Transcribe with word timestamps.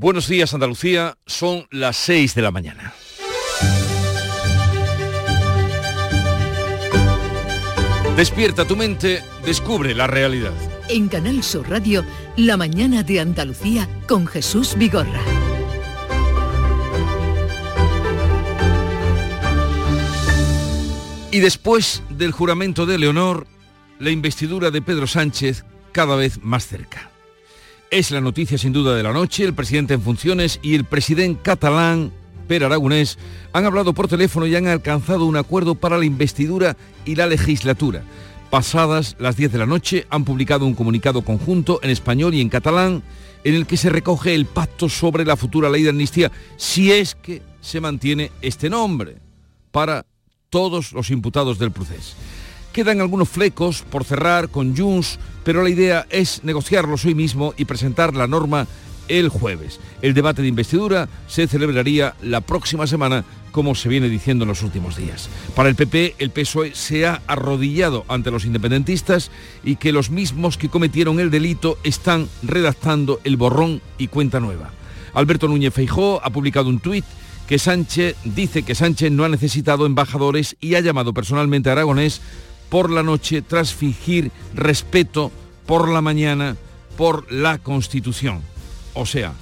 Buenos 0.00 0.28
días 0.28 0.54
Andalucía, 0.54 1.18
son 1.26 1.66
las 1.70 1.94
6 1.98 2.34
de 2.34 2.40
la 2.40 2.50
mañana. 2.50 2.94
Despierta 8.16 8.66
tu 8.66 8.76
mente, 8.76 9.22
descubre 9.44 9.94
la 9.94 10.06
realidad. 10.06 10.54
En 10.88 11.08
Canal 11.08 11.42
Sur 11.42 11.68
Radio, 11.68 12.02
La 12.38 12.56
mañana 12.56 13.02
de 13.02 13.20
Andalucía 13.20 13.86
con 14.08 14.26
Jesús 14.26 14.74
Vigorra. 14.78 15.20
Y 21.30 21.40
después 21.40 22.02
del 22.08 22.32
juramento 22.32 22.86
de 22.86 22.96
Leonor, 22.96 23.46
la 23.98 24.08
investidura 24.08 24.70
de 24.70 24.80
Pedro 24.80 25.06
Sánchez 25.06 25.66
cada 25.92 26.16
vez 26.16 26.42
más 26.42 26.66
cerca. 26.66 27.09
Es 27.90 28.12
la 28.12 28.20
noticia 28.20 28.56
sin 28.56 28.72
duda 28.72 28.94
de 28.94 29.02
la 29.02 29.12
noche. 29.12 29.42
El 29.42 29.52
presidente 29.52 29.94
en 29.94 30.02
funciones 30.02 30.60
y 30.62 30.76
el 30.76 30.84
presidente 30.84 31.40
catalán, 31.42 32.12
Per 32.46 32.62
Aragonés, 32.62 33.18
han 33.52 33.64
hablado 33.64 33.94
por 33.94 34.06
teléfono 34.06 34.46
y 34.46 34.54
han 34.54 34.68
alcanzado 34.68 35.26
un 35.26 35.36
acuerdo 35.36 35.74
para 35.74 35.98
la 35.98 36.04
investidura 36.04 36.76
y 37.04 37.16
la 37.16 37.26
legislatura. 37.26 38.04
Pasadas 38.48 39.16
las 39.18 39.36
10 39.36 39.50
de 39.50 39.58
la 39.58 39.66
noche 39.66 40.06
han 40.08 40.24
publicado 40.24 40.66
un 40.66 40.74
comunicado 40.74 41.22
conjunto 41.22 41.80
en 41.82 41.90
español 41.90 42.32
y 42.32 42.40
en 42.40 42.48
catalán 42.48 43.02
en 43.42 43.54
el 43.56 43.66
que 43.66 43.76
se 43.76 43.90
recoge 43.90 44.36
el 44.36 44.46
pacto 44.46 44.88
sobre 44.88 45.24
la 45.24 45.36
futura 45.36 45.68
ley 45.68 45.82
de 45.82 45.90
amnistía, 45.90 46.30
si 46.56 46.92
es 46.92 47.16
que 47.16 47.42
se 47.60 47.80
mantiene 47.80 48.30
este 48.40 48.70
nombre, 48.70 49.16
para 49.72 50.06
todos 50.48 50.92
los 50.92 51.10
imputados 51.10 51.58
del 51.58 51.72
proceso. 51.72 52.14
Quedan 52.72 53.00
algunos 53.00 53.28
flecos 53.28 53.82
por 53.82 54.04
cerrar 54.04 54.48
con 54.48 54.76
Junts, 54.76 55.18
pero 55.42 55.62
la 55.62 55.70
idea 55.70 56.06
es 56.08 56.44
negociarlos 56.44 57.04
hoy 57.04 57.16
mismo 57.16 57.52
y 57.56 57.64
presentar 57.64 58.14
la 58.14 58.28
norma 58.28 58.68
el 59.08 59.28
jueves. 59.28 59.80
El 60.02 60.14
debate 60.14 60.40
de 60.40 60.48
investidura 60.48 61.08
se 61.26 61.48
celebraría 61.48 62.14
la 62.22 62.40
próxima 62.40 62.86
semana, 62.86 63.24
como 63.50 63.74
se 63.74 63.88
viene 63.88 64.08
diciendo 64.08 64.44
en 64.44 64.50
los 64.50 64.62
últimos 64.62 64.96
días. 64.96 65.28
Para 65.56 65.68
el 65.68 65.74
PP, 65.74 66.14
el 66.20 66.30
PSOE 66.30 66.76
se 66.76 67.06
ha 67.06 67.20
arrodillado 67.26 68.04
ante 68.06 68.30
los 68.30 68.44
independentistas 68.44 69.32
y 69.64 69.74
que 69.74 69.90
los 69.90 70.10
mismos 70.10 70.56
que 70.56 70.68
cometieron 70.68 71.18
el 71.18 71.32
delito 71.32 71.76
están 71.82 72.28
redactando 72.44 73.20
el 73.24 73.36
borrón 73.36 73.82
y 73.98 74.06
cuenta 74.06 74.38
nueva. 74.38 74.70
Alberto 75.12 75.48
Núñez 75.48 75.74
Feijó 75.74 76.20
ha 76.22 76.30
publicado 76.30 76.68
un 76.68 76.78
tuit 76.78 77.04
que 77.48 77.58
Sánchez 77.58 78.16
dice 78.22 78.62
que 78.62 78.76
Sánchez 78.76 79.10
no 79.10 79.24
ha 79.24 79.28
necesitado 79.28 79.84
embajadores 79.84 80.56
y 80.60 80.76
ha 80.76 80.80
llamado 80.80 81.12
personalmente 81.12 81.68
a 81.68 81.72
Aragonés 81.72 82.20
por 82.70 82.90
la 82.90 83.02
noche 83.02 83.42
tras 83.42 83.74
fingir 83.74 84.30
respeto 84.54 85.30
por 85.66 85.88
la 85.88 86.00
mañana 86.00 86.56
por 86.96 87.30
la 87.30 87.58
Constitución. 87.58 88.40
O 88.94 89.04
sea, 89.04 89.34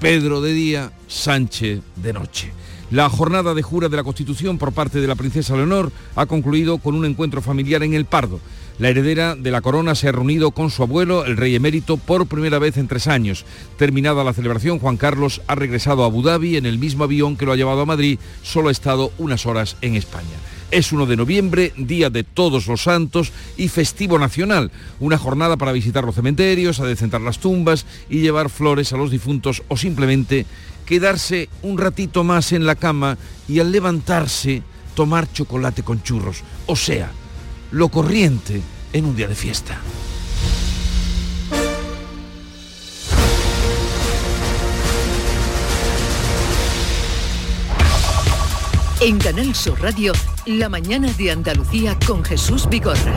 Pedro 0.00 0.40
de 0.40 0.52
día, 0.52 0.92
Sánchez 1.08 1.80
de 1.96 2.12
noche. 2.12 2.52
La 2.90 3.08
jornada 3.08 3.54
de 3.54 3.62
jura 3.62 3.88
de 3.88 3.96
la 3.96 4.04
Constitución 4.04 4.58
por 4.58 4.72
parte 4.72 5.00
de 5.00 5.06
la 5.06 5.14
princesa 5.14 5.56
Leonor 5.56 5.90
ha 6.14 6.26
concluido 6.26 6.78
con 6.78 6.94
un 6.94 7.06
encuentro 7.06 7.40
familiar 7.40 7.82
en 7.82 7.94
El 7.94 8.04
Pardo. 8.04 8.40
La 8.78 8.88
heredera 8.88 9.36
de 9.36 9.50
la 9.50 9.62
corona 9.62 9.94
se 9.94 10.08
ha 10.08 10.12
reunido 10.12 10.50
con 10.50 10.70
su 10.70 10.82
abuelo, 10.82 11.24
el 11.24 11.36
rey 11.36 11.54
emérito, 11.54 11.96
por 11.96 12.26
primera 12.26 12.58
vez 12.58 12.76
en 12.76 12.88
tres 12.88 13.06
años. 13.06 13.44
Terminada 13.78 14.24
la 14.24 14.32
celebración, 14.32 14.78
Juan 14.78 14.96
Carlos 14.96 15.42
ha 15.46 15.54
regresado 15.54 16.02
a 16.02 16.06
Abu 16.06 16.22
Dhabi 16.22 16.56
en 16.56 16.66
el 16.66 16.78
mismo 16.78 17.04
avión 17.04 17.36
que 17.36 17.46
lo 17.46 17.52
ha 17.52 17.56
llevado 17.56 17.82
a 17.82 17.86
Madrid, 17.86 18.18
solo 18.42 18.68
ha 18.68 18.72
estado 18.72 19.12
unas 19.18 19.46
horas 19.46 19.76
en 19.80 19.94
España. 19.94 20.36
Es 20.74 20.90
1 20.90 21.06
de 21.06 21.16
noviembre, 21.16 21.72
Día 21.76 22.10
de 22.10 22.24
Todos 22.24 22.66
los 22.66 22.82
Santos 22.82 23.30
y 23.56 23.68
festivo 23.68 24.18
nacional. 24.18 24.72
Una 24.98 25.16
jornada 25.16 25.56
para 25.56 25.70
visitar 25.70 26.02
los 26.02 26.16
cementerios, 26.16 26.80
adecentar 26.80 27.20
las 27.20 27.38
tumbas 27.38 27.86
y 28.10 28.22
llevar 28.22 28.50
flores 28.50 28.92
a 28.92 28.96
los 28.96 29.12
difuntos 29.12 29.62
o 29.68 29.76
simplemente 29.76 30.46
quedarse 30.84 31.48
un 31.62 31.78
ratito 31.78 32.24
más 32.24 32.50
en 32.50 32.66
la 32.66 32.74
cama 32.74 33.18
y 33.46 33.60
al 33.60 33.70
levantarse 33.70 34.64
tomar 34.96 35.32
chocolate 35.32 35.84
con 35.84 36.02
churros. 36.02 36.42
O 36.66 36.74
sea, 36.74 37.08
lo 37.70 37.88
corriente 37.88 38.60
en 38.92 39.04
un 39.04 39.14
día 39.14 39.28
de 39.28 39.36
fiesta. 39.36 39.78
En 49.04 49.18
Canal 49.18 49.54
Sur 49.54 49.82
Radio, 49.82 50.14
La 50.46 50.70
mañana 50.70 51.12
de 51.18 51.30
Andalucía 51.30 51.98
con 52.06 52.24
Jesús 52.24 52.66
Vigorra. 52.70 53.14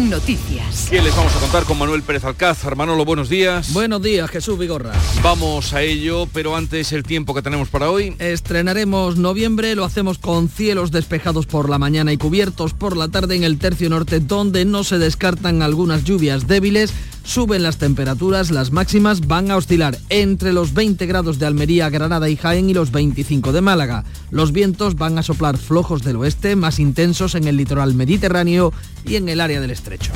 Noticias. 0.00 0.88
¿Qué 0.88 1.02
les 1.02 1.14
vamos 1.14 1.36
a 1.36 1.38
contar 1.38 1.64
con 1.64 1.78
Manuel 1.78 2.02
Pérez 2.02 2.24
Alcázar? 2.24 2.76
Manolo, 2.76 3.04
buenos 3.04 3.28
días. 3.28 3.74
Buenos 3.74 4.00
días, 4.00 4.30
Jesús 4.30 4.58
Vigorra. 4.58 4.92
Vamos 5.22 5.74
a 5.74 5.82
ello, 5.82 6.26
pero 6.32 6.56
antes 6.56 6.92
el 6.92 7.02
tiempo 7.02 7.34
que 7.34 7.42
tenemos 7.42 7.68
para 7.68 7.90
hoy. 7.90 8.16
Estrenaremos 8.18 9.18
noviembre, 9.18 9.74
lo 9.74 9.84
hacemos 9.84 10.16
con 10.16 10.48
cielos 10.48 10.92
despejados 10.92 11.44
por 11.44 11.68
la 11.68 11.78
mañana 11.78 12.14
y 12.14 12.16
cubiertos 12.16 12.72
por 12.72 12.96
la 12.96 13.08
tarde 13.08 13.36
en 13.36 13.44
el 13.44 13.58
tercio 13.58 13.90
norte, 13.90 14.20
donde 14.20 14.64
no 14.64 14.82
se 14.82 14.96
descartan 14.96 15.60
algunas 15.60 16.04
lluvias 16.04 16.46
débiles. 16.46 16.94
Suben 17.26 17.64
las 17.64 17.76
temperaturas, 17.76 18.52
las 18.52 18.70
máximas 18.70 19.26
van 19.26 19.50
a 19.50 19.56
oscilar 19.56 19.98
entre 20.10 20.52
los 20.52 20.72
20 20.72 21.04
grados 21.06 21.40
de 21.40 21.46
Almería, 21.46 21.90
Granada 21.90 22.28
y 22.28 22.36
Jaén 22.36 22.70
y 22.70 22.74
los 22.74 22.92
25 22.92 23.52
de 23.52 23.60
Málaga. 23.60 24.04
Los 24.30 24.52
vientos 24.52 24.94
van 24.94 25.18
a 25.18 25.24
soplar 25.24 25.58
flojos 25.58 26.02
del 26.02 26.16
oeste, 26.16 26.54
más 26.54 26.78
intensos 26.78 27.34
en 27.34 27.48
el 27.48 27.56
litoral 27.56 27.94
mediterráneo 27.94 28.72
y 29.04 29.16
en 29.16 29.28
el 29.28 29.40
área 29.40 29.60
del 29.60 29.72
estrecho. 29.72 30.12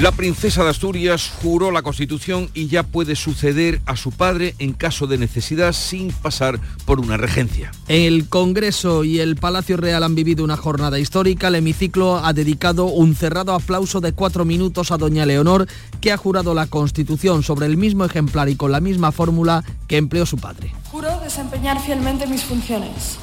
La 0.00 0.10
princesa 0.10 0.64
de 0.64 0.70
Asturias 0.70 1.30
juró 1.40 1.70
la 1.70 1.82
Constitución 1.82 2.50
y 2.52 2.66
ya 2.66 2.82
puede 2.82 3.14
suceder 3.14 3.80
a 3.86 3.94
su 3.94 4.10
padre 4.10 4.56
en 4.58 4.72
caso 4.72 5.06
de 5.06 5.18
necesidad 5.18 5.72
sin 5.72 6.10
pasar 6.10 6.58
por 6.84 6.98
una 6.98 7.16
regencia. 7.16 7.70
El 7.86 8.28
Congreso 8.28 9.04
y 9.04 9.20
el 9.20 9.36
Palacio 9.36 9.76
Real 9.76 10.02
han 10.02 10.16
vivido 10.16 10.42
una 10.42 10.56
jornada 10.56 10.98
histórica. 10.98 11.46
El 11.46 11.54
hemiciclo 11.54 12.16
ha 12.16 12.32
dedicado 12.32 12.86
un 12.86 13.14
cerrado 13.14 13.54
aplauso 13.54 14.00
de 14.00 14.12
cuatro 14.12 14.44
minutos 14.44 14.90
a 14.90 14.96
doña 14.96 15.26
Leonor, 15.26 15.68
que 16.00 16.10
ha 16.10 16.16
jurado 16.16 16.54
la 16.54 16.66
Constitución 16.66 17.44
sobre 17.44 17.66
el 17.66 17.76
mismo 17.76 18.04
ejemplar 18.04 18.48
y 18.48 18.56
con 18.56 18.72
la 18.72 18.80
misma 18.80 19.12
fórmula 19.12 19.62
que 19.86 19.96
empleó 19.96 20.26
su 20.26 20.38
padre. 20.38 20.74
Juro 20.90 21.20
desempeñar 21.20 21.80
fielmente 21.80 22.26
mis 22.26 22.42
funciones, 22.42 23.16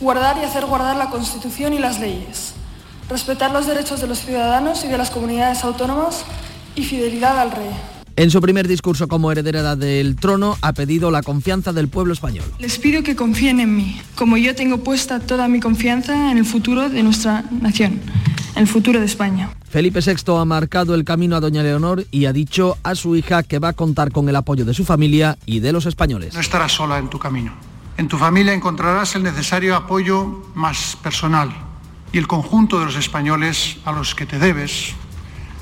guardar 0.00 0.38
y 0.38 0.44
hacer 0.44 0.66
guardar 0.66 0.96
la 0.96 1.08
Constitución 1.08 1.72
y 1.72 1.78
las 1.78 2.00
leyes 2.00 2.55
respetar 3.08 3.52
los 3.52 3.66
derechos 3.66 4.00
de 4.00 4.06
los 4.06 4.20
ciudadanos 4.20 4.84
y 4.84 4.88
de 4.88 4.98
las 4.98 5.10
comunidades 5.10 5.64
autónomas 5.64 6.24
y 6.74 6.84
fidelidad 6.84 7.38
al 7.38 7.52
rey. 7.52 7.70
En 8.18 8.30
su 8.30 8.40
primer 8.40 8.66
discurso 8.66 9.08
como 9.08 9.30
heredera 9.30 9.76
del 9.76 10.16
trono 10.16 10.56
ha 10.62 10.72
pedido 10.72 11.10
la 11.10 11.22
confianza 11.22 11.74
del 11.74 11.88
pueblo 11.88 12.14
español. 12.14 12.46
Les 12.58 12.78
pido 12.78 13.02
que 13.02 13.14
confíen 13.14 13.60
en 13.60 13.76
mí, 13.76 14.00
como 14.14 14.38
yo 14.38 14.54
tengo 14.54 14.78
puesta 14.78 15.20
toda 15.20 15.48
mi 15.48 15.60
confianza 15.60 16.30
en 16.30 16.38
el 16.38 16.46
futuro 16.46 16.88
de 16.88 17.02
nuestra 17.02 17.44
nación, 17.60 18.00
en 18.54 18.62
el 18.62 18.66
futuro 18.66 19.00
de 19.00 19.04
España. 19.04 19.50
Felipe 19.68 20.00
VI 20.00 20.32
ha 20.38 20.46
marcado 20.46 20.94
el 20.94 21.04
camino 21.04 21.36
a 21.36 21.40
doña 21.40 21.62
Leonor 21.62 22.06
y 22.10 22.24
ha 22.24 22.32
dicho 22.32 22.78
a 22.82 22.94
su 22.94 23.16
hija 23.16 23.42
que 23.42 23.58
va 23.58 23.68
a 23.68 23.72
contar 23.74 24.10
con 24.12 24.30
el 24.30 24.36
apoyo 24.36 24.64
de 24.64 24.72
su 24.72 24.86
familia 24.86 25.36
y 25.44 25.60
de 25.60 25.72
los 25.72 25.84
españoles. 25.84 26.32
No 26.32 26.40
estarás 26.40 26.72
sola 26.72 26.96
en 26.96 27.10
tu 27.10 27.18
camino. 27.18 27.52
En 27.98 28.08
tu 28.08 28.16
familia 28.16 28.54
encontrarás 28.54 29.14
el 29.14 29.24
necesario 29.24 29.76
apoyo 29.76 30.42
más 30.54 30.96
personal 31.02 31.65
y 32.16 32.18
el 32.18 32.26
conjunto 32.26 32.78
de 32.78 32.86
los 32.86 32.96
españoles 32.96 33.76
a 33.84 33.92
los 33.92 34.14
que 34.14 34.24
te 34.24 34.38
debes 34.38 34.94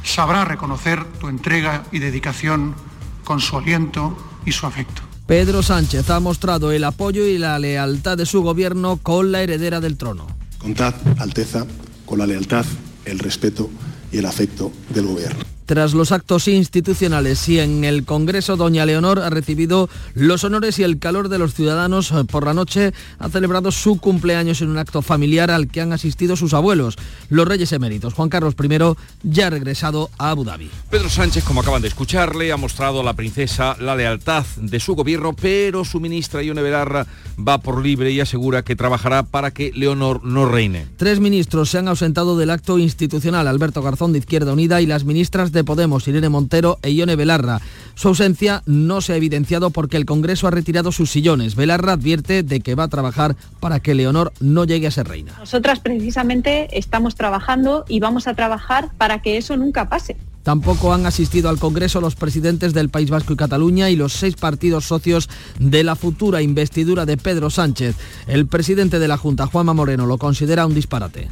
sabrá 0.04 0.44
reconocer 0.44 1.04
tu 1.19 1.26
entrega 1.26 1.82
y 1.91 1.98
dedicación 1.98 2.76
con 3.25 3.41
su 3.41 3.56
aliento 3.56 4.16
y 4.47 4.53
su 4.53 4.65
afecto. 4.65 5.03
Pedro 5.26 5.65
Sánchez 5.65 6.09
ha 6.10 6.20
mostrado 6.20 6.70
el 6.70 6.84
apoyo 6.84 7.26
y 7.26 7.38
la 7.38 7.59
lealtad 7.59 8.16
de 8.16 8.25
su 8.25 8.42
gobierno 8.42 8.98
con 9.03 9.32
la 9.32 9.42
heredera 9.42 9.81
del 9.81 9.97
trono. 9.97 10.28
Contad, 10.59 10.94
Alteza, 11.19 11.66
con 12.06 12.20
la 12.20 12.26
lealtad, 12.26 12.65
el 13.04 13.19
respeto 13.19 13.69
y 14.12 14.19
el 14.19 14.26
afecto 14.26 14.71
del 14.91 15.06
gobierno. 15.06 15.53
Tras 15.67 15.95
los 15.95 16.13
actos 16.13 16.47
institucionales 16.47 17.49
y 17.49 17.59
en 17.59 17.85
el 17.85 18.05
Congreso, 18.05 18.57
doña 18.57 18.85
Leonor 18.85 19.21
ha 19.21 19.31
recibido 19.31 19.89
los 20.15 20.45
honores 20.45 20.79
y 20.79 20.83
el 20.83 20.99
calor 20.99 21.31
de 21.31 21.39
los 21.39 21.55
ciudadanos. 21.55 22.13
Por 22.31 22.45
la 22.45 22.53
noche 22.53 22.93
ha 23.19 23.31
celebrado 23.31 23.72
su 23.72 23.97
cumpleaños 23.99 24.61
en 24.61 24.69
un 24.69 24.77
acto 24.77 25.01
familiar 25.01 25.51
al 25.51 25.69
que 25.69 25.81
han 25.81 25.95
asistido 25.95 26.37
sus 26.37 26.53
abuelos, 26.53 26.97
los 27.31 27.49
reyes 27.49 27.72
eméritos. 27.72 28.13
Juan 28.13 28.28
Carlos 28.28 28.55
I 28.63 28.95
ya 29.22 29.47
ha 29.47 29.51
regresado 29.51 30.11
a 30.19 30.31
Abu 30.31 30.45
Dhabi. 30.45 30.71
Pedro 30.91 31.09
Sánchez, 31.09 31.45
como 31.45 31.63
acaban 31.63 31.81
de 31.81 31.89
escucharle, 31.89 32.53
ha 32.53 32.59
mostrado 32.59 33.01
a 33.01 33.05
la 33.05 33.15
princesa 33.15 33.75
la 33.81 33.97
lealtad 33.97 34.45
de 34.57 34.81
su 34.81 34.95
gobierno, 34.95 35.33
pero 35.33 35.87
su 35.87 35.99
ministra 35.99 36.43
Ione 36.43 36.60
Belarra 36.60 37.07
va 37.37 37.57
por 37.59 37.83
libre 37.83 38.10
y 38.10 38.21
asegura 38.21 38.63
que 38.63 38.77
trabajará 38.77 39.22
para 39.22 39.51
que 39.51 39.72
Leonor 39.75 40.22
no 40.25 40.45
reine. 40.45 40.87
Tres 40.99 41.21
ministros 41.21 41.71
se 41.71 41.78
han 41.78 41.89
ausentado 41.89 42.37
del 42.37 42.51
acto 42.51 42.78
institucional, 42.78 43.49
Alberto 43.49 43.81
Garzón 43.81 44.13
de 44.13 44.19
Izquierda 44.19 44.53
Unida 44.53 44.83
y 44.83 44.87
las 44.87 45.05
ministras 45.05 45.53
de 45.54 45.65
Podemos, 45.65 46.06
Irene 46.06 46.28
Montero 46.28 46.78
e 46.83 46.91
Ione 46.91 47.16
Belarra. 47.16 47.60
Su 47.95 48.09
ausencia 48.09 48.62
no 48.66 49.01
se 49.01 49.15
ha 49.15 49.16
evidenciado 49.16 49.71
porque 49.71 49.97
el 49.97 50.04
Congreso 50.04 50.47
ha 50.47 50.51
retirado 50.51 50.92
sus 50.92 51.10
sillones. 51.10 51.54
Belarra 51.54 51.92
advierte 51.92 52.42
de 52.42 52.60
que 52.60 52.74
va 52.74 52.84
a 52.84 52.89
trabajar 52.89 53.36
para 53.60 53.80
que 53.80 53.95
Leonor 53.95 54.33
no 54.41 54.65
llegue 54.65 54.86
a 54.86 54.91
ser 54.91 55.09
reina. 55.09 55.33
Nosotras 55.39 55.80
precisamente 55.80 56.77
estamos 56.77 57.15
trabajando 57.15 57.84
y 57.89 58.01
vamos 58.01 58.27
a 58.27 58.34
trabajar 58.34 58.91
para 58.98 59.22
que 59.22 59.39
eso 59.39 59.56
nunca 59.56 59.89
pase 59.89 60.16
Tampoco 60.45 60.92
han 60.92 61.06
asistido 61.06 61.48
al 61.48 61.59
Congreso 61.59 62.03
los 62.03 62.16
presidentes 62.16 62.74
del 62.74 62.91
País 62.91 63.09
Vasco 63.09 63.33
y 63.33 63.36
Cataluña 63.36 63.89
y 63.89 63.97
los 63.97 64.12
seis 64.12 64.36
partidos 64.36 64.84
socios 64.84 65.30
de 65.59 65.83
la 65.83 65.97
futura 65.97 66.42
investidura 66.42 67.07
de 67.07 67.16
Pedro 67.16 67.48
Sánchez. 67.48 67.97
El 68.27 68.47
presidente 68.47 68.98
de 68.98 69.09
la 69.09 69.16
Junta, 69.16 69.47
Juanma 69.47 69.72
Moreno, 69.72 70.04
lo 70.04 70.18
considera 70.18 70.66
un 70.66 70.74
disparate. 70.74 71.28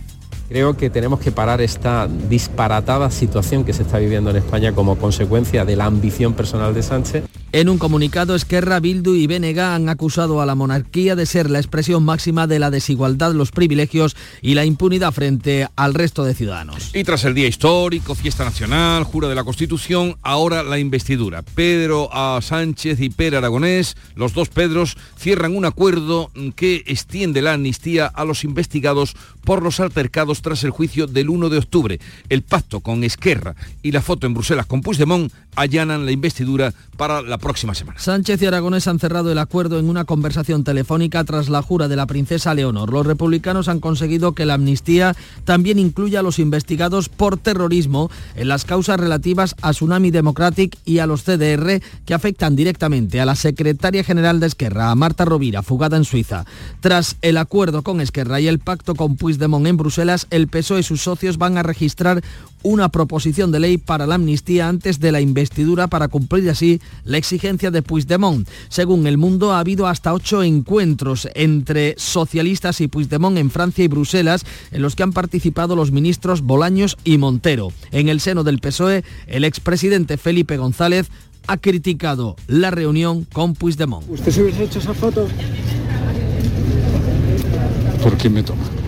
Creo 0.52 0.76
que 0.76 0.90
tenemos 0.90 1.18
que 1.18 1.32
parar 1.32 1.62
esta 1.62 2.06
disparatada 2.28 3.10
situación 3.10 3.64
que 3.64 3.72
se 3.72 3.84
está 3.84 3.98
viviendo 3.98 4.28
en 4.28 4.36
España 4.36 4.74
como 4.74 4.98
consecuencia 4.98 5.64
de 5.64 5.76
la 5.76 5.86
ambición 5.86 6.34
personal 6.34 6.74
de 6.74 6.82
Sánchez. 6.82 7.24
En 7.54 7.68
un 7.68 7.76
comunicado, 7.76 8.34
Esquerra, 8.34 8.80
Bildu 8.80 9.14
y 9.14 9.26
BNG 9.26 9.60
han 9.60 9.88
acusado 9.90 10.40
a 10.40 10.46
la 10.46 10.54
monarquía 10.54 11.16
de 11.16 11.26
ser 11.26 11.50
la 11.50 11.58
expresión 11.58 12.02
máxima 12.02 12.46
de 12.46 12.58
la 12.58 12.70
desigualdad, 12.70 13.32
los 13.32 13.50
privilegios 13.50 14.16
y 14.40 14.54
la 14.54 14.64
impunidad 14.64 15.12
frente 15.12 15.68
al 15.76 15.92
resto 15.92 16.24
de 16.24 16.34
ciudadanos. 16.34 16.94
Y 16.94 17.04
tras 17.04 17.24
el 17.24 17.34
día 17.34 17.46
histórico, 17.46 18.14
fiesta 18.14 18.44
nacional, 18.44 19.04
jura 19.04 19.28
de 19.28 19.34
la 19.34 19.44
Constitución, 19.44 20.16
ahora 20.22 20.62
la 20.62 20.78
investidura. 20.78 21.42
Pedro 21.42 22.08
A. 22.12 22.40
Sánchez 22.42 23.00
y 23.00 23.10
Pere 23.10 23.36
Aragonés, 23.36 23.96
los 24.14 24.32
dos 24.32 24.48
Pedros, 24.48 24.96
cierran 25.18 25.54
un 25.54 25.66
acuerdo 25.66 26.30
que 26.56 26.84
extiende 26.86 27.42
la 27.42 27.54
amnistía 27.54 28.06
a 28.06 28.24
los 28.24 28.44
investigados 28.44 29.14
por 29.44 29.62
los 29.62 29.80
altercados 29.80 30.41
tras 30.42 30.64
el 30.64 30.70
juicio 30.70 31.06
del 31.06 31.30
1 31.30 31.48
de 31.48 31.58
octubre. 31.58 32.00
El 32.28 32.42
pacto 32.42 32.80
con 32.80 33.04
Esquerra 33.04 33.54
y 33.82 33.92
la 33.92 34.02
foto 34.02 34.26
en 34.26 34.34
Bruselas 34.34 34.66
con 34.66 34.82
Puigdemont 34.82 35.32
allanan 35.54 36.06
la 36.06 36.12
investidura 36.12 36.72
para 36.96 37.22
la 37.22 37.38
próxima 37.38 37.74
semana. 37.74 37.98
Sánchez 37.98 38.40
y 38.42 38.46
Aragonés 38.46 38.86
han 38.88 38.98
cerrado 38.98 39.30
el 39.30 39.38
acuerdo 39.38 39.78
en 39.78 39.88
una 39.88 40.04
conversación 40.04 40.64
telefónica 40.64 41.24
tras 41.24 41.48
la 41.48 41.62
jura 41.62 41.88
de 41.88 41.96
la 41.96 42.06
princesa 42.06 42.54
Leonor. 42.54 42.92
Los 42.92 43.06
republicanos 43.06 43.68
han 43.68 43.80
conseguido 43.80 44.32
que 44.32 44.46
la 44.46 44.54
amnistía 44.54 45.14
también 45.44 45.78
incluya 45.78 46.20
a 46.20 46.22
los 46.22 46.38
investigados 46.38 47.08
por 47.08 47.36
terrorismo 47.36 48.10
en 48.34 48.48
las 48.48 48.64
causas 48.64 48.98
relativas 48.98 49.54
a 49.62 49.72
Tsunami 49.72 50.10
Democratic 50.10 50.76
y 50.84 50.98
a 50.98 51.06
los 51.06 51.22
CDR 51.22 51.80
que 52.06 52.14
afectan 52.14 52.56
directamente 52.56 53.20
a 53.20 53.26
la 53.26 53.34
secretaria 53.34 54.04
general 54.04 54.40
de 54.40 54.46
Esquerra, 54.46 54.90
a 54.90 54.94
Marta 54.94 55.24
Rovira, 55.24 55.62
fugada 55.62 55.96
en 55.96 56.04
Suiza. 56.04 56.44
Tras 56.80 57.16
el 57.22 57.36
acuerdo 57.36 57.82
con 57.82 58.00
Esquerra 58.00 58.40
y 58.40 58.48
el 58.48 58.58
pacto 58.58 58.94
con 58.94 59.16
Puigdemont 59.16 59.66
en 59.66 59.76
Bruselas, 59.76 60.26
el 60.32 60.48
PSOE 60.48 60.80
y 60.80 60.82
sus 60.82 61.02
socios 61.02 61.38
van 61.38 61.58
a 61.58 61.62
registrar 61.62 62.22
una 62.62 62.88
proposición 62.88 63.52
de 63.52 63.60
ley 63.60 63.76
para 63.76 64.06
la 64.06 64.14
amnistía 64.16 64.68
antes 64.68 65.00
de 65.00 65.12
la 65.12 65.20
investidura 65.20 65.88
para 65.88 66.08
cumplir 66.08 66.48
así 66.48 66.80
la 67.04 67.18
exigencia 67.18 67.70
de 67.70 67.82
Puigdemont. 67.82 68.48
Según 68.68 69.06
El 69.06 69.18
Mundo, 69.18 69.52
ha 69.52 69.60
habido 69.60 69.86
hasta 69.86 70.14
ocho 70.14 70.42
encuentros 70.42 71.28
entre 71.34 71.94
socialistas 71.98 72.80
y 72.80 72.88
Puigdemont 72.88 73.38
en 73.38 73.50
Francia 73.50 73.84
y 73.84 73.88
Bruselas, 73.88 74.44
en 74.70 74.82
los 74.82 74.96
que 74.96 75.02
han 75.02 75.12
participado 75.12 75.76
los 75.76 75.92
ministros 75.92 76.42
Bolaños 76.42 76.96
y 77.04 77.18
Montero. 77.18 77.72
En 77.90 78.08
el 78.08 78.20
seno 78.20 78.44
del 78.44 78.60
PSOE, 78.60 79.04
el 79.26 79.44
expresidente 79.44 80.16
Felipe 80.16 80.56
González 80.56 81.08
ha 81.46 81.56
criticado 81.56 82.36
la 82.46 82.70
reunión 82.70 83.24
con 83.24 83.54
Puigdemont. 83.54 84.08
¿Usted 84.08 84.32
se 84.32 84.42
hubiese 84.42 84.64
hecho 84.64 84.78
esa 84.78 84.94
foto? 84.94 85.26
¿Por 88.02 88.16
qué 88.16 88.30
me 88.30 88.42
toma? 88.42 88.81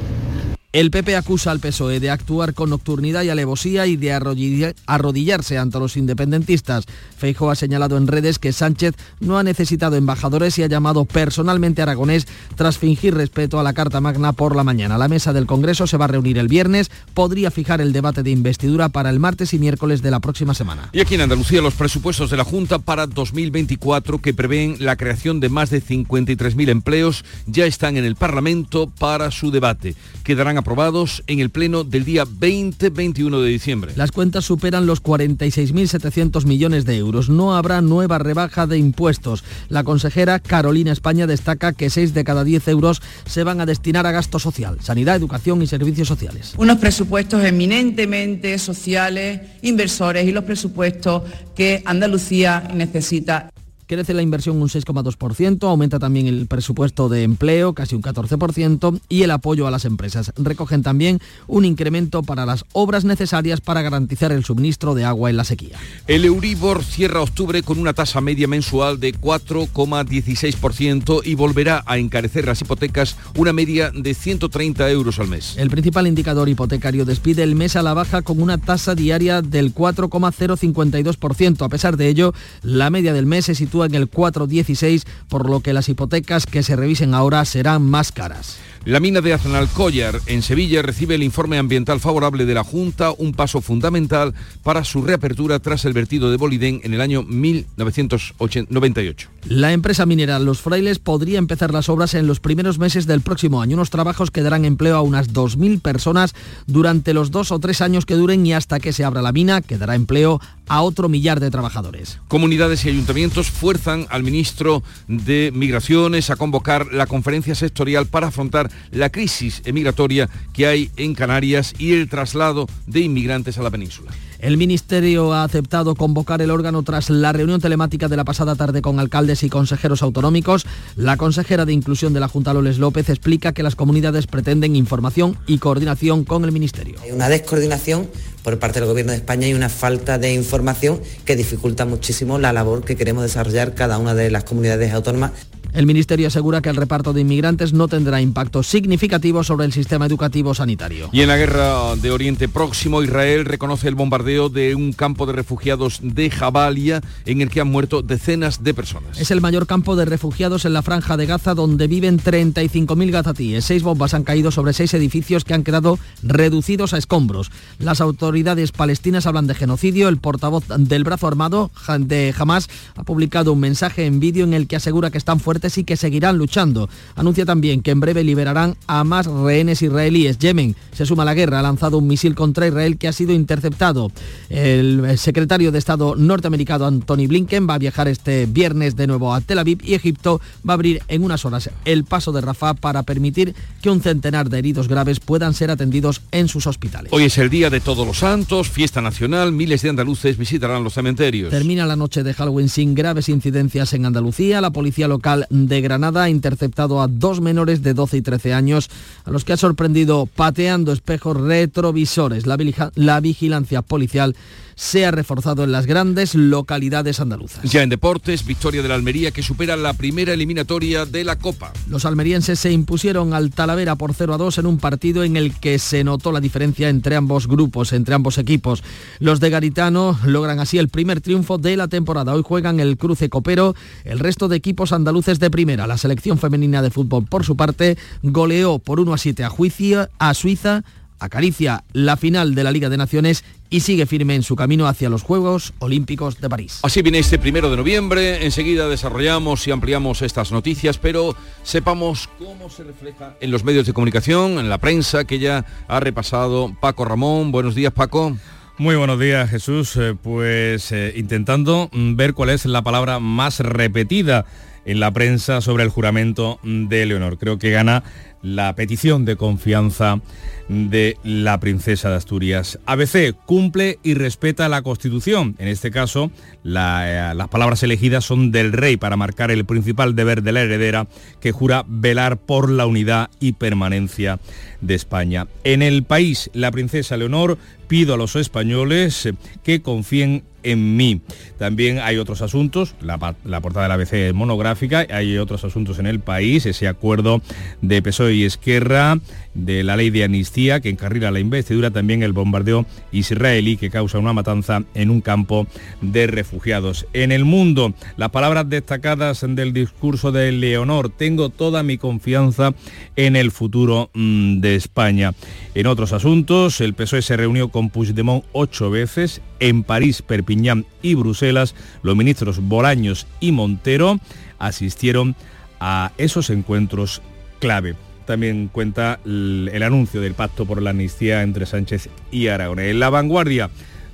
El 0.74 0.90
PP 0.90 1.14
acusa 1.14 1.52
al 1.52 1.60
PSOE 1.60 2.00
de 2.00 2.10
actuar 2.10 2.52
con 2.52 2.70
nocturnidad 2.70 3.22
y 3.22 3.28
alevosía 3.28 3.86
y 3.86 3.94
de 3.94 4.12
arrodillarse 4.12 5.56
ante 5.56 5.78
los 5.78 5.96
independentistas. 5.96 6.86
Feijóo 7.16 7.50
ha 7.50 7.54
señalado 7.54 7.96
en 7.96 8.08
redes 8.08 8.40
que 8.40 8.52
Sánchez 8.52 8.96
no 9.20 9.38
ha 9.38 9.44
necesitado 9.44 9.94
embajadores 9.94 10.58
y 10.58 10.64
ha 10.64 10.66
llamado 10.66 11.04
personalmente 11.04 11.80
a 11.80 11.84
Aragonés 11.84 12.26
tras 12.56 12.76
fingir 12.76 13.14
respeto 13.14 13.60
a 13.60 13.62
la 13.62 13.72
Carta 13.72 14.00
Magna 14.00 14.32
por 14.32 14.56
la 14.56 14.64
mañana. 14.64 14.98
La 14.98 15.06
mesa 15.06 15.32
del 15.32 15.46
Congreso 15.46 15.86
se 15.86 15.96
va 15.96 16.06
a 16.06 16.08
reunir 16.08 16.38
el 16.38 16.48
viernes, 16.48 16.90
podría 17.14 17.52
fijar 17.52 17.80
el 17.80 17.92
debate 17.92 18.24
de 18.24 18.32
investidura 18.32 18.88
para 18.88 19.10
el 19.10 19.20
martes 19.20 19.54
y 19.54 19.60
miércoles 19.60 20.02
de 20.02 20.10
la 20.10 20.18
próxima 20.18 20.54
semana. 20.54 20.88
Y 20.92 20.98
aquí 20.98 21.14
en 21.14 21.20
Andalucía 21.20 21.62
los 21.62 21.74
presupuestos 21.74 22.30
de 22.30 22.36
la 22.36 22.42
Junta 22.42 22.80
para 22.80 23.06
2024 23.06 24.18
que 24.18 24.34
prevén 24.34 24.78
la 24.80 24.96
creación 24.96 25.38
de 25.38 25.50
más 25.50 25.70
de 25.70 25.80
53.000 25.80 26.68
empleos 26.68 27.24
ya 27.46 27.64
están 27.64 27.96
en 27.96 28.04
el 28.04 28.16
Parlamento 28.16 28.90
para 28.98 29.30
su 29.30 29.52
debate. 29.52 29.94
Quedarán 30.24 30.63
aprobados 30.64 31.22
en 31.26 31.40
el 31.40 31.50
Pleno 31.50 31.84
del 31.84 32.06
día 32.06 32.24
20-21 32.24 33.42
de 33.42 33.48
diciembre. 33.50 33.92
Las 33.96 34.12
cuentas 34.12 34.46
superan 34.46 34.86
los 34.86 35.02
46.700 35.02 36.46
millones 36.46 36.86
de 36.86 36.96
euros. 36.96 37.28
No 37.28 37.54
habrá 37.54 37.82
nueva 37.82 38.18
rebaja 38.18 38.66
de 38.66 38.78
impuestos. 38.78 39.44
La 39.68 39.84
consejera 39.84 40.38
Carolina 40.38 40.90
España 40.90 41.26
destaca 41.26 41.74
que 41.74 41.90
6 41.90 42.14
de 42.14 42.24
cada 42.24 42.44
10 42.44 42.68
euros 42.68 43.02
se 43.26 43.44
van 43.44 43.60
a 43.60 43.66
destinar 43.66 44.06
a 44.06 44.12
gasto 44.12 44.38
social, 44.38 44.78
sanidad, 44.80 45.16
educación 45.16 45.60
y 45.60 45.66
servicios 45.66 46.08
sociales. 46.08 46.54
Unos 46.56 46.78
presupuestos 46.78 47.44
eminentemente 47.44 48.58
sociales, 48.58 49.42
inversores 49.60 50.26
y 50.26 50.32
los 50.32 50.44
presupuestos 50.44 51.24
que 51.54 51.82
Andalucía 51.84 52.70
necesita. 52.72 53.50
Crece 53.86 54.14
la 54.14 54.22
inversión 54.22 54.62
un 54.62 54.68
6,2%, 54.68 55.68
aumenta 55.68 55.98
también 55.98 56.26
el 56.26 56.46
presupuesto 56.46 57.10
de 57.10 57.22
empleo, 57.22 57.74
casi 57.74 57.94
un 57.94 58.00
14%, 58.00 58.98
y 59.10 59.24
el 59.24 59.30
apoyo 59.30 59.66
a 59.66 59.70
las 59.70 59.84
empresas. 59.84 60.32
Recogen 60.36 60.82
también 60.82 61.20
un 61.48 61.66
incremento 61.66 62.22
para 62.22 62.46
las 62.46 62.64
obras 62.72 63.04
necesarias 63.04 63.60
para 63.60 63.82
garantizar 63.82 64.32
el 64.32 64.42
suministro 64.42 64.94
de 64.94 65.04
agua 65.04 65.28
en 65.28 65.36
la 65.36 65.44
sequía. 65.44 65.76
El 66.06 66.24
Euribor 66.24 66.82
cierra 66.82 67.20
octubre 67.20 67.62
con 67.62 67.78
una 67.78 67.92
tasa 67.92 68.22
media 68.22 68.48
mensual 68.48 69.00
de 69.00 69.14
4,16% 69.14 71.20
y 71.22 71.34
volverá 71.34 71.84
a 71.84 71.98
encarecer 71.98 72.46
las 72.46 72.62
hipotecas 72.62 73.18
una 73.36 73.52
media 73.52 73.90
de 73.90 74.14
130 74.14 74.90
euros 74.90 75.18
al 75.18 75.28
mes. 75.28 75.58
El 75.58 75.68
principal 75.68 76.06
indicador 76.06 76.48
hipotecario 76.48 77.04
despide 77.04 77.42
el 77.42 77.54
mes 77.54 77.76
a 77.76 77.82
la 77.82 77.92
baja 77.92 78.22
con 78.22 78.40
una 78.40 78.56
tasa 78.56 78.94
diaria 78.94 79.42
del 79.42 79.74
4,052%. 79.74 81.66
A 81.66 81.68
pesar 81.68 81.98
de 81.98 82.08
ello, 82.08 82.32
la 82.62 82.88
media 82.88 83.12
del 83.12 83.26
mes 83.26 83.44
se 83.44 83.54
en 83.84 83.94
el 83.94 84.10
4,16, 84.10 85.04
por 85.28 85.48
lo 85.48 85.60
que 85.60 85.72
las 85.72 85.88
hipotecas 85.88 86.46
que 86.46 86.62
se 86.62 86.76
revisen 86.76 87.14
ahora 87.14 87.44
serán 87.44 87.82
más 87.82 88.12
caras. 88.12 88.56
La 88.86 89.00
mina 89.00 89.22
de 89.22 89.32
Aznalcóllar 89.32 90.20
en 90.26 90.42
Sevilla 90.42 90.82
recibe 90.82 91.14
el 91.14 91.22
informe 91.22 91.56
ambiental 91.56 92.00
favorable 92.00 92.44
de 92.44 92.52
la 92.52 92.64
Junta, 92.64 93.12
un 93.12 93.32
paso 93.32 93.62
fundamental 93.62 94.34
para 94.62 94.84
su 94.84 95.00
reapertura 95.00 95.58
tras 95.58 95.86
el 95.86 95.94
vertido 95.94 96.30
de 96.30 96.36
Bolidén 96.36 96.82
en 96.84 96.92
el 96.92 97.00
año 97.00 97.22
1998. 97.22 99.30
La 99.48 99.72
empresa 99.72 100.04
minera 100.04 100.38
Los 100.38 100.60
Frailes 100.60 100.98
podría 100.98 101.38
empezar 101.38 101.72
las 101.72 101.88
obras 101.88 102.12
en 102.12 102.26
los 102.26 102.40
primeros 102.40 102.78
meses 102.78 103.06
del 103.06 103.22
próximo 103.22 103.62
año. 103.62 103.76
Unos 103.76 103.88
trabajos 103.88 104.30
que 104.30 104.42
darán 104.42 104.66
empleo 104.66 104.96
a 104.96 105.02
unas 105.02 105.32
2.000 105.32 105.80
personas 105.80 106.34
durante 106.66 107.14
los 107.14 107.30
dos 107.30 107.52
o 107.52 107.58
tres 107.58 107.80
años 107.80 108.04
que 108.04 108.16
duren 108.16 108.44
y 108.44 108.52
hasta 108.52 108.80
que 108.80 108.92
se 108.92 109.04
abra 109.04 109.22
la 109.22 109.32
mina, 109.32 109.62
que 109.62 109.78
dará 109.78 109.94
empleo 109.94 110.42
a 110.68 110.82
otro 110.82 111.08
millar 111.08 111.40
de 111.40 111.50
trabajadores. 111.50 112.20
Comunidades 112.28 112.84
y 112.84 112.90
ayuntamientos 112.90 113.50
fuerzan 113.50 114.06
al 114.10 114.22
ministro 114.22 114.82
de 115.08 115.50
Migraciones 115.54 116.30
a 116.30 116.36
convocar 116.36 116.92
la 116.92 117.06
conferencia 117.06 117.54
sectorial 117.54 118.06
para 118.06 118.28
afrontar 118.28 118.73
la 118.90 119.10
crisis 119.10 119.62
emigratoria 119.64 120.28
que 120.52 120.66
hay 120.66 120.90
en 120.96 121.14
Canarias 121.14 121.74
y 121.78 121.92
el 121.92 122.08
traslado 122.08 122.66
de 122.86 123.00
inmigrantes 123.00 123.58
a 123.58 123.62
la 123.62 123.70
península. 123.70 124.12
El 124.44 124.58
Ministerio 124.58 125.32
ha 125.32 125.42
aceptado 125.42 125.94
convocar 125.94 126.42
el 126.42 126.50
órgano 126.50 126.82
tras 126.82 127.08
la 127.08 127.32
reunión 127.32 127.62
telemática 127.62 128.08
de 128.08 128.16
la 128.18 128.24
pasada 128.24 128.54
tarde 128.54 128.82
con 128.82 129.00
alcaldes 129.00 129.42
y 129.42 129.48
consejeros 129.48 130.02
autonómicos. 130.02 130.66
La 130.96 131.16
consejera 131.16 131.64
de 131.64 131.72
Inclusión 131.72 132.12
de 132.12 132.20
la 132.20 132.28
Junta, 132.28 132.52
Loles 132.52 132.76
López, 132.76 133.08
explica 133.08 133.54
que 133.54 133.62
las 133.62 133.74
comunidades 133.74 134.26
pretenden 134.26 134.76
información 134.76 135.38
y 135.46 135.56
coordinación 135.56 136.24
con 136.24 136.44
el 136.44 136.52
Ministerio. 136.52 136.96
Hay 137.02 137.12
una 137.12 137.30
descoordinación 137.30 138.06
por 138.42 138.58
parte 138.58 138.80
del 138.80 138.88
Gobierno 138.90 139.12
de 139.12 139.18
España 139.18 139.48
y 139.48 139.54
una 139.54 139.70
falta 139.70 140.18
de 140.18 140.34
información 140.34 141.00
que 141.24 141.36
dificulta 141.36 141.86
muchísimo 141.86 142.38
la 142.38 142.52
labor 142.52 142.84
que 142.84 142.96
queremos 142.96 143.22
desarrollar 143.22 143.74
cada 143.74 143.96
una 143.96 144.14
de 144.14 144.30
las 144.30 144.44
comunidades 144.44 144.92
autónomas. 144.92 145.32
El 145.74 145.86
Ministerio 145.86 146.28
asegura 146.28 146.62
que 146.62 146.68
el 146.68 146.76
reparto 146.76 147.12
de 147.12 147.22
inmigrantes 147.22 147.72
no 147.72 147.88
tendrá 147.88 148.20
impacto 148.20 148.62
significativo 148.62 149.42
sobre 149.42 149.66
el 149.66 149.72
sistema 149.72 150.06
educativo 150.06 150.54
sanitario. 150.54 151.10
Y 151.10 151.22
en 151.22 151.26
la 151.26 151.36
guerra 151.36 151.96
de 151.96 152.12
Oriente 152.12 152.48
Próximo, 152.48 153.02
Israel 153.02 153.44
reconoce 153.44 153.88
el 153.88 153.96
bombardeo 153.96 154.50
de 154.50 154.76
un 154.76 154.92
campo 154.92 155.26
de 155.26 155.32
refugiados 155.32 155.98
de 156.00 156.30
Jabalia 156.30 157.02
en 157.26 157.40
el 157.40 157.50
que 157.50 157.60
han 157.60 157.66
muerto 157.66 158.02
decenas 158.02 158.62
de 158.62 158.72
personas. 158.72 159.18
Es 159.18 159.32
el 159.32 159.40
mayor 159.40 159.66
campo 159.66 159.96
de 159.96 160.04
refugiados 160.04 160.64
en 160.64 160.74
la 160.74 160.82
franja 160.82 161.16
de 161.16 161.26
Gaza 161.26 161.54
donde 161.54 161.88
viven 161.88 162.20
35.000 162.20 163.10
gazatíes. 163.10 163.64
Seis 163.64 163.82
bombas 163.82 164.14
han 164.14 164.22
caído 164.22 164.52
sobre 164.52 164.74
seis 164.74 164.94
edificios 164.94 165.42
que 165.42 165.54
han 165.54 165.64
quedado 165.64 165.98
reducidos 166.22 166.94
a 166.94 166.98
escombros. 166.98 167.50
Las 167.80 168.00
autoridades 168.00 168.70
palestinas 168.70 169.26
hablan 169.26 169.48
de 169.48 169.56
genocidio. 169.56 170.08
El 170.08 170.18
portavoz 170.18 170.68
del 170.68 171.02
brazo 171.02 171.26
armado 171.26 171.72
de 171.98 172.32
Hamas 172.38 172.68
ha 172.94 173.02
publicado 173.02 173.52
un 173.52 173.58
mensaje 173.58 174.06
en 174.06 174.20
vídeo 174.20 174.44
en 174.44 174.54
el 174.54 174.68
que 174.68 174.76
asegura 174.76 175.10
que 175.10 175.18
están 175.18 175.40
fuertes 175.40 175.63
y 175.64 175.84
que 175.84 175.96
seguirán 175.96 176.36
luchando. 176.36 176.88
Anuncia 177.16 177.46
también 177.46 177.80
que 177.80 177.90
en 177.90 178.00
breve 178.00 178.22
liberarán 178.22 178.76
a 178.86 179.02
más 179.02 179.26
rehenes 179.26 179.80
israelíes. 179.80 180.38
Yemen 180.38 180.76
se 180.92 181.06
suma 181.06 181.22
a 181.22 181.26
la 181.26 181.34
guerra, 181.34 181.60
ha 181.60 181.62
lanzado 181.62 181.98
un 181.98 182.06
misil 182.06 182.34
contra 182.34 182.66
Israel 182.66 182.98
que 182.98 183.08
ha 183.08 183.12
sido 183.12 183.32
interceptado. 183.32 184.12
El 184.50 185.18
secretario 185.18 185.72
de 185.72 185.78
Estado 185.78 186.16
norteamericano 186.16 186.86
Anthony 186.86 187.26
Blinken 187.26 187.66
va 187.68 187.74
a 187.74 187.78
viajar 187.78 188.08
este 188.08 188.46
viernes 188.46 188.94
de 188.96 189.06
nuevo 189.06 189.32
a 189.32 189.40
Tel 189.40 189.58
Aviv 189.58 189.78
y 189.82 189.94
Egipto 189.94 190.40
va 190.68 190.72
a 190.72 190.74
abrir 190.74 191.02
en 191.08 191.24
unas 191.24 191.44
horas 191.44 191.70
el 191.84 192.04
paso 192.04 192.32
de 192.32 192.42
Rafah 192.42 192.74
para 192.74 193.02
permitir 193.02 193.54
que 193.80 193.90
un 193.90 194.02
centenar 194.02 194.50
de 194.50 194.58
heridos 194.58 194.88
graves 194.88 195.20
puedan 195.20 195.54
ser 195.54 195.70
atendidos 195.70 196.20
en 196.30 196.48
sus 196.48 196.66
hospitales. 196.66 197.12
Hoy 197.12 197.24
es 197.24 197.38
el 197.38 197.48
Día 197.48 197.70
de 197.70 197.80
Todos 197.80 198.06
los 198.06 198.18
Santos, 198.18 198.68
fiesta 198.68 199.00
nacional, 199.00 199.52
miles 199.52 199.82
de 199.82 199.90
andaluces 199.90 200.36
visitarán 200.36 200.84
los 200.84 200.94
cementerios. 200.94 201.50
Termina 201.50 201.86
la 201.86 201.96
noche 201.96 202.22
de 202.22 202.34
Halloween 202.34 202.68
sin 202.68 202.94
graves 202.94 203.28
incidencias 203.28 203.92
en 203.92 204.06
Andalucía. 204.06 204.60
La 204.60 204.70
policía 204.70 205.08
local 205.08 205.46
de 205.54 205.80
Granada 205.80 206.24
ha 206.24 206.30
interceptado 206.30 207.00
a 207.00 207.06
dos 207.06 207.40
menores 207.40 207.82
de 207.82 207.94
12 207.94 208.16
y 208.16 208.22
13 208.22 208.54
años 208.54 208.90
a 209.24 209.30
los 209.30 209.44
que 209.44 209.52
ha 209.52 209.56
sorprendido 209.56 210.26
pateando 210.26 210.92
espejos 210.92 211.40
retrovisores. 211.40 212.46
La, 212.46 212.58
la 212.96 213.20
vigilancia 213.20 213.82
policial 213.82 214.34
se 214.76 215.06
ha 215.06 215.10
reforzado 215.10 215.64
en 215.64 215.72
las 215.72 215.86
grandes 215.86 216.34
localidades 216.34 217.20
andaluzas. 217.20 217.62
Ya 217.70 217.82
en 217.82 217.88
deportes, 217.88 218.44
victoria 218.44 218.82
de 218.82 218.88
la 218.88 218.94
Almería 218.94 219.30
que 219.30 219.42
supera 219.42 219.76
la 219.76 219.92
primera 219.92 220.32
eliminatoria 220.32 221.06
de 221.06 221.24
la 221.24 221.36
Copa. 221.36 221.72
Los 221.88 222.04
almerienses 222.04 222.58
se 222.58 222.72
impusieron 222.72 223.34
al 223.34 223.50
Talavera 223.50 223.96
por 223.96 224.14
0 224.14 224.34
a 224.34 224.38
2 224.38 224.58
en 224.58 224.66
un 224.66 224.78
partido 224.78 225.24
en 225.24 225.36
el 225.36 225.54
que 225.54 225.78
se 225.78 226.04
notó 226.04 226.32
la 226.32 226.40
diferencia 226.40 226.88
entre 226.88 227.16
ambos 227.16 227.46
grupos, 227.46 227.92
entre 227.92 228.14
ambos 228.14 228.38
equipos. 228.38 228.82
Los 229.20 229.40
de 229.40 229.50
Garitano 229.50 230.18
logran 230.24 230.58
así 230.58 230.78
el 230.78 230.88
primer 230.88 231.20
triunfo 231.20 231.58
de 231.58 231.76
la 231.76 231.88
temporada. 231.88 232.34
Hoy 232.34 232.42
juegan 232.44 232.80
el 232.80 232.96
cruce 232.96 233.28
copero, 233.28 233.74
el 234.04 234.18
resto 234.18 234.48
de 234.48 234.56
equipos 234.56 234.92
andaluces 234.92 235.38
de 235.44 235.50
primera. 235.50 235.86
La 235.86 235.98
selección 235.98 236.38
femenina 236.38 236.80
de 236.80 236.90
fútbol, 236.90 237.26
por 237.26 237.44
su 237.44 237.56
parte, 237.56 237.98
goleó 238.22 238.78
por 238.78 238.98
1 238.98 239.12
a 239.12 239.18
7 239.18 239.44
a, 239.44 239.50
Juicio, 239.50 240.08
a 240.18 240.32
Suiza 240.34 240.82
acaricia 241.20 241.84
la 241.92 242.16
final 242.16 242.54
de 242.54 242.64
la 242.64 242.72
Liga 242.72 242.88
de 242.88 242.96
Naciones 242.96 243.44
y 243.70 243.80
sigue 243.80 244.06
firme 244.06 244.34
en 244.34 244.42
su 244.42 244.56
camino 244.56 244.86
hacia 244.86 245.08
los 245.08 245.22
Juegos 245.22 245.72
Olímpicos 245.78 246.40
de 246.40 246.48
París. 246.48 246.80
Así 246.82 247.02
viene 247.02 247.18
este 247.18 247.38
primero 247.38 247.70
de 247.70 247.76
noviembre, 247.76 248.44
enseguida 248.44 248.88
desarrollamos 248.88 249.66
y 249.66 249.70
ampliamos 249.70 250.22
estas 250.22 250.52
noticias, 250.52 250.98
pero 250.98 251.34
sepamos 251.62 252.28
cómo 252.38 252.68
se 252.68 252.84
refleja 252.84 253.36
en 253.40 253.50
los 253.50 253.64
medios 253.64 253.86
de 253.86 253.92
comunicación, 253.92 254.58
en 254.58 254.68
la 254.68 254.78
prensa 254.78 255.24
que 255.24 255.38
ya 255.38 255.64
ha 255.88 256.00
repasado 256.00 256.74
Paco 256.80 257.04
Ramón. 257.04 257.52
Buenos 257.52 257.74
días, 257.74 257.92
Paco. 257.92 258.36
Muy 258.76 258.96
buenos 258.96 259.20
días 259.20 259.48
Jesús, 259.50 259.96
eh, 259.96 260.16
pues 260.20 260.90
eh, 260.90 261.14
intentando 261.16 261.88
ver 261.92 262.34
cuál 262.34 262.50
es 262.50 262.66
la 262.66 262.82
palabra 262.82 263.20
más 263.20 263.60
repetida 263.60 264.46
en 264.84 265.00
la 265.00 265.10
prensa 265.12 265.60
sobre 265.60 265.84
el 265.84 265.90
juramento 265.90 266.58
de 266.62 267.06
Leonor. 267.06 267.38
Creo 267.38 267.58
que 267.58 267.70
gana 267.70 268.02
la 268.44 268.74
petición 268.74 269.24
de 269.24 269.36
confianza 269.36 270.20
de 270.68 271.16
la 271.24 271.58
princesa 271.60 272.10
de 272.10 272.16
Asturias. 272.16 272.78
ABC 272.84 273.34
cumple 273.46 273.98
y 274.02 274.14
respeta 274.14 274.68
la 274.68 274.82
Constitución. 274.82 275.56
En 275.58 275.68
este 275.68 275.90
caso, 275.90 276.30
eh, 276.64 277.32
las 277.34 277.48
palabras 277.48 277.82
elegidas 277.82 278.24
son 278.24 278.52
del 278.52 278.72
rey 278.72 278.98
para 278.98 279.16
marcar 279.16 279.50
el 279.50 279.64
principal 279.64 280.14
deber 280.14 280.42
de 280.42 280.52
la 280.52 280.60
heredera 280.60 281.06
que 281.40 281.52
jura 281.52 281.84
velar 281.88 282.36
por 282.36 282.70
la 282.70 282.86
unidad 282.86 283.30
y 283.40 283.52
permanencia 283.52 284.38
de 284.82 284.94
España. 284.94 285.46
En 285.64 285.80
el 285.80 286.02
país, 286.02 286.50
la 286.52 286.70
princesa 286.70 287.16
Leonor 287.16 287.58
pido 287.88 288.14
a 288.14 288.18
los 288.18 288.36
españoles 288.36 289.28
que 289.62 289.80
confíen 289.80 290.44
en 290.64 290.96
mí. 290.96 291.20
También 291.58 291.98
hay 292.00 292.18
otros 292.18 292.42
asuntos, 292.42 292.94
la, 293.00 293.18
portada 293.18 293.84
de 293.84 293.88
la 293.88 293.94
ABC 293.94 294.34
monográfica, 294.34 295.06
hay 295.10 295.38
otros 295.38 295.64
asuntos 295.64 295.98
en 295.98 296.06
el 296.06 296.20
país, 296.20 296.66
ese 296.66 296.88
acuerdo 296.88 297.40
de 297.80 298.02
PSOE 298.02 298.34
y 298.34 298.44
Esquerra, 298.44 299.18
de 299.54 299.84
la 299.84 299.96
ley 299.96 300.10
de 300.10 300.24
amnistía 300.24 300.80
que 300.80 300.88
encarrila 300.88 301.30
la 301.30 301.38
investidura, 301.38 301.90
también 301.90 302.22
el 302.22 302.32
bombardeo 302.32 302.86
israelí 303.12 303.76
que 303.76 303.90
causa 303.90 304.18
una 304.18 304.32
matanza 304.32 304.82
en 304.94 305.10
un 305.10 305.20
campo 305.20 305.66
de 306.00 306.26
refugiados. 306.26 307.06
En 307.12 307.30
el 307.30 307.44
mundo, 307.44 307.94
las 308.16 308.30
palabras 308.30 308.68
destacadas 308.68 309.44
del 309.46 309.72
discurso 309.72 310.32
de 310.32 310.50
Leonor, 310.50 311.10
tengo 311.10 311.50
toda 311.50 311.82
mi 311.82 311.98
confianza 311.98 312.74
en 313.16 313.36
el 313.36 313.52
futuro 313.52 314.10
mm, 314.14 314.60
de 314.60 314.74
España. 314.74 315.34
En 315.74 315.86
otros 315.86 316.12
asuntos, 316.12 316.80
el 316.80 316.94
PSOE 316.94 317.22
se 317.22 317.36
reunió 317.36 317.68
con 317.68 317.90
Puigdemont 317.90 318.44
ocho 318.52 318.90
veces, 318.90 319.40
en 319.60 319.82
París, 319.82 320.22
Perpiñán 320.22 320.53
y 321.02 321.14
Bruselas, 321.14 321.74
los 322.02 322.16
ministros 322.16 322.60
Bolaños 322.60 323.26
y 323.40 323.52
Montero 323.52 324.18
asistieron 324.58 325.36
a 325.80 326.12
esos 326.18 326.50
encuentros 326.50 327.22
clave 327.58 327.96
también 328.24 328.68
cuenta 328.68 329.20
el, 329.24 329.82
anuncio 329.82 330.20
del 330.20 330.34
pacto 330.34 330.66
por 330.66 330.82
la 330.82 330.90
amnistía 330.90 331.42
entre 331.42 331.66
Sánchez 331.66 332.08
y 332.30 332.48
Aragón. 332.48 332.80
En 332.80 332.98
la 332.98 333.10
vanguardia, 333.10 333.70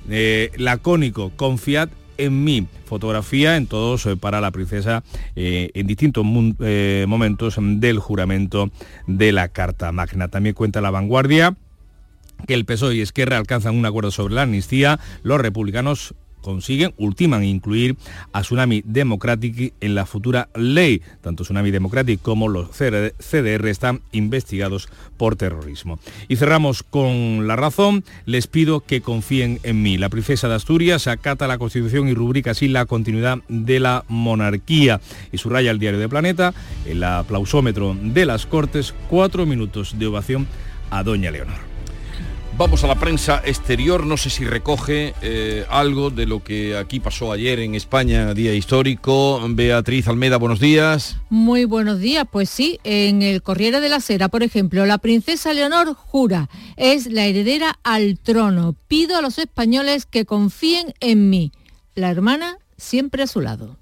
eh, 0.09 0.51
lacónico, 0.57 1.31
confiad 1.35 1.89
en 2.17 2.43
mí. 2.43 2.67
Fotografía 2.85 3.55
en 3.55 3.67
todos 3.67 4.05
eh, 4.05 4.17
para 4.17 4.41
la 4.41 4.51
princesa 4.51 5.03
eh, 5.35 5.71
en 5.73 5.87
distintos 5.87 6.25
momentos 6.25 7.55
del 7.57 7.99
juramento 7.99 8.69
de 9.07 9.31
la 9.31 9.47
Carta 9.47 9.91
Magna. 9.91 10.27
También 10.27 10.55
cuenta 10.55 10.81
la 10.81 10.91
vanguardia 10.91 11.55
que 12.47 12.53
el 12.53 12.65
PSOE 12.65 12.95
y 12.95 13.01
Esquerra 13.01 13.37
alcanzan 13.37 13.75
un 13.75 13.85
acuerdo 13.85 14.11
sobre 14.11 14.33
la 14.33 14.43
amnistía. 14.43 14.99
Los 15.23 15.39
republicanos 15.39 16.15
consiguen, 16.41 16.93
ultiman 16.97 17.43
incluir 17.43 17.95
a 18.33 18.41
Tsunami 18.41 18.83
Democratic 18.85 19.73
en 19.79 19.95
la 19.95 20.05
futura 20.05 20.49
ley. 20.55 21.01
Tanto 21.21 21.43
Tsunami 21.43 21.71
Democratic 21.71 22.21
como 22.21 22.47
los 22.47 22.69
CDR 22.71 23.67
están 23.67 24.01
investigados 24.11 24.89
por 25.17 25.35
terrorismo. 25.35 25.99
Y 26.27 26.35
cerramos 26.35 26.83
con 26.83 27.47
la 27.47 27.55
razón. 27.55 28.03
Les 28.25 28.47
pido 28.47 28.81
que 28.81 29.01
confíen 29.01 29.59
en 29.63 29.81
mí. 29.81 29.97
La 29.97 30.09
princesa 30.09 30.47
de 30.47 30.55
Asturias 30.55 31.07
acata 31.07 31.47
la 31.47 31.57
Constitución 31.57 32.07
y 32.07 32.13
rubrica 32.13 32.51
así 32.51 32.67
la 32.67 32.85
continuidad 32.85 33.39
de 33.47 33.79
la 33.79 34.03
monarquía. 34.07 34.99
Y 35.31 35.37
subraya 35.37 35.71
el 35.71 35.79
diario 35.79 35.99
de 35.99 36.09
Planeta, 36.09 36.53
el 36.85 37.03
aplausómetro 37.03 37.95
de 38.01 38.25
las 38.25 38.45
Cortes, 38.45 38.93
cuatro 39.09 39.45
minutos 39.45 39.97
de 39.97 40.07
ovación 40.07 40.47
a 40.89 41.03
Doña 41.03 41.31
Leonor. 41.31 41.70
Vamos 42.61 42.83
a 42.83 42.87
la 42.87 42.93
prensa 42.99 43.41
exterior, 43.43 44.05
no 44.05 44.17
sé 44.17 44.29
si 44.29 44.45
recoge 44.45 45.15
eh, 45.23 45.65
algo 45.67 46.11
de 46.11 46.27
lo 46.27 46.43
que 46.43 46.77
aquí 46.77 46.99
pasó 46.99 47.31
ayer 47.31 47.59
en 47.59 47.73
España, 47.73 48.35
día 48.35 48.53
histórico. 48.53 49.41
Beatriz 49.49 50.07
Almeda, 50.07 50.37
buenos 50.37 50.59
días. 50.59 51.17
Muy 51.31 51.65
buenos 51.65 51.97
días, 51.97 52.27
pues 52.31 52.51
sí, 52.51 52.79
en 52.83 53.23
el 53.23 53.41
Corriere 53.41 53.79
de 53.79 53.89
la 53.89 53.99
Sera, 53.99 54.29
por 54.29 54.43
ejemplo, 54.43 54.85
la 54.85 54.99
princesa 54.99 55.53
Leonor 55.53 55.95
jura, 55.95 56.49
es 56.77 57.07
la 57.07 57.25
heredera 57.25 57.79
al 57.81 58.19
trono. 58.19 58.75
Pido 58.87 59.17
a 59.17 59.23
los 59.23 59.39
españoles 59.39 60.05
que 60.05 60.25
confíen 60.25 60.93
en 60.99 61.31
mí. 61.31 61.51
La 61.95 62.11
hermana 62.11 62.59
siempre 62.77 63.23
a 63.23 63.27
su 63.27 63.41
lado. 63.41 63.75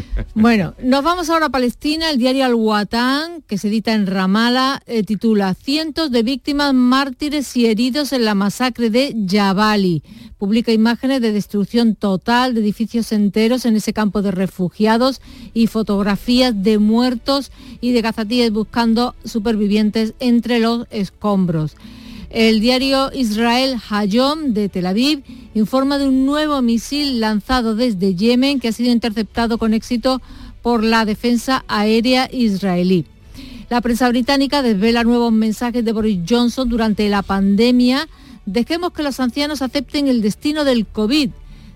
Bueno, 0.34 0.74
nos 0.82 1.02
vamos 1.02 1.30
ahora 1.30 1.46
a 1.46 1.50
Palestina. 1.50 2.10
El 2.10 2.18
diario 2.18 2.44
Al-Watan, 2.44 3.42
que 3.42 3.58
se 3.58 3.68
edita 3.68 3.92
en 3.94 4.06
Ramala, 4.06 4.82
eh, 4.86 5.02
titula 5.02 5.54
Cientos 5.54 6.10
de 6.10 6.22
víctimas, 6.22 6.74
mártires 6.74 7.56
y 7.56 7.66
heridos 7.66 8.12
en 8.12 8.24
la 8.24 8.34
masacre 8.34 8.90
de 8.90 9.14
Yabali. 9.16 10.02
Publica 10.38 10.72
imágenes 10.72 11.20
de 11.20 11.32
destrucción 11.32 11.94
total 11.94 12.54
de 12.54 12.60
edificios 12.60 13.12
enteros 13.12 13.64
en 13.64 13.76
ese 13.76 13.92
campo 13.92 14.22
de 14.22 14.30
refugiados 14.30 15.20
y 15.54 15.66
fotografías 15.66 16.62
de 16.62 16.78
muertos 16.78 17.50
y 17.80 17.92
de 17.92 18.02
gazatíes 18.02 18.52
buscando 18.52 19.14
supervivientes 19.24 20.14
entre 20.20 20.60
los 20.60 20.86
escombros. 20.90 21.76
El 22.30 22.60
diario 22.60 23.10
Israel 23.14 23.76
Hayom 23.88 24.52
de 24.52 24.68
Tel 24.68 24.86
Aviv 24.86 25.22
informa 25.54 25.98
de 25.98 26.08
un 26.08 26.26
nuevo 26.26 26.60
misil 26.60 27.20
lanzado 27.20 27.76
desde 27.76 28.14
Yemen 28.14 28.58
que 28.58 28.68
ha 28.68 28.72
sido 28.72 28.90
interceptado 28.90 29.58
con 29.58 29.74
éxito 29.74 30.20
por 30.60 30.82
la 30.82 31.04
defensa 31.04 31.64
aérea 31.68 32.28
israelí. 32.32 33.06
La 33.68 33.80
prensa 33.80 34.08
británica 34.08 34.62
desvela 34.62 35.04
nuevos 35.04 35.32
mensajes 35.32 35.84
de 35.84 35.92
Boris 35.92 36.20
Johnson 36.28 36.68
durante 36.68 37.08
la 37.08 37.22
pandemia. 37.22 38.08
Dejemos 38.44 38.92
que 38.92 39.02
los 39.02 39.20
ancianos 39.20 39.62
acepten 39.62 40.08
el 40.08 40.22
destino 40.22 40.64
del 40.64 40.86
COVID. 40.86 41.30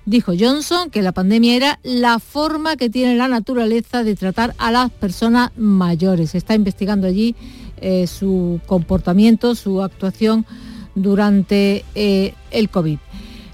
Dijo 0.06 0.32
Johnson 0.38 0.90
que 0.90 1.02
la 1.02 1.12
pandemia 1.12 1.54
era 1.54 1.78
la 1.82 2.18
forma 2.18 2.76
que 2.76 2.90
tiene 2.90 3.16
la 3.16 3.28
naturaleza 3.28 4.02
de 4.02 4.16
tratar 4.16 4.54
a 4.58 4.72
las 4.72 4.90
personas 4.90 5.50
mayores. 5.56 6.30
Se 6.30 6.38
está 6.38 6.54
investigando 6.54 7.06
allí 7.06 7.36
eh, 7.80 8.06
su 8.06 8.60
comportamiento, 8.66 9.54
su 9.54 9.82
actuación 9.82 10.46
durante 10.94 11.84
eh, 11.94 12.34
el 12.50 12.68
COVID. 12.68 12.98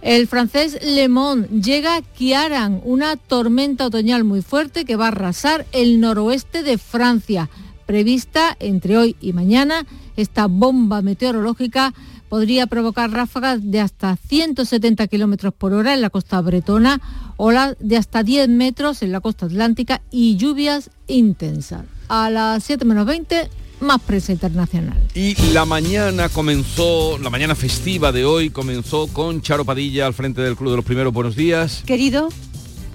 El 0.02 0.28
francés 0.28 0.78
Le 0.84 1.08
Monde 1.08 1.48
llega 1.48 1.96
a 1.96 2.02
Kiaran, 2.02 2.80
una 2.84 3.16
tormenta 3.16 3.86
otoñal 3.86 4.22
muy 4.22 4.40
fuerte 4.40 4.84
que 4.84 4.96
va 4.96 5.06
a 5.06 5.08
arrasar 5.08 5.66
el 5.72 6.00
noroeste 6.00 6.62
de 6.62 6.78
Francia. 6.78 7.50
Prevista 7.86 8.56
entre 8.60 8.96
hoy 8.96 9.16
y 9.20 9.32
mañana, 9.32 9.84
esta 10.16 10.46
bomba 10.46 11.02
meteorológica 11.02 11.92
podría 12.28 12.66
provocar 12.66 13.10
ráfagas 13.10 13.60
de 13.70 13.80
hasta 13.80 14.16
170 14.16 15.06
kilómetros 15.06 15.54
por 15.54 15.72
hora 15.72 15.94
en 15.94 16.00
la 16.00 16.10
costa 16.10 16.40
bretona 16.40 17.00
olas 17.36 17.76
de 17.80 17.96
hasta 17.96 18.22
10 18.22 18.48
metros 18.48 19.02
en 19.02 19.12
la 19.12 19.20
costa 19.20 19.46
atlántica 19.46 20.02
y 20.10 20.36
lluvias 20.36 20.90
intensas. 21.06 21.84
A 22.08 22.30
las 22.30 22.64
7 22.64 22.84
menos 22.84 23.06
20, 23.06 23.48
más 23.80 24.00
prensa 24.00 24.32
internacional. 24.32 24.98
Y 25.14 25.34
la 25.52 25.64
mañana 25.64 26.28
comenzó, 26.28 27.18
la 27.18 27.30
mañana 27.30 27.54
festiva 27.54 28.12
de 28.12 28.24
hoy 28.24 28.50
comenzó 28.50 29.06
con 29.08 29.42
Charo 29.42 29.64
Padilla 29.64 30.06
al 30.06 30.14
frente 30.14 30.40
del 30.40 30.56
Club 30.56 30.70
de 30.70 30.76
los 30.76 30.84
Primeros. 30.84 31.12
Buenos 31.12 31.36
días. 31.36 31.82
Querido, 31.86 32.28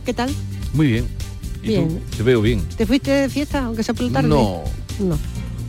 ¿qué 0.05 0.13
tal? 0.13 0.29
Muy 0.73 0.87
bien. 0.87 1.07
¿Y 1.63 1.67
Bien. 1.67 1.87
tú? 1.89 2.17
Te 2.17 2.23
veo 2.23 2.41
bien. 2.41 2.61
¿Te 2.75 2.85
fuiste 2.87 3.11
de 3.11 3.29
fiesta, 3.29 3.65
aunque 3.65 3.83
sea 3.83 3.93
por 3.93 4.07
la 4.07 4.13
tarde? 4.13 4.29
No. 4.29 4.63
No. 4.99 5.17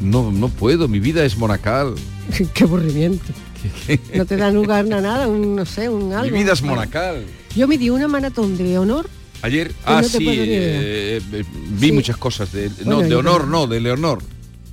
No, 0.01 0.33
no 0.33 0.49
puedo, 0.49 0.89
mi 0.89 0.99
vida 1.01 1.25
es 1.25 1.37
monacal. 1.37 1.95
Qué 2.55 2.65
aburrimiento. 2.65 3.33
No 4.17 4.25
te 4.27 4.37
dan 4.37 4.55
lugar 4.55 4.81
a 4.93 5.01
nada, 5.01 5.29
un, 5.29 5.55
no 5.55 5.65
sé, 5.65 5.89
un 5.89 6.13
algo. 6.13 6.33
Mi 6.37 6.43
vida 6.43 6.53
es 6.53 6.63
monacal. 6.63 7.25
Yo 7.55 7.69
me 7.69 7.79
di 7.79 7.91
una 7.91 8.09
maratón 8.09 8.57
de 8.57 8.77
honor. 8.77 9.09
Ayer, 9.43 9.73
ah, 9.85 10.03
no 10.03 10.09
sí, 10.09 10.27
eh, 10.29 11.21
eh, 11.33 11.45
vi 11.79 11.89
Sí. 11.89 11.93
muchas 11.93 12.17
cosas 12.17 12.51
de, 12.53 12.69
Bueno, 12.85 13.03
no, 13.03 13.09
de 13.09 13.15
honor, 13.15 13.47
no, 13.47 13.67
de 13.69 13.81
Leonor. 13.81 14.19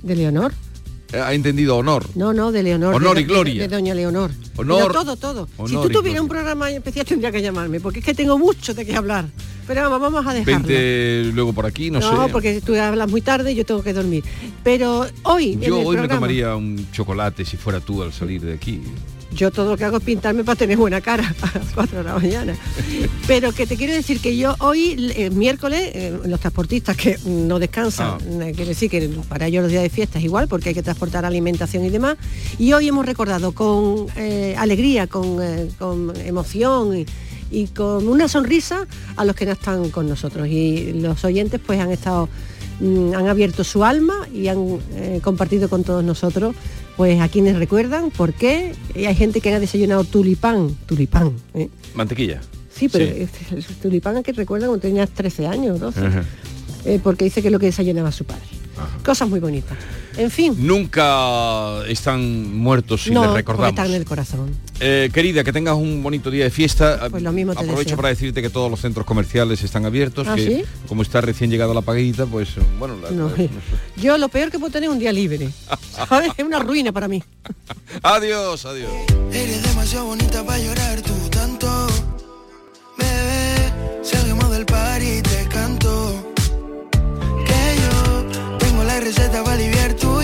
¿De 0.02 0.16
Leonor? 0.16 0.52
Eh, 1.12 1.18
Ha 1.18 1.34
entendido 1.34 1.76
honor. 1.76 2.06
No, 2.14 2.32
no, 2.32 2.52
de 2.52 2.62
Leonor. 2.62 2.94
Honor 2.94 3.16
de, 3.16 3.22
y 3.22 3.24
gloria. 3.24 3.62
De, 3.62 3.68
de 3.68 3.76
Doña 3.76 3.94
Leonor. 3.94 4.30
Honor- 4.56 4.88
Pero 4.92 4.92
todo, 5.04 5.16
todo. 5.16 5.48
si 5.66 5.74
tú 5.74 5.88
tuvieras 5.90 6.22
un 6.22 6.28
programa 6.28 6.70
especial 6.70 7.04
tendría 7.06 7.32
que 7.32 7.42
llamarme, 7.42 7.80
porque 7.80 7.98
es 8.00 8.04
que 8.04 8.14
tengo 8.14 8.38
mucho 8.38 8.74
de 8.74 8.84
qué 8.86 8.94
hablar. 8.96 9.26
Pero 9.66 9.82
vamos, 9.88 10.00
vamos 10.00 10.26
a 10.26 10.34
dejarlo. 10.34 10.66
Vente 10.66 11.30
luego 11.32 11.52
por 11.52 11.64
aquí, 11.66 11.90
no, 11.90 12.00
No, 12.00 12.26
sé. 12.26 12.32
porque 12.32 12.60
tú 12.60 12.74
hablas 12.74 13.08
muy 13.10 13.20
tarde 13.22 13.52
y 13.52 13.54
yo 13.54 13.64
tengo 13.64 13.82
que 13.82 13.92
dormir. 13.92 14.24
Pero 14.64 15.06
hoy, 15.24 15.52
en 15.52 15.60
Yo 15.60 15.80
el 15.80 15.86
hoy 15.86 15.96
me 15.96 16.08
tomaría 16.08 16.56
un 16.56 16.86
chocolate 16.92 17.44
si 17.44 17.56
fuera 17.56 17.80
tú 17.80 18.02
al 18.02 18.12
salir 18.12 18.40
de 18.42 18.54
aquí. 18.54 18.80
Yo 19.34 19.50
todo 19.50 19.70
lo 19.70 19.76
que 19.76 19.84
hago 19.84 19.98
es 19.98 20.02
pintarme 20.02 20.44
para 20.44 20.56
tener 20.56 20.76
buena 20.76 21.00
cara 21.00 21.34
a 21.42 21.58
las 21.58 21.72
4 21.74 21.98
de 21.98 22.04
la 22.04 22.14
mañana. 22.18 22.56
Pero 23.26 23.52
que 23.52 23.66
te 23.66 23.76
quiero 23.76 23.92
decir 23.94 24.20
que 24.20 24.36
yo 24.36 24.56
hoy, 24.58 25.12
eh, 25.16 25.30
miércoles, 25.30 25.90
eh, 25.94 26.18
los 26.26 26.40
transportistas 26.40 26.96
que 26.96 27.16
no 27.24 27.58
descansan, 27.58 28.08
Ah. 28.10 28.18
eh, 28.48 28.52
quiere 28.54 28.70
decir 28.70 28.90
que 28.90 29.08
para 29.28 29.46
ellos 29.46 29.62
los 29.62 29.70
días 29.70 29.82
de 29.82 29.90
fiesta 29.90 30.18
es 30.18 30.24
igual 30.24 30.48
porque 30.48 30.70
hay 30.70 30.74
que 30.74 30.82
transportar 30.82 31.24
alimentación 31.24 31.84
y 31.84 31.90
demás. 31.90 32.16
Y 32.58 32.72
hoy 32.72 32.88
hemos 32.88 33.06
recordado 33.06 33.52
con 33.52 34.06
eh, 34.16 34.54
alegría, 34.58 35.06
con, 35.06 35.38
con 35.78 36.12
emoción 36.24 36.96
y, 36.98 37.06
y 37.50 37.66
con 37.68 38.08
una 38.08 38.26
sonrisa 38.28 38.86
a 39.16 39.24
los 39.24 39.36
que 39.36 39.46
no 39.46 39.52
están 39.52 39.90
con 39.90 40.08
nosotros. 40.08 40.48
Y 40.48 40.92
los 40.94 41.24
oyentes 41.24 41.60
pues 41.64 41.78
han 41.80 41.90
estado 41.90 42.28
mm, 42.80 43.14
han 43.14 43.28
abierto 43.28 43.64
su 43.64 43.84
alma 43.84 44.14
y 44.32 44.48
han 44.48 44.78
eh, 44.94 45.20
compartido 45.22 45.68
con 45.68 45.84
todos 45.84 46.02
nosotros 46.04 46.54
pues 47.00 47.18
a 47.18 47.28
quienes 47.30 47.56
recuerdan 47.56 48.10
por 48.10 48.34
qué 48.34 48.74
Y 48.94 49.06
hay 49.06 49.14
gente 49.14 49.40
que 49.40 49.54
ha 49.54 49.58
desayunado 49.58 50.04
tulipán 50.04 50.76
tulipán 50.84 51.32
¿eh? 51.54 51.70
Mantequilla. 51.94 52.42
sí 52.76 52.90
pero 52.90 53.06
Sí. 53.06 53.22
es- 53.22 53.52
el 53.70 53.74
tulipán 53.76 54.18
a 54.18 54.22
que 54.22 54.32
recuerda 54.32 54.66
cuando 54.66 54.82
tenías 54.82 55.08
13 55.08 55.46
años 55.46 55.80
12 55.80 55.98
Ajá. 55.98 56.24
eh, 56.84 57.00
porque 57.02 57.24
dice 57.24 57.40
que 57.40 57.48
es 57.48 57.52
lo 57.52 57.58
que 57.58 57.64
desayunaba 57.72 58.12
su 58.12 58.24
padre 58.26 58.42
cosas 59.02 59.30
muy 59.30 59.40
bonitas 59.40 59.78
en 60.18 60.30
fin 60.30 60.54
Nunca 60.58 61.86
están 61.88 62.54
muertos 62.58 63.04
si 63.04 63.12
no 63.12 63.24
les 63.24 63.32
recordamos. 63.32 63.70
están 63.70 63.86
en 63.88 63.94
el 63.94 64.04
corazón 64.04 64.50
Eh, 64.82 65.10
querida, 65.12 65.44
que 65.44 65.52
tengas 65.52 65.74
un 65.74 66.02
bonito 66.02 66.30
día 66.30 66.44
de 66.44 66.50
fiesta. 66.50 67.08
Pues 67.10 67.22
lo 67.22 67.32
mismo 67.32 67.52
te 67.52 67.58
Aprovecho 67.60 67.80
deseo. 67.82 67.96
para 67.96 68.08
decirte 68.08 68.40
que 68.40 68.48
todos 68.48 68.70
los 68.70 68.80
centros 68.80 69.04
comerciales 69.04 69.62
están 69.62 69.84
abiertos, 69.84 70.26
¿Ah, 70.26 70.34
que 70.36 70.46
sí? 70.46 70.64
como 70.88 71.02
está 71.02 71.20
recién 71.20 71.50
llegada 71.50 71.74
la 71.74 71.82
paguita, 71.82 72.24
pues 72.24 72.48
bueno, 72.78 72.96
la- 72.96 73.10
No, 73.10 73.28
la- 73.28 73.36
yo 74.02 74.16
lo 74.16 74.28
peor 74.30 74.50
que 74.50 74.58
puedo 74.58 74.72
tener 74.72 74.88
es 74.88 74.94
un 74.94 74.98
día 74.98 75.12
libre 75.12 75.50
¿sabes? 76.08 76.32
es 76.36 76.44
una 76.44 76.58
ruina 76.60 76.92
para 76.92 77.08
mí 77.08 77.22
Adiós, 78.02 78.64
adiós. 78.64 78.90
Eres 79.32 79.62
demasiado 79.62 80.06
bonita 80.06 80.44
para 80.44 80.58
llorar 80.58 81.02
tú 81.02 81.12
tanto. 81.30 81.86
Bebé, 82.96 83.72
salgamos 84.02 84.50
del 84.50 84.64
par 84.64 85.02
y 85.02 85.20
te 85.22 85.46
canto. 85.48 86.32
Que 87.46 87.76
yo 87.82 88.58
tengo 88.58 88.84
la 88.84 89.00
receta 89.00 89.42
para 89.44 89.56
aliviar 89.56 89.92
tu 89.94 90.22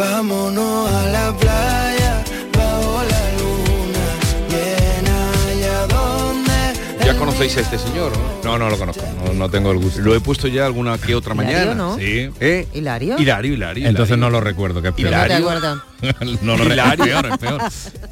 vámonos 0.00 0.90
a 0.90 1.02
la 1.10 1.36
playa. 1.36 2.24
Bajo 2.56 3.02
la 3.04 3.22
luna 3.38 4.06
llena 4.48 5.32
allá 5.50 5.86
donde 5.88 7.04
Ya 7.04 7.16
conocéis 7.18 7.56
a 7.58 7.60
este 7.60 7.78
señor, 7.78 8.12
¿no? 8.16 8.30
No, 8.52 8.58
no 8.58 8.70
lo 8.70 8.78
conozco, 8.78 9.04
no, 9.24 9.34
no 9.34 9.50
tengo 9.50 9.70
el 9.72 9.78
gusto. 9.78 10.00
Lo 10.00 10.14
he 10.14 10.20
puesto 10.20 10.48
ya 10.48 10.64
alguna 10.66 10.96
que 10.98 11.14
otra 11.14 11.34
Hilario, 11.34 11.52
mañana. 11.58 11.74
¿no? 11.74 11.96
Sí. 11.98 12.30
¿Eh? 12.40 12.66
¿Hilario? 12.72 13.18
Hilario, 13.18 13.52
Hilario. 13.54 13.88
Entonces 13.88 14.16
Hilario. 14.16 14.30
no 14.30 14.38
lo 14.38 14.40
recuerdo, 14.40 14.80
que 14.80 14.88
es 14.88 14.94
peor. 14.94 15.10
No 15.10 15.16
Hilario. 15.26 15.38
lo 15.40 15.50
recuerdo, 15.50 16.72
Hilario. 16.72 17.04
es 17.04 17.18
peor, 17.20 17.26
es 17.26 17.38
peor. 17.38 17.60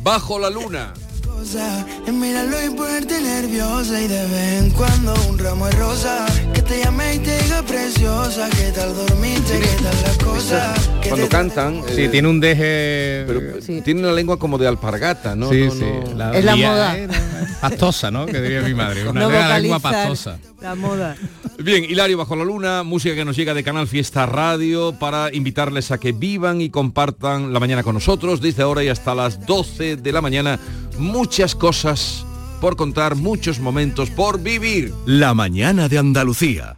Bajo 0.03 0.39
la 0.39 0.51
luna. 0.51 0.93
Cosa 1.39 1.87
es 2.07 2.13
mirarlo 2.13 2.57
y 2.65 2.71
ponerte 2.71 3.21
nerviosa 3.21 4.01
y 4.01 4.09
de 4.09 4.27
vez 4.27 4.63
en 4.65 4.71
cuando 4.71 5.15
un 5.29 5.39
ramo 5.39 5.67
de 5.67 5.73
rosa 5.73 6.27
que 6.53 6.63
te 6.63 6.83
llame 6.83 7.15
y 7.15 7.19
te 7.21 7.43
diga 7.43 7.63
preciosa 7.63 8.49
qué 8.51 8.73
tal 8.75 8.95
dormiste 8.95 9.61
qué 9.61 9.83
tal 9.83 10.03
las 10.03 10.19
cosas 10.19 10.91
que 11.03 11.09
Cuando 11.11 11.27
te- 11.27 11.31
cantan. 11.31 11.83
Sí, 11.95 12.03
eh, 12.03 12.09
tiene 12.09 12.29
un 12.29 12.41
deje... 12.41 13.25
Pero 13.27 13.41
Sí. 13.63 13.81
tiene 13.83 14.01
una 14.01 14.13
lengua 14.13 14.39
como 14.39 14.59
de 14.59 14.67
alpargata, 14.67 15.35
¿no? 15.37 15.49
sí, 15.51 15.65
No, 15.67 15.71
sí. 15.73 15.85
no. 16.17 16.33
Es 16.33 16.45
la 16.45 16.57
moda. 16.57 16.99
eh, 16.99 17.09
Pastosa, 17.61 18.11
¿no? 18.11 18.27
Que 18.27 18.41
diría 18.41 18.61
mi 18.63 18.75
madre. 18.75 19.09
Una 19.09 19.21
No 19.21 19.31
lengua 19.59 19.79
¿eh? 19.79 19.81
pastosa. 19.81 20.39
La 20.61 20.75
moda. 20.75 21.17
Bien, 21.59 21.85
Hilario 21.85 22.17
Bajo 22.19 22.37
la 22.37 22.45
Luna, 22.45 22.83
música 22.85 23.15
que 23.17 23.25
nos 23.25 23.37
llega 23.37 23.53
de 23.55 23.65
Canal 23.65 23.89
Fiesta 23.89 24.27
Radio 24.27 24.93
para 24.99 25.33
invitarles 25.35 25.91
a 25.91 25.99
que 25.99 26.13
vivan 26.13 26.61
y 26.61 26.71
compartan 26.71 27.53
la 27.53 27.59
mañana 27.61 27.83
con 27.83 27.95
nosotros 27.95 28.41
desde 28.41 28.63
ahora 28.63 28.85
y 28.85 28.89
hasta 28.89 29.15
las 29.15 29.45
12 29.45 29.97
de 29.97 30.13
la 30.13 30.21
mañana. 30.21 30.59
Muchas 30.99 31.55
cosas 31.55 32.27
por 32.61 32.77
contar, 32.77 33.15
muchos 33.15 33.61
momentos 33.61 34.11
por 34.11 34.41
vivir. 34.41 34.93
La 35.07 35.33
mañana 35.35 35.89
de 35.89 35.99
Andalucía. 35.99 36.78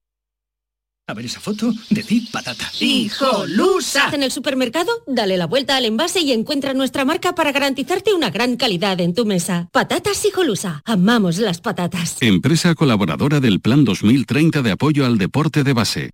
A 1.11 1.13
ver 1.13 1.25
esa 1.25 1.41
foto, 1.41 1.73
decid 1.89 2.29
patata. 2.31 2.71
¡Hijolusa! 2.79 4.11
En 4.13 4.23
el 4.23 4.31
supermercado, 4.31 4.89
dale 5.07 5.35
la 5.35 5.45
vuelta 5.45 5.75
al 5.75 5.83
envase 5.83 6.21
y 6.21 6.31
encuentra 6.31 6.73
nuestra 6.73 7.03
marca 7.03 7.35
para 7.35 7.51
garantizarte 7.51 8.13
una 8.13 8.29
gran 8.29 8.55
calidad 8.55 9.01
en 9.01 9.13
tu 9.13 9.25
mesa. 9.25 9.67
Patatas 9.73 10.23
Hijolusa. 10.23 10.81
Amamos 10.85 11.37
las 11.37 11.59
patatas. 11.59 12.15
Empresa 12.21 12.75
colaboradora 12.75 13.41
del 13.41 13.59
Plan 13.59 13.83
2030 13.83 14.61
de 14.61 14.71
apoyo 14.71 15.05
al 15.05 15.17
deporte 15.17 15.65
de 15.65 15.73
base. 15.73 16.11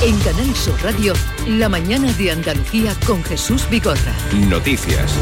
En 0.00 0.16
Canal 0.20 0.54
Sur 0.54 0.80
Radio, 0.80 1.14
la 1.48 1.68
mañana 1.68 2.12
de 2.12 2.30
Andalucía 2.30 2.94
con 3.04 3.24
Jesús 3.24 3.68
Vigorra. 3.68 4.14
Noticias. 4.48 5.12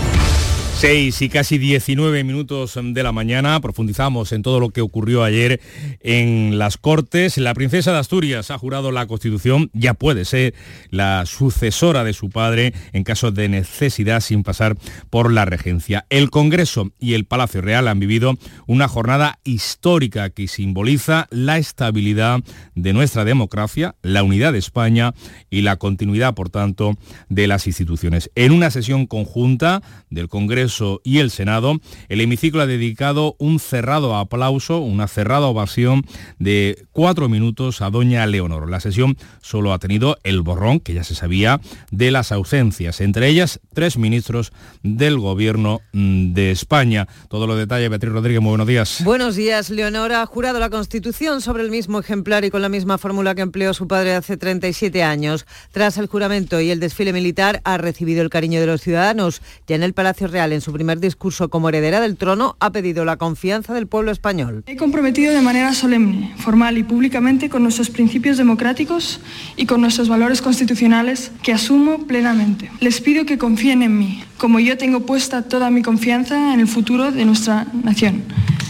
6 0.80 1.20
y 1.20 1.28
casi 1.28 1.58
19 1.58 2.24
minutos 2.24 2.78
de 2.82 3.02
la 3.02 3.12
mañana 3.12 3.60
profundizamos 3.60 4.32
en 4.32 4.40
todo 4.40 4.60
lo 4.60 4.70
que 4.70 4.80
ocurrió 4.80 5.22
ayer 5.22 5.60
en 6.00 6.58
las 6.58 6.78
Cortes. 6.78 7.36
La 7.36 7.52
princesa 7.52 7.92
de 7.92 7.98
Asturias 7.98 8.50
ha 8.50 8.56
jurado 8.56 8.90
la 8.90 9.06
Constitución, 9.06 9.68
ya 9.74 9.92
puede 9.92 10.24
ser 10.24 10.54
la 10.88 11.26
sucesora 11.26 12.02
de 12.02 12.14
su 12.14 12.30
padre 12.30 12.72
en 12.94 13.04
caso 13.04 13.30
de 13.30 13.50
necesidad 13.50 14.20
sin 14.20 14.42
pasar 14.42 14.74
por 15.10 15.30
la 15.30 15.44
regencia. 15.44 16.06
El 16.08 16.30
Congreso 16.30 16.90
y 16.98 17.12
el 17.12 17.26
Palacio 17.26 17.60
Real 17.60 17.86
han 17.86 18.00
vivido 18.00 18.38
una 18.66 18.88
jornada 18.88 19.38
histórica 19.44 20.30
que 20.30 20.48
simboliza 20.48 21.26
la 21.30 21.58
estabilidad 21.58 22.40
de 22.74 22.94
nuestra 22.94 23.26
democracia, 23.26 23.96
la 24.00 24.22
unidad 24.22 24.54
de 24.54 24.60
España 24.60 25.12
y 25.50 25.60
la 25.60 25.76
continuidad, 25.76 26.32
por 26.32 26.48
tanto, 26.48 26.96
de 27.28 27.48
las 27.48 27.66
instituciones. 27.66 28.30
En 28.34 28.52
una 28.52 28.70
sesión 28.70 29.04
conjunta 29.06 29.82
del 30.08 30.28
Congreso 30.28 30.69
y 31.02 31.18
el 31.18 31.30
Senado, 31.30 31.80
el 32.08 32.20
hemiciclo 32.20 32.62
ha 32.62 32.66
dedicado 32.66 33.36
un 33.38 33.58
cerrado 33.58 34.16
aplauso, 34.16 34.78
una 34.78 35.08
cerrada 35.08 35.46
ovación 35.46 36.04
de 36.38 36.86
cuatro 36.92 37.28
minutos 37.28 37.82
a 37.82 37.90
doña 37.90 38.26
Leonor. 38.26 38.70
La 38.70 38.80
sesión 38.80 39.16
solo 39.40 39.72
ha 39.72 39.78
tenido 39.78 40.18
el 40.22 40.42
borrón, 40.42 40.80
que 40.80 40.94
ya 40.94 41.04
se 41.04 41.14
sabía, 41.14 41.60
de 41.90 42.10
las 42.10 42.32
ausencias, 42.32 43.00
entre 43.00 43.28
ellas 43.28 43.60
tres 43.74 43.96
ministros 43.96 44.52
del 44.82 45.18
Gobierno 45.18 45.80
mm, 45.92 46.32
de 46.32 46.50
España. 46.50 47.08
Todos 47.28 47.48
los 47.48 47.58
detalles, 47.58 47.90
Beatriz 47.90 48.12
Rodríguez, 48.12 48.40
muy 48.40 48.50
buenos 48.50 48.66
días. 48.66 49.02
Buenos 49.04 49.36
días, 49.36 49.70
Leonora. 49.70 50.22
Ha 50.22 50.26
jurado 50.26 50.58
la 50.60 50.70
Constitución 50.70 51.40
sobre 51.40 51.62
el 51.62 51.70
mismo 51.70 51.98
ejemplar 51.98 52.44
y 52.44 52.50
con 52.50 52.62
la 52.62 52.68
misma 52.68 52.98
fórmula 52.98 53.34
que 53.34 53.42
empleó 53.42 53.74
su 53.74 53.88
padre 53.88 54.14
hace 54.14 54.36
37 54.36 55.02
años. 55.02 55.46
Tras 55.72 55.98
el 55.98 56.06
juramento 56.06 56.60
y 56.60 56.70
el 56.70 56.80
desfile 56.80 57.12
militar, 57.12 57.60
ha 57.64 57.78
recibido 57.78 58.22
el 58.22 58.30
cariño 58.30 58.60
de 58.60 58.66
los 58.66 58.80
ciudadanos. 58.80 59.42
Ya 59.66 59.76
en 59.76 59.82
el 59.82 59.94
Palacio 59.94 60.28
Real, 60.28 60.52
en 60.60 60.62
su 60.62 60.72
primer 60.74 61.00
discurso 61.00 61.48
como 61.48 61.70
heredera 61.70 62.00
del 62.00 62.18
trono, 62.18 62.54
ha 62.60 62.70
pedido 62.70 63.06
la 63.06 63.16
confianza 63.16 63.72
del 63.72 63.86
pueblo 63.86 64.10
español. 64.10 64.62
He 64.66 64.76
comprometido 64.76 65.32
de 65.32 65.40
manera 65.40 65.72
solemne, 65.72 66.34
formal 66.36 66.76
y 66.76 66.82
públicamente 66.82 67.48
con 67.48 67.62
nuestros 67.62 67.88
principios 67.88 68.36
democráticos 68.36 69.20
y 69.56 69.64
con 69.64 69.80
nuestros 69.80 70.10
valores 70.10 70.42
constitucionales 70.42 71.32
que 71.42 71.54
asumo 71.54 72.06
plenamente. 72.06 72.70
Les 72.80 73.00
pido 73.00 73.24
que 73.24 73.38
confíen 73.38 73.82
en 73.82 73.98
mí, 73.98 74.22
como 74.36 74.60
yo 74.60 74.76
tengo 74.76 75.00
puesta 75.06 75.48
toda 75.48 75.70
mi 75.70 75.80
confianza 75.80 76.52
en 76.52 76.60
el 76.60 76.68
futuro 76.68 77.10
de 77.10 77.24
nuestra 77.24 77.66
nación, 77.82 78.22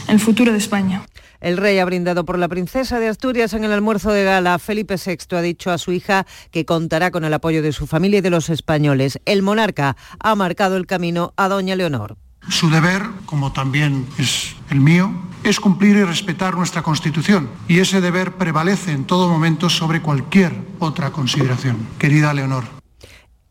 en 0.07 0.15
el 0.15 0.21
futuro 0.21 0.53
de 0.53 0.59
España. 0.59 1.03
El 1.41 1.57
rey 1.57 1.79
ha 1.79 1.85
brindado 1.85 2.25
por 2.25 2.39
la 2.39 2.49
princesa 2.49 2.99
de 2.99 3.09
Asturias 3.09 3.55
en 3.55 3.65
el 3.65 3.73
almuerzo 3.73 4.13
de 4.13 4.25
gala. 4.25 4.59
Felipe 4.59 4.97
VI 4.97 5.37
ha 5.37 5.41
dicho 5.41 5.71
a 5.71 5.79
su 5.79 5.93
hija 5.93 6.27
que 6.51 6.67
contará 6.67 7.11
con 7.11 7.25
el 7.25 7.33
apoyo 7.33 7.63
de 7.63 7.73
su 7.73 7.87
familia 7.87 8.19
y 8.19 8.23
de 8.23 8.31
los 8.31 8.51
españoles. 8.51 9.19
El 9.25 9.43
monarca 9.43 9.97
ha 10.19 10.35
marcado 10.35 10.77
el 10.77 10.87
camino 10.87 11.33
a 11.37 11.49
doña 11.49 11.77
Leonor. 11.77 12.17
Su 12.49 12.71
deber, 12.71 13.03
como 13.27 13.53
también 13.53 14.07
es 14.19 14.55
el 14.71 14.81
mío, 14.81 15.13
es 15.45 15.61
cumplir 15.61 15.97
y 15.97 16.05
respetar 16.05 16.55
nuestra 16.55 16.83
Constitución. 16.83 17.49
Y 17.69 17.79
ese 17.79 18.01
deber 18.01 18.33
prevalece 18.33 18.93
en 18.93 19.05
todo 19.05 19.29
momento 19.29 19.69
sobre 19.69 20.03
cualquier 20.03 20.53
otra 20.79 21.11
consideración. 21.11 21.77
Querida 21.99 22.35
Leonor, 22.35 22.80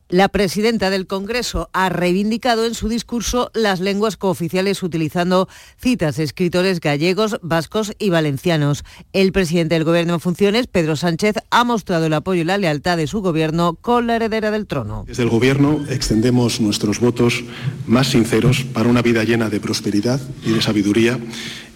la 0.09 0.27
presidenta 0.27 0.89
del 0.89 1.05
Congreso 1.05 1.69
ha 1.71 1.87
reivindicado 1.89 2.65
en 2.65 2.73
su 2.73 2.89
discurso 2.89 3.51
las 3.53 3.79
lenguas 3.79 4.17
cooficiales 4.17 4.81
utilizando 4.81 5.47
citas 5.77 6.17
de 6.17 6.23
escritores 6.23 6.79
gallegos, 6.79 7.39
vascos 7.43 7.93
y 7.99 8.09
valencianos. 8.09 8.83
El 9.13 9.31
presidente 9.31 9.75
del 9.75 9.83
Gobierno 9.83 10.15
en 10.15 10.19
funciones, 10.19 10.65
Pedro 10.65 10.95
Sánchez, 10.95 11.35
ha 11.51 11.63
mostrado 11.63 12.07
el 12.07 12.13
apoyo 12.13 12.41
y 12.41 12.45
la 12.45 12.57
lealtad 12.57 12.97
de 12.97 13.05
su 13.05 13.21
gobierno 13.21 13.75
con 13.75 14.07
la 14.07 14.15
heredera 14.15 14.49
del 14.49 14.65
trono. 14.65 15.03
Desde 15.07 15.21
el 15.21 15.29
Gobierno 15.29 15.85
extendemos 15.89 16.59
nuestros 16.59 16.99
votos 16.99 17.43
más 17.85 18.07
sinceros 18.07 18.63
para 18.63 18.89
una 18.89 19.03
vida 19.03 19.23
llena 19.23 19.49
de 19.49 19.59
prosperidad 19.59 20.19
y 20.43 20.53
de 20.53 20.61
sabiduría 20.61 21.19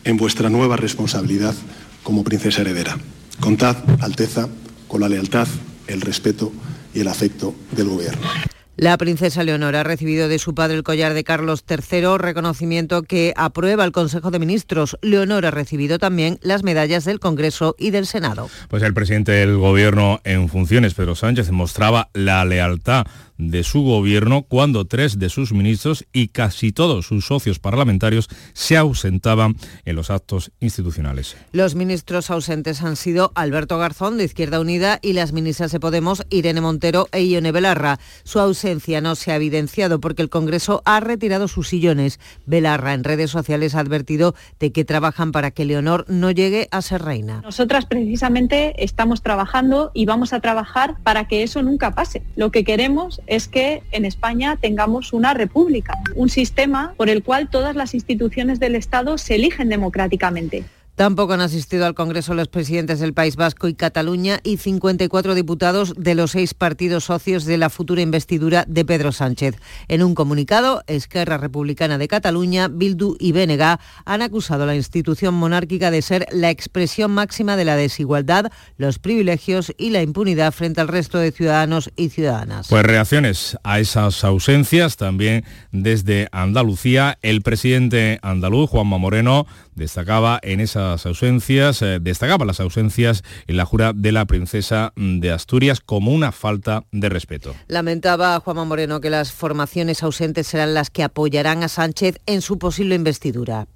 en 0.06 0.18
vuestra 0.18 0.50
nueva 0.50 0.76
responsabilidad 0.76 1.54
como 2.02 2.24
princesa 2.24 2.62
heredera. 2.62 2.98
Contad, 3.40 3.78
Alteza, 4.02 4.50
con 4.88 5.02
la 5.02 5.10
lealtad, 5.10 5.48
el 5.86 6.02
respeto 6.02 6.52
y 6.94 7.02
el 7.02 7.08
afecto 7.08 7.54
del 7.72 7.90
Gobierno. 7.90 8.28
La 8.76 8.98
princesa 8.98 9.44
Leonora 9.44 9.82
ha 9.82 9.84
recibido 9.84 10.28
de 10.28 10.40
su 10.40 10.56
padre 10.56 10.76
el 10.76 10.84
collar 10.84 11.14
de 11.14 11.24
Carlos 11.24 11.64
III, 11.70 12.18
reconocimiento 12.18 13.04
que 13.04 13.32
aprueba 13.38 13.86
el 13.86 13.92
Consejo 13.92 14.32
de 14.32 14.40
Ministros. 14.40 14.98
Leonora 15.04 15.50
ha 15.50 15.52
recibido 15.52 16.00
también 16.00 16.40
las 16.42 16.64
medallas 16.64 17.06
del 17.06 17.20
Congreso 17.20 17.76
y 17.78 17.92
del 17.92 18.08
Senado. 18.08 18.50
Pues 18.70 18.82
el 18.82 18.96
presidente 18.96 19.32
del 19.32 19.58
Gobierno 19.58 20.22
en 20.24 20.50
funciones, 20.50 20.96
Pedro 20.96 21.14
Sánchez, 21.14 21.52
mostraba 21.52 22.10
la 22.14 22.44
lealtad 22.46 23.06
de 23.50 23.64
su 23.64 23.82
gobierno 23.82 24.44
cuando 24.44 24.86
tres 24.86 25.20
de 25.20 25.30
sus 25.30 25.54
ministros 25.54 26.06
y 26.14 26.30
casi 26.30 26.72
todos 26.72 27.08
sus 27.08 27.26
socios 27.26 27.60
parlamentarios 27.60 28.30
se 28.54 28.78
ausentaban 28.78 29.56
en 29.86 29.96
los 29.96 30.10
actos 30.10 30.52
institucionales. 30.60 31.36
Los 31.52 31.76
ministros 31.76 32.30
ausentes 32.30 32.82
han 32.82 32.96
sido 32.96 33.32
Alberto 33.36 33.78
Garzón 33.78 34.18
de 34.18 34.26
Izquierda 34.26 34.60
Unida 34.60 35.00
y 35.02 35.14
las 35.14 35.34
ministras 35.34 35.72
de 35.72 35.80
Podemos 35.80 36.24
Irene 36.30 36.62
Montero 36.62 37.08
e 37.12 37.24
Ione 37.26 37.52
Belarra. 37.52 38.00
Su 38.24 38.40
ausencia 38.40 39.02
no 39.02 39.16
se 39.16 39.32
ha 39.32 39.36
evidenciado 39.36 40.00
porque 40.00 40.22
el 40.22 40.30
Congreso 40.30 40.82
ha 40.86 41.00
retirado 41.00 41.48
sus 41.48 41.70
sillones. 41.70 42.20
Belarra 42.46 42.94
en 42.94 43.04
redes 43.04 43.32
sociales 43.32 43.76
ha 43.76 43.80
advertido 43.80 44.36
de 44.60 44.72
que 44.72 44.86
trabajan 44.86 45.32
para 45.32 45.52
que 45.52 45.66
Leonor 45.66 46.06
no 46.08 46.32
llegue 46.32 46.68
a 46.72 46.82
ser 46.82 47.02
reina. 47.02 47.42
Nosotras 47.42 47.86
precisamente 47.86 48.84
estamos 48.84 49.22
trabajando 49.22 49.92
y 49.94 50.06
vamos 50.06 50.34
a 50.34 50.40
trabajar 50.40 50.96
para 51.04 51.28
que 51.28 51.44
eso 51.44 51.62
nunca 51.64 51.96
pase. 51.96 52.24
Lo 52.36 52.52
que 52.52 52.64
queremos 52.64 53.22
es 53.28 53.33
que 53.48 53.82
en 53.92 54.06
España 54.06 54.58
tengamos 54.62 55.12
una 55.12 55.34
república, 55.34 55.98
un 56.16 56.30
sistema 56.30 56.94
por 56.98 57.10
el 57.10 57.24
cual 57.24 57.50
todas 57.50 57.76
las 57.76 57.94
instituciones 57.94 58.60
del 58.60 58.76
Estado 58.76 59.18
se 59.18 59.36
eligen 59.36 59.70
democráticamente. 59.70 60.64
Tampoco 60.96 61.34
han 61.34 61.42
asistido 61.42 61.88
al 61.88 61.96
Congreso 61.96 62.36
los 62.36 62.50
presidentes 62.50 63.00
del 63.00 63.14
País 63.14 63.36
Vasco 63.36 63.68
y 63.68 63.74
Cataluña 63.74 64.40
y 64.44 64.58
54 64.58 65.34
diputados 65.34 65.96
de 65.98 66.14
los 66.14 66.32
seis 66.32 66.54
partidos 66.54 67.06
socios 67.06 67.46
de 67.46 67.58
la 67.58 67.72
futura 67.72 68.02
investidura 68.02 68.64
de 68.68 68.86
Pedro 68.86 69.12
Sánchez. 69.12 69.56
En 69.88 70.04
un 70.04 70.14
comunicado, 70.14 70.84
Esquerra 70.86 71.40
Republicana 71.40 71.98
de 71.98 72.08
Cataluña, 72.08 72.68
Bildu 72.68 73.16
y 73.20 73.32
Bénega 73.32 73.80
han 74.06 74.22
acusado 74.22 74.64
a 74.64 74.68
la 74.68 74.76
institución 74.76 75.34
monárquica 75.34 75.90
de 75.90 76.04
ser 76.04 76.28
la 76.32 76.52
expresión 76.52 77.10
máxima 77.10 77.56
de 77.56 77.66
la 77.66 77.76
desigualdad, 77.76 78.52
los 78.78 79.00
privilegios 79.00 79.74
y 79.80 79.90
la 79.90 80.04
impunidad 80.04 80.54
frente 80.54 80.80
al 80.82 80.90
resto 80.90 81.18
de 81.18 81.32
ciudadanos 81.32 81.90
y 81.96 82.10
ciudadanas. 82.10 82.68
Pues 82.70 82.84
reacciones 82.84 83.58
a 83.64 83.80
esas 83.80 84.24
ausencias 84.24 84.96
también 84.98 85.44
desde 85.72 86.28
Andalucía. 86.32 87.18
El 87.24 87.42
presidente 87.42 88.20
andaluz, 88.22 88.70
Juanma 88.70 89.00
Moreno, 89.00 89.48
destacaba 89.76 90.40
en 90.44 90.60
esas 90.60 91.06
ausencias, 91.06 91.82
eh, 91.82 92.00
destacaba 92.02 92.46
las 92.46 92.60
ausencias 92.60 93.24
en 93.48 93.58
la 93.58 93.66
jura 93.66 93.94
de 93.94 94.12
la 94.12 94.26
princesa 94.26 94.94
de 94.96 95.32
Asturias 95.32 95.80
como 95.80 96.12
una 96.12 96.32
falta 96.32 96.86
de 96.92 97.10
respeto. 97.10 97.54
Lamentaba 97.68 98.40
Juanma 98.40 98.66
Moreno 98.66 99.02
que 99.02 99.10
las 99.10 99.32
formaciones 99.32 100.04
ausentes 100.04 100.48
serán 100.48 100.74
las 100.74 100.90
que 100.90 101.04
apoyarán 101.04 101.64
a 101.64 101.68
Sánchez 101.68 102.20
en 102.26 102.42
su 102.42 102.58
posible 102.58 102.96
investidura 102.96 103.68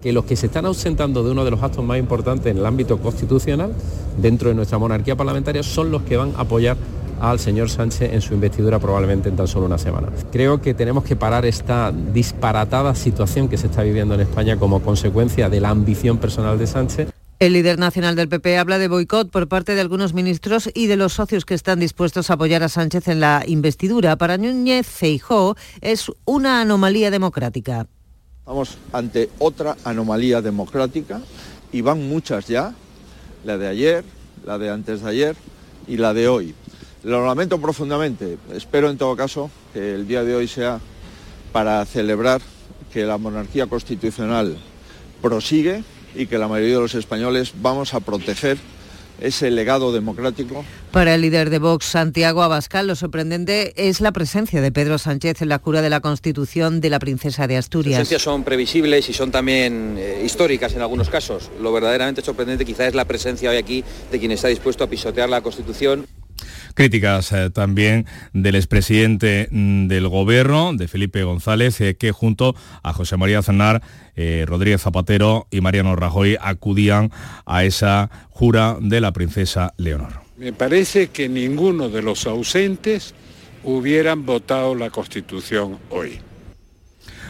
que 0.00 0.12
los 0.12 0.24
que 0.24 0.36
se 0.36 0.46
están 0.46 0.64
ausentando 0.64 1.24
de 1.24 1.32
uno 1.32 1.44
de 1.44 1.50
los 1.50 1.62
actos 1.62 1.84
más 1.84 1.98
importantes 1.98 2.46
en 2.46 2.58
el 2.58 2.66
ámbito 2.66 2.98
constitucional 2.98 3.72
dentro 4.20 4.48
de 4.48 4.54
nuestra 4.54 4.78
monarquía 4.78 5.16
parlamentaria 5.16 5.62
son 5.62 5.90
los 5.90 6.02
que 6.02 6.16
van 6.16 6.34
a 6.36 6.42
apoyar 6.42 6.76
al 7.20 7.38
señor 7.38 7.70
Sánchez 7.70 8.12
en 8.12 8.20
su 8.20 8.34
investidura 8.34 8.78
probablemente 8.78 9.28
en 9.28 9.36
tan 9.36 9.48
solo 9.48 9.66
una 9.66 9.78
semana. 9.78 10.08
Creo 10.30 10.60
que 10.60 10.74
tenemos 10.74 11.04
que 11.04 11.16
parar 11.16 11.46
esta 11.46 11.92
disparatada 11.92 12.94
situación 12.94 13.48
que 13.48 13.56
se 13.56 13.66
está 13.66 13.82
viviendo 13.82 14.14
en 14.14 14.20
España 14.20 14.58
como 14.58 14.80
consecuencia 14.82 15.48
de 15.48 15.60
la 15.60 15.70
ambición 15.70 16.18
personal 16.18 16.58
de 16.58 16.66
Sánchez. 16.66 17.08
El 17.40 17.52
líder 17.52 17.78
nacional 17.78 18.16
del 18.16 18.28
PP 18.28 18.58
habla 18.58 18.78
de 18.78 18.88
boicot 18.88 19.30
por 19.30 19.46
parte 19.46 19.76
de 19.76 19.80
algunos 19.80 20.12
ministros 20.12 20.68
y 20.74 20.88
de 20.88 20.96
los 20.96 21.12
socios 21.12 21.44
que 21.44 21.54
están 21.54 21.78
dispuestos 21.78 22.30
a 22.30 22.34
apoyar 22.34 22.64
a 22.64 22.68
Sánchez 22.68 23.06
en 23.06 23.20
la 23.20 23.44
investidura. 23.46 24.16
Para 24.16 24.38
Núñez 24.38 24.88
Feijó 24.88 25.56
es 25.80 26.10
una 26.24 26.60
anomalía 26.60 27.12
democrática. 27.12 27.86
Vamos 28.44 28.76
ante 28.92 29.30
otra 29.38 29.76
anomalía 29.84 30.42
democrática 30.42 31.20
y 31.70 31.80
van 31.80 32.08
muchas 32.08 32.48
ya, 32.48 32.74
la 33.44 33.56
de 33.56 33.68
ayer, 33.68 34.04
la 34.44 34.58
de 34.58 34.70
antes 34.70 35.02
de 35.02 35.10
ayer 35.10 35.36
y 35.86 35.96
la 35.96 36.14
de 36.14 36.26
hoy. 36.26 36.54
Lo 37.04 37.24
lamento 37.24 37.60
profundamente. 37.60 38.38
Espero 38.52 38.90
en 38.90 38.98
todo 38.98 39.16
caso 39.16 39.50
que 39.72 39.94
el 39.94 40.08
día 40.08 40.24
de 40.24 40.34
hoy 40.34 40.48
sea 40.48 40.80
para 41.52 41.84
celebrar 41.84 42.40
que 42.92 43.04
la 43.04 43.18
monarquía 43.18 43.66
constitucional 43.66 44.58
prosigue 45.22 45.82
y 46.14 46.26
que 46.26 46.38
la 46.38 46.48
mayoría 46.48 46.76
de 46.76 46.80
los 46.82 46.94
españoles 46.94 47.52
vamos 47.60 47.94
a 47.94 48.00
proteger 48.00 48.58
ese 49.20 49.50
legado 49.50 49.92
democrático. 49.92 50.64
Para 50.92 51.14
el 51.14 51.22
líder 51.22 51.50
de 51.50 51.58
Vox, 51.58 51.86
Santiago 51.86 52.42
Abascal, 52.42 52.86
lo 52.86 52.94
sorprendente 52.94 53.88
es 53.88 54.00
la 54.00 54.12
presencia 54.12 54.60
de 54.60 54.72
Pedro 54.72 54.98
Sánchez 54.98 55.42
en 55.42 55.48
la 55.48 55.58
cura 55.58 55.82
de 55.82 55.90
la 55.90 56.00
Constitución 56.00 56.80
de 56.80 56.90
la 56.90 56.98
Princesa 56.98 57.46
de 57.46 57.56
Asturias. 57.56 58.10
Las 58.10 58.22
son 58.22 58.44
previsibles 58.44 59.08
y 59.08 59.12
son 59.12 59.30
también 59.30 59.96
eh, 59.98 60.22
históricas 60.24 60.72
en 60.74 60.82
algunos 60.82 61.10
casos. 61.10 61.50
Lo 61.60 61.72
verdaderamente 61.72 62.22
sorprendente 62.22 62.64
quizás 62.64 62.88
es 62.88 62.94
la 62.94 63.06
presencia 63.06 63.50
hoy 63.50 63.56
aquí 63.56 63.84
de 64.10 64.18
quien 64.18 64.30
está 64.32 64.48
dispuesto 64.48 64.84
a 64.84 64.86
pisotear 64.86 65.28
la 65.28 65.40
Constitución. 65.40 66.06
Críticas 66.78 67.32
eh, 67.32 67.50
también 67.50 68.06
del 68.32 68.54
expresidente 68.54 69.48
mm, 69.50 69.88
del 69.88 70.06
gobierno, 70.06 70.72
de 70.74 70.86
Felipe 70.86 71.24
González, 71.24 71.80
eh, 71.80 71.96
que 71.96 72.12
junto 72.12 72.54
a 72.84 72.92
José 72.92 73.16
María 73.16 73.40
Aznar, 73.40 73.82
eh, 74.14 74.44
Rodríguez 74.46 74.82
Zapatero 74.82 75.48
y 75.50 75.60
Mariano 75.60 75.96
Rajoy 75.96 76.36
acudían 76.40 77.10
a 77.46 77.64
esa 77.64 78.10
jura 78.30 78.76
de 78.80 79.00
la 79.00 79.10
princesa 79.10 79.74
Leonor. 79.76 80.20
Me 80.36 80.52
parece 80.52 81.08
que 81.08 81.28
ninguno 81.28 81.88
de 81.88 82.00
los 82.00 82.28
ausentes 82.28 83.12
hubieran 83.64 84.24
votado 84.24 84.76
la 84.76 84.90
Constitución 84.90 85.80
hoy 85.90 86.20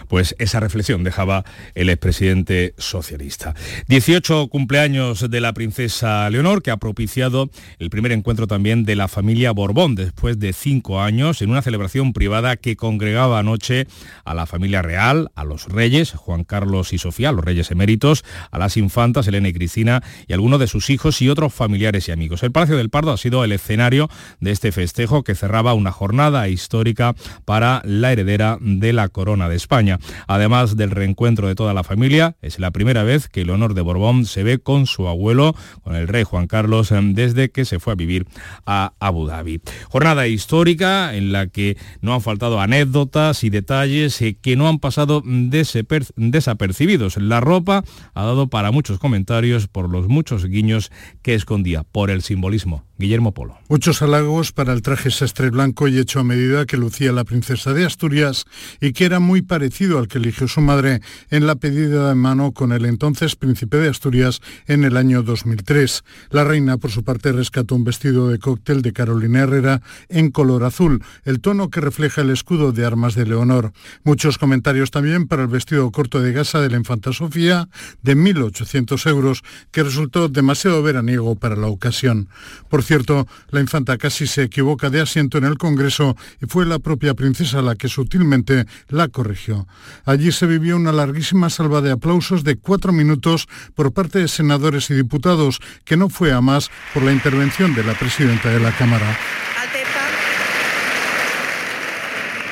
pues 0.09 0.35
esa 0.38 0.61
reflexión 0.61 1.05
dejaba 1.05 1.44
el 1.75 1.90
expresidente 1.90 2.75
socialista. 2.79 3.55
18 3.88 4.49
cumpleaños 4.49 5.31
de 5.31 5.40
la 5.40 5.53
princesa 5.53 6.29
Leonor, 6.31 6.62
que 6.62 6.71
ha 6.71 6.77
propiciado 6.77 7.51
el 7.79 7.90
primer 7.90 8.12
encuentro 8.12 8.47
también 8.47 8.85
de 8.85 8.97
la 8.97 9.09
familia 9.09 9.53
Borbón, 9.53 9.94
después 9.94 10.38
de 10.38 10.53
cinco 10.53 11.01
años, 11.01 11.42
en 11.42 11.51
una 11.51 11.62
celebración 11.62 12.12
privada 12.12 12.57
que 12.57 12.77
congregaba 12.77 13.38
anoche 13.38 13.87
a 14.25 14.35
la 14.35 14.47
familia 14.47 14.83
real, 14.83 15.31
a 15.35 15.44
los 15.44 15.66
reyes, 15.66 16.12
Juan 16.12 16.44
Carlos 16.44 16.92
y 16.92 16.99
Sofía, 16.99 17.33
los 17.33 17.44
reyes 17.44 17.71
eméritos, 17.71 18.25
a 18.51 18.59
las 18.59 18.77
infantas, 18.77 19.27
Elena 19.27 19.49
y 19.49 19.53
Cristina, 19.53 20.03
y 20.27 20.33
algunos 20.33 20.61
de 20.61 20.66
sus 20.66 20.90
hijos 20.90 21.21
y 21.23 21.29
otros 21.29 21.53
familiares 21.53 22.09
y 22.09 22.12
amigos. 22.12 22.42
El 22.42 22.53
Palacio 22.53 22.77
del 22.77 22.90
Pardo 22.90 23.12
ha 23.12 23.16
sido 23.16 23.44
el 23.44 23.53
escenario 23.53 24.09
de 24.40 24.51
este 24.51 24.73
festejo 24.73 25.23
que 25.23 25.35
cerraba 25.35 25.75
una 25.75 25.92
jornada 25.92 26.49
histórica 26.49 27.14
para 27.44 27.83
la 27.85 28.12
heredera 28.12 28.59
de 28.61 28.92
la 28.92 29.09
corona 29.09 29.49
de 29.49 29.57
España. 29.57 29.97
Además 30.26 30.76
del 30.76 30.90
reencuentro 30.90 31.48
de 31.48 31.54
toda 31.54 31.74
la 31.74 31.84
familia, 31.84 32.37
es 32.42 32.58
la 32.58 32.70
primera 32.70 33.02
vez 33.02 33.28
que 33.28 33.44
Leonor 33.44 33.74
de 33.74 33.82
Borbón 33.82 34.26
se 34.26 34.42
ve 34.42 34.58
con 34.58 34.87
su 34.87 35.08
abuelo, 35.08 35.54
con 35.82 35.96
el 35.96 36.08
rey 36.08 36.24
Juan 36.24 36.46
Carlos, 36.46 36.92
em, 36.92 37.14
desde 37.14 37.50
que 37.50 37.64
se 37.64 37.78
fue 37.78 37.92
a 37.92 37.96
vivir 37.96 38.26
a 38.66 38.92
Abu 39.00 39.26
Dhabi. 39.26 39.61
Jornada 39.88 40.26
histórica 40.26 41.14
en 41.14 41.32
la 41.32 41.46
que 41.46 41.76
no 42.00 42.14
han 42.14 42.20
faltado 42.20 42.61
anécdotas 42.61 43.44
y 43.44 43.50
detalles 43.50 44.20
eh, 44.22 44.37
que 44.40 44.56
no 44.56 44.68
han 44.68 44.78
pasado 44.78 45.22
desapercibidos. 45.24 47.16
La 47.16 47.40
ropa 47.40 47.84
ha 48.14 48.24
dado 48.24 48.48
para 48.48 48.70
muchos 48.70 48.98
comentarios 48.98 49.68
por 49.68 49.90
los 49.90 50.08
muchos 50.08 50.46
guiños 50.46 50.90
que 51.22 51.34
escondía, 51.34 51.84
por 51.84 52.11
el 52.11 52.22
simbolismo. 52.22 52.88
Guillermo 52.98 53.32
Polo. 53.32 53.56
Muchos 53.68 54.02
halagos 54.02 54.50
para 54.50 54.72
el 54.72 54.82
traje 54.82 55.12
sastre 55.12 55.50
blanco 55.50 55.87
y 55.87 55.98
hecho 55.98 56.18
a 56.18 56.24
medida 56.24 56.66
que 56.66 56.76
lucía 56.76 57.12
la 57.12 57.22
princesa 57.22 57.72
de 57.72 57.87
Asturias 57.87 58.44
y 58.80 58.92
que 58.92 59.04
era 59.04 59.20
muy 59.20 59.40
parecido 59.40 59.98
al 59.98 60.08
que 60.08 60.18
eligió 60.18 60.48
su 60.48 60.61
madre 60.61 61.00
en 61.30 61.46
la 61.46 61.54
pedida 61.54 62.08
de 62.08 62.16
mano 62.16 62.50
con 62.52 62.72
el 62.72 62.84
entonces 62.84 63.37
príncipe 63.37 63.76
de 63.76 63.88
Asturias 63.88 64.40
en 64.66 64.82
el 64.82 64.96
año 64.96 65.22
2003. 65.22 66.02
La 66.30 66.42
reina, 66.42 66.76
por 66.76 66.90
su 66.90 67.04
parte, 67.04 67.30
rescató 67.30 67.76
un 67.76 67.84
vestido 67.84 68.28
de 68.28 68.40
cóctel 68.40 68.82
de 68.82 68.92
Carolina 68.92 69.40
Herrera 69.40 69.80
en 70.08 70.32
color 70.32 70.64
azul, 70.64 71.04
el 71.24 71.40
tono 71.40 71.70
que 71.70 71.80
refleja 71.80 72.22
el 72.22 72.30
escudo 72.30 72.72
de 72.72 72.84
armas 72.84 73.14
de 73.14 73.26
Leonor. 73.26 73.72
Muchos 74.02 74.38
comentarios 74.38 74.90
también 74.90 75.28
para 75.28 75.42
el 75.42 75.48
vestido 75.48 75.88
corto 75.92 76.20
de 76.20 76.32
gasa 76.32 76.61
de 76.61 76.70
la 76.70 76.78
infanta 76.78 77.12
Sofía 77.12 77.68
de 78.02 78.16
1.800 78.16 79.08
euros, 79.08 79.44
que 79.70 79.84
resultó 79.84 80.28
demasiado 80.28 80.82
veraniego 80.82 81.37
para 81.37 81.54
la 81.54 81.68
ocasión. 81.68 82.28
Por 82.68 82.82
cierto, 82.88 83.29
la 83.51 83.61
infanta 83.61 83.98
casi 83.98 84.27
se 84.27 84.44
equivoca 84.44 84.88
de 84.88 85.03
asiento 85.03 85.37
en 85.37 85.44
el 85.44 85.59
Congreso 85.59 86.16
y 86.40 86.46
fue 86.46 86.64
la 86.64 86.79
propia 86.79 87.12
princesa 87.12 87.61
la 87.61 87.74
que 87.74 87.87
sutilmente 87.87 88.64
la 88.88 89.09
corrigió. 89.09 89.68
Allí 90.07 90.33
se 90.33 90.46
vivió 90.46 90.77
una 90.77 90.90
larguísima 90.90 91.51
salva 91.51 91.83
de 91.83 91.90
aplausos 91.90 92.44
de 92.44 92.57
cuatro 92.57 92.92
minutos 92.92 93.46
por 93.74 93.92
parte 93.92 94.20
de 94.20 94.29
senadores 94.29 94.88
y 94.88 94.94
diputados, 94.94 95.61
que 95.85 95.98
no 95.98 96.09
fue 96.09 96.33
a 96.33 96.40
más 96.40 96.70
por 96.94 97.03
la 97.03 97.12
intervención 97.12 97.74
de 97.74 97.85
la 97.85 97.92
presidenta 97.92 98.48
de 98.48 98.61
la 98.61 98.72
Cámara. 98.72 99.18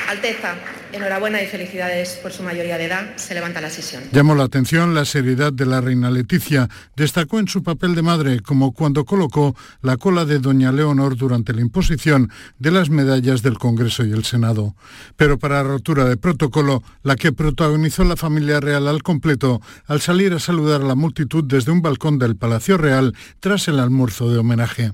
Alteza, 0.07 0.55
enhorabuena 0.93 1.41
y 1.41 1.47
felicidades 1.47 2.19
por 2.21 2.31
su 2.31 2.43
mayoría 2.43 2.77
de 2.77 2.85
edad. 2.85 3.17
Se 3.17 3.33
levanta 3.33 3.61
la 3.61 3.69
sesión. 3.69 4.03
Llamó 4.11 4.35
la 4.35 4.43
atención 4.43 4.93
la 4.93 5.05
seriedad 5.05 5.53
de 5.53 5.65
la 5.65 5.81
reina 5.81 6.11
Leticia. 6.11 6.69
Destacó 6.95 7.39
en 7.39 7.47
su 7.47 7.63
papel 7.63 7.95
de 7.95 8.01
madre, 8.01 8.39
como 8.41 8.73
cuando 8.73 9.05
colocó 9.05 9.55
la 9.81 9.97
cola 9.97 10.25
de 10.25 10.39
doña 10.39 10.71
Leonor 10.71 11.15
durante 11.15 11.53
la 11.53 11.61
imposición 11.61 12.31
de 12.59 12.71
las 12.71 12.89
medallas 12.89 13.41
del 13.41 13.57
Congreso 13.57 14.05
y 14.05 14.11
el 14.11 14.23
Senado. 14.23 14.75
Pero 15.15 15.37
para 15.39 15.63
rotura 15.63 16.05
de 16.05 16.17
protocolo, 16.17 16.83
la 17.03 17.15
que 17.15 17.31
protagonizó 17.31 18.03
la 18.03 18.15
familia 18.15 18.59
real 18.59 18.87
al 18.87 19.03
completo 19.03 19.61
al 19.85 20.01
salir 20.01 20.33
a 20.33 20.39
saludar 20.39 20.81
a 20.81 20.85
la 20.85 20.95
multitud 20.95 21.43
desde 21.43 21.71
un 21.71 21.81
balcón 21.81 22.19
del 22.19 22.35
Palacio 22.35 22.77
Real 22.77 23.15
tras 23.39 23.67
el 23.67 23.79
almuerzo 23.79 24.31
de 24.31 24.37
homenaje. 24.37 24.91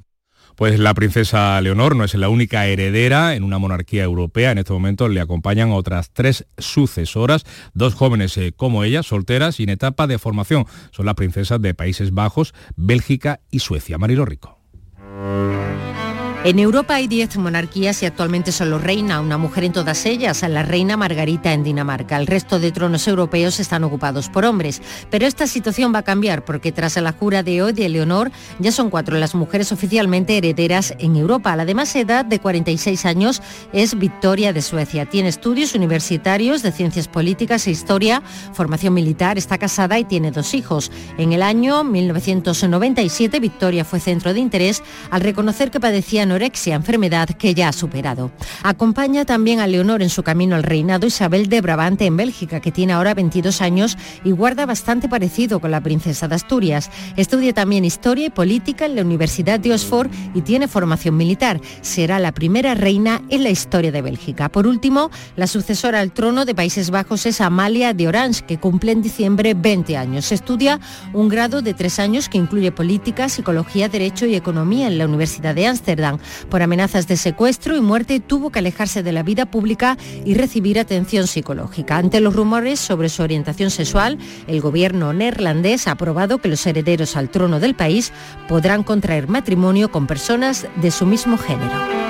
Pues 0.56 0.80
la 0.80 0.94
princesa 0.94 1.60
Leonor 1.62 1.96
no 1.96 2.04
es 2.04 2.14
la 2.16 2.30
única 2.30 2.66
heredera 2.68 3.36
en 3.36 3.44
una 3.44 3.58
monarquía 3.58 4.04
europea. 4.04 4.52
En 4.52 4.60
este 4.60 4.74
momento 4.74 5.08
le 5.08 5.22
acompañan 5.22 5.72
otras 5.72 6.12
tres 6.12 6.46
sucesoras, 6.58 7.46
dos 7.74 7.96
jóvenes 7.96 8.38
eh, 8.38 8.54
como 8.56 8.84
ella, 8.84 9.04
solteras 9.04 9.60
y 9.60 9.64
en 9.64 9.70
etapa 9.70 10.08
de 10.08 10.20
formación. 10.20 10.66
Son 10.92 11.06
las 11.06 11.16
princesas 11.16 11.62
de 11.62 11.74
Países 11.74 12.14
Bajos, 12.14 12.54
Bélgica 12.76 13.40
y 13.50 13.60
Suecia. 13.60 13.98
Marilo 13.98 14.26
Rico. 14.26 14.60
En 16.46 16.60
Europa 16.60 16.96
hay 16.96 17.08
10 17.08 17.38
monarquías 17.38 18.04
y 18.04 18.06
actualmente 18.06 18.52
solo 18.52 18.78
reina 18.78 19.22
una 19.22 19.38
mujer 19.38 19.64
en 19.64 19.72
todas 19.72 20.06
ellas, 20.06 20.42
la 20.42 20.62
reina 20.62 20.98
Margarita 20.98 21.54
en 21.54 21.64
Dinamarca. 21.64 22.18
El 22.18 22.28
resto 22.28 22.60
de 22.60 22.74
tronos 22.74 23.08
europeos 23.08 23.62
están 23.62 23.86
ocupados 23.86 24.28
por 24.28 24.44
hombres. 24.44 24.82
Pero 25.10 25.26
esta 25.26 25.48
situación 25.48 25.96
va 25.96 26.00
a 26.00 26.04
cambiar 26.04 26.44
porque 26.44 26.74
tras 26.74 26.98
la 26.98 27.14
jura 27.14 27.44
de 27.44 27.62
hoy 27.62 27.72
de 27.72 27.88
Leonor 27.88 28.30
ya 28.60 28.74
son 28.74 28.90
cuatro 28.90 29.18
las 29.18 29.36
mujeres 29.36 29.72
oficialmente 29.72 30.38
herederas 30.38 30.94
en 31.00 31.16
Europa. 31.16 31.56
La 31.56 31.64
de 31.64 31.76
más 31.76 31.96
edad, 31.96 32.26
de 32.26 32.40
46 32.40 33.06
años, 33.06 33.42
es 33.72 33.98
Victoria 33.98 34.52
de 34.52 34.62
Suecia. 34.62 35.06
Tiene 35.06 35.30
estudios 35.30 35.76
universitarios 35.76 36.62
de 36.62 36.74
ciencias 36.74 37.08
políticas 37.08 37.68
e 37.68 37.72
historia, 37.72 38.22
formación 38.52 38.94
militar, 38.94 39.38
está 39.38 39.58
casada 39.58 39.98
y 39.98 40.04
tiene 40.04 40.32
dos 40.32 40.54
hijos. 40.54 40.92
En 41.18 41.32
el 41.32 41.42
año 41.42 41.86
1997, 41.86 43.40
Victoria 43.40 43.86
fue 43.86 44.02
centro 44.02 44.34
de 44.34 44.42
interés 44.42 44.84
al 45.10 45.22
reconocer 45.22 45.72
que 45.72 45.80
padecía 45.80 46.33
anorexia, 46.34 46.76
enfermedad 46.76 47.30
que 47.30 47.54
ya 47.54 47.68
ha 47.68 47.74
superado. 47.74 48.32
Acompaña 48.64 49.24
también 49.24 49.60
a 49.60 49.68
Leonor 49.68 50.02
en 50.02 50.10
su 50.10 50.24
camino 50.24 50.56
al 50.56 50.64
reinado 50.64 51.06
Isabel 51.06 51.48
de 51.48 51.62
Brabante 51.62 52.08
en 52.08 52.18
Bélgica, 52.18 52.60
que 52.60 52.72
tiene 52.72 52.94
ahora 52.94 53.14
22 53.14 53.62
años 53.62 53.98
y 54.24 54.32
guarda 54.32 54.66
bastante 54.66 55.08
parecido 55.08 55.60
con 55.60 55.70
la 55.70 55.82
princesa 55.82 56.28
de 56.28 56.34
Asturias. 56.34 56.90
Estudia 57.18 57.54
también 57.54 57.86
historia 57.86 58.28
y 58.28 58.30
política 58.32 58.86
en 58.86 58.96
la 58.96 59.04
Universidad 59.04 59.60
de 59.60 59.74
Oxford 59.74 60.10
y 60.34 60.42
tiene 60.42 60.68
formación 60.68 61.16
militar. 61.16 61.62
Será 61.82 62.18
la 62.18 62.32
primera 62.32 62.74
reina 62.74 63.22
en 63.30 63.44
la 63.44 63.52
historia 63.52 63.92
de 63.92 64.02
Bélgica. 64.02 64.50
Por 64.50 64.66
último, 64.66 65.12
la 65.36 65.46
sucesora 65.46 66.00
al 66.00 66.14
trono 66.14 66.46
de 66.46 66.56
Países 66.56 66.90
Bajos 66.90 67.28
es 67.28 67.42
Amalia 67.42 67.94
de 67.94 68.08
Orange, 68.08 68.44
que 68.46 68.58
cumple 68.58 68.92
en 68.92 69.04
diciembre 69.04 69.54
20 69.54 69.98
años. 69.98 70.32
Estudia 70.32 70.80
un 71.14 71.30
grado 71.30 71.62
de 71.62 71.76
tres 71.76 72.00
años 72.00 72.28
que 72.28 72.40
incluye 72.40 72.72
política, 72.72 73.30
psicología, 73.30 73.88
derecho 73.88 74.26
y 74.26 74.36
economía 74.36 74.88
en 74.88 74.98
la 74.98 75.06
Universidad 75.06 75.54
de 75.54 75.68
Ámsterdam. 75.68 76.18
Por 76.50 76.62
amenazas 76.62 77.08
de 77.08 77.18
secuestro 77.18 77.76
y 77.76 77.82
muerte 77.82 78.20
tuvo 78.20 78.52
que 78.52 78.60
alejarse 78.60 79.04
de 79.04 79.12
la 79.12 79.24
vida 79.24 79.46
pública 79.46 79.98
y 80.26 80.34
recibir 80.34 80.80
atención 80.80 81.28
psicológica. 81.28 81.98
Ante 81.98 82.20
los 82.20 82.36
rumores 82.36 82.80
sobre 82.80 83.10
su 83.10 83.24
orientación 83.24 83.70
sexual, 83.70 84.18
el 84.48 84.62
gobierno 84.62 85.14
neerlandés 85.14 85.88
ha 85.88 85.92
aprobado 85.92 86.40
que 86.40 86.50
los 86.50 86.66
herederos 86.66 87.16
al 87.16 87.30
trono 87.30 87.60
del 87.60 87.76
país 87.76 88.12
podrán 88.48 88.84
contraer 88.84 89.28
matrimonio 89.28 89.92
con 89.92 90.08
personas 90.08 90.68
de 90.82 90.92
su 90.92 91.06
mismo 91.06 91.38
género. 91.38 92.03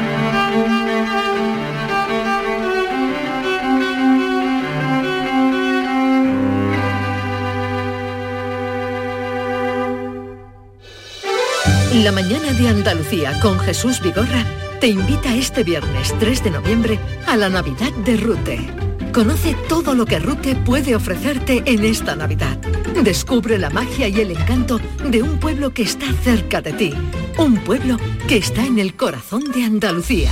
La 12.02 12.12
mañana 12.12 12.52
de 12.54 12.70
Andalucía 12.70 13.40
con 13.40 13.60
Jesús 13.60 14.02
Vigorra 14.02 14.44
te 14.82 14.88
invita 14.88 15.36
este 15.36 15.64
viernes 15.64 16.12
3 16.20 16.44
de 16.44 16.50
noviembre 16.50 17.00
a 17.28 17.38
la 17.38 17.50
Navidad 17.50 17.92
de 18.04 18.18
Rute. 18.18 18.68
Conoce 19.14 19.56
todo 19.70 19.94
lo 19.94 20.08
que 20.08 20.18
Rute 20.18 20.56
puede 20.56 20.96
ofrecerte 20.96 21.62
en 21.68 21.86
esta 21.86 22.16
Navidad. 22.16 22.58
Descubre 23.04 23.60
la 23.60 23.70
magia 23.70 24.08
y 24.08 24.20
el 24.20 24.32
encanto 24.32 24.80
de 25.08 25.22
un 25.22 25.40
pueblo 25.40 25.72
que 25.72 25.84
está 25.84 26.12
cerca 26.24 26.62
de 26.62 26.74
ti. 26.74 26.94
Un 27.38 27.58
pueblo 27.58 27.98
que 28.28 28.38
está 28.38 28.66
en 28.66 28.80
el 28.80 28.96
corazón 28.96 29.52
de 29.52 29.64
Andalucía. 29.64 30.32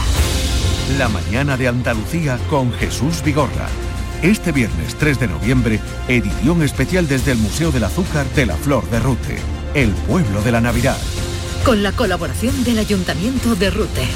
La 0.98 1.10
mañana 1.10 1.58
de 1.58 1.68
Andalucía 1.68 2.40
con 2.50 2.74
Jesús 2.74 3.22
Vigorra. 3.24 3.68
Este 4.24 4.52
viernes 4.52 4.96
3 4.96 5.20
de 5.20 5.28
noviembre, 5.28 5.80
edición 6.08 6.64
especial 6.64 7.08
desde 7.08 7.34
el 7.34 7.38
Museo 7.38 7.72
del 7.72 7.84
Azúcar 7.84 8.26
de 8.34 8.48
la 8.48 8.56
Flor 8.56 8.90
de 8.90 9.00
Rute, 9.00 9.38
el 9.76 9.92
pueblo 9.92 10.42
de 10.42 10.52
la 10.54 10.62
Navidad 10.62 10.98
con 11.66 11.84
la 11.84 11.92
colaboración 11.92 12.64
del 12.64 12.80
Ayuntamiento 12.80 13.56
de 13.56 13.70
Rute. 13.70 14.08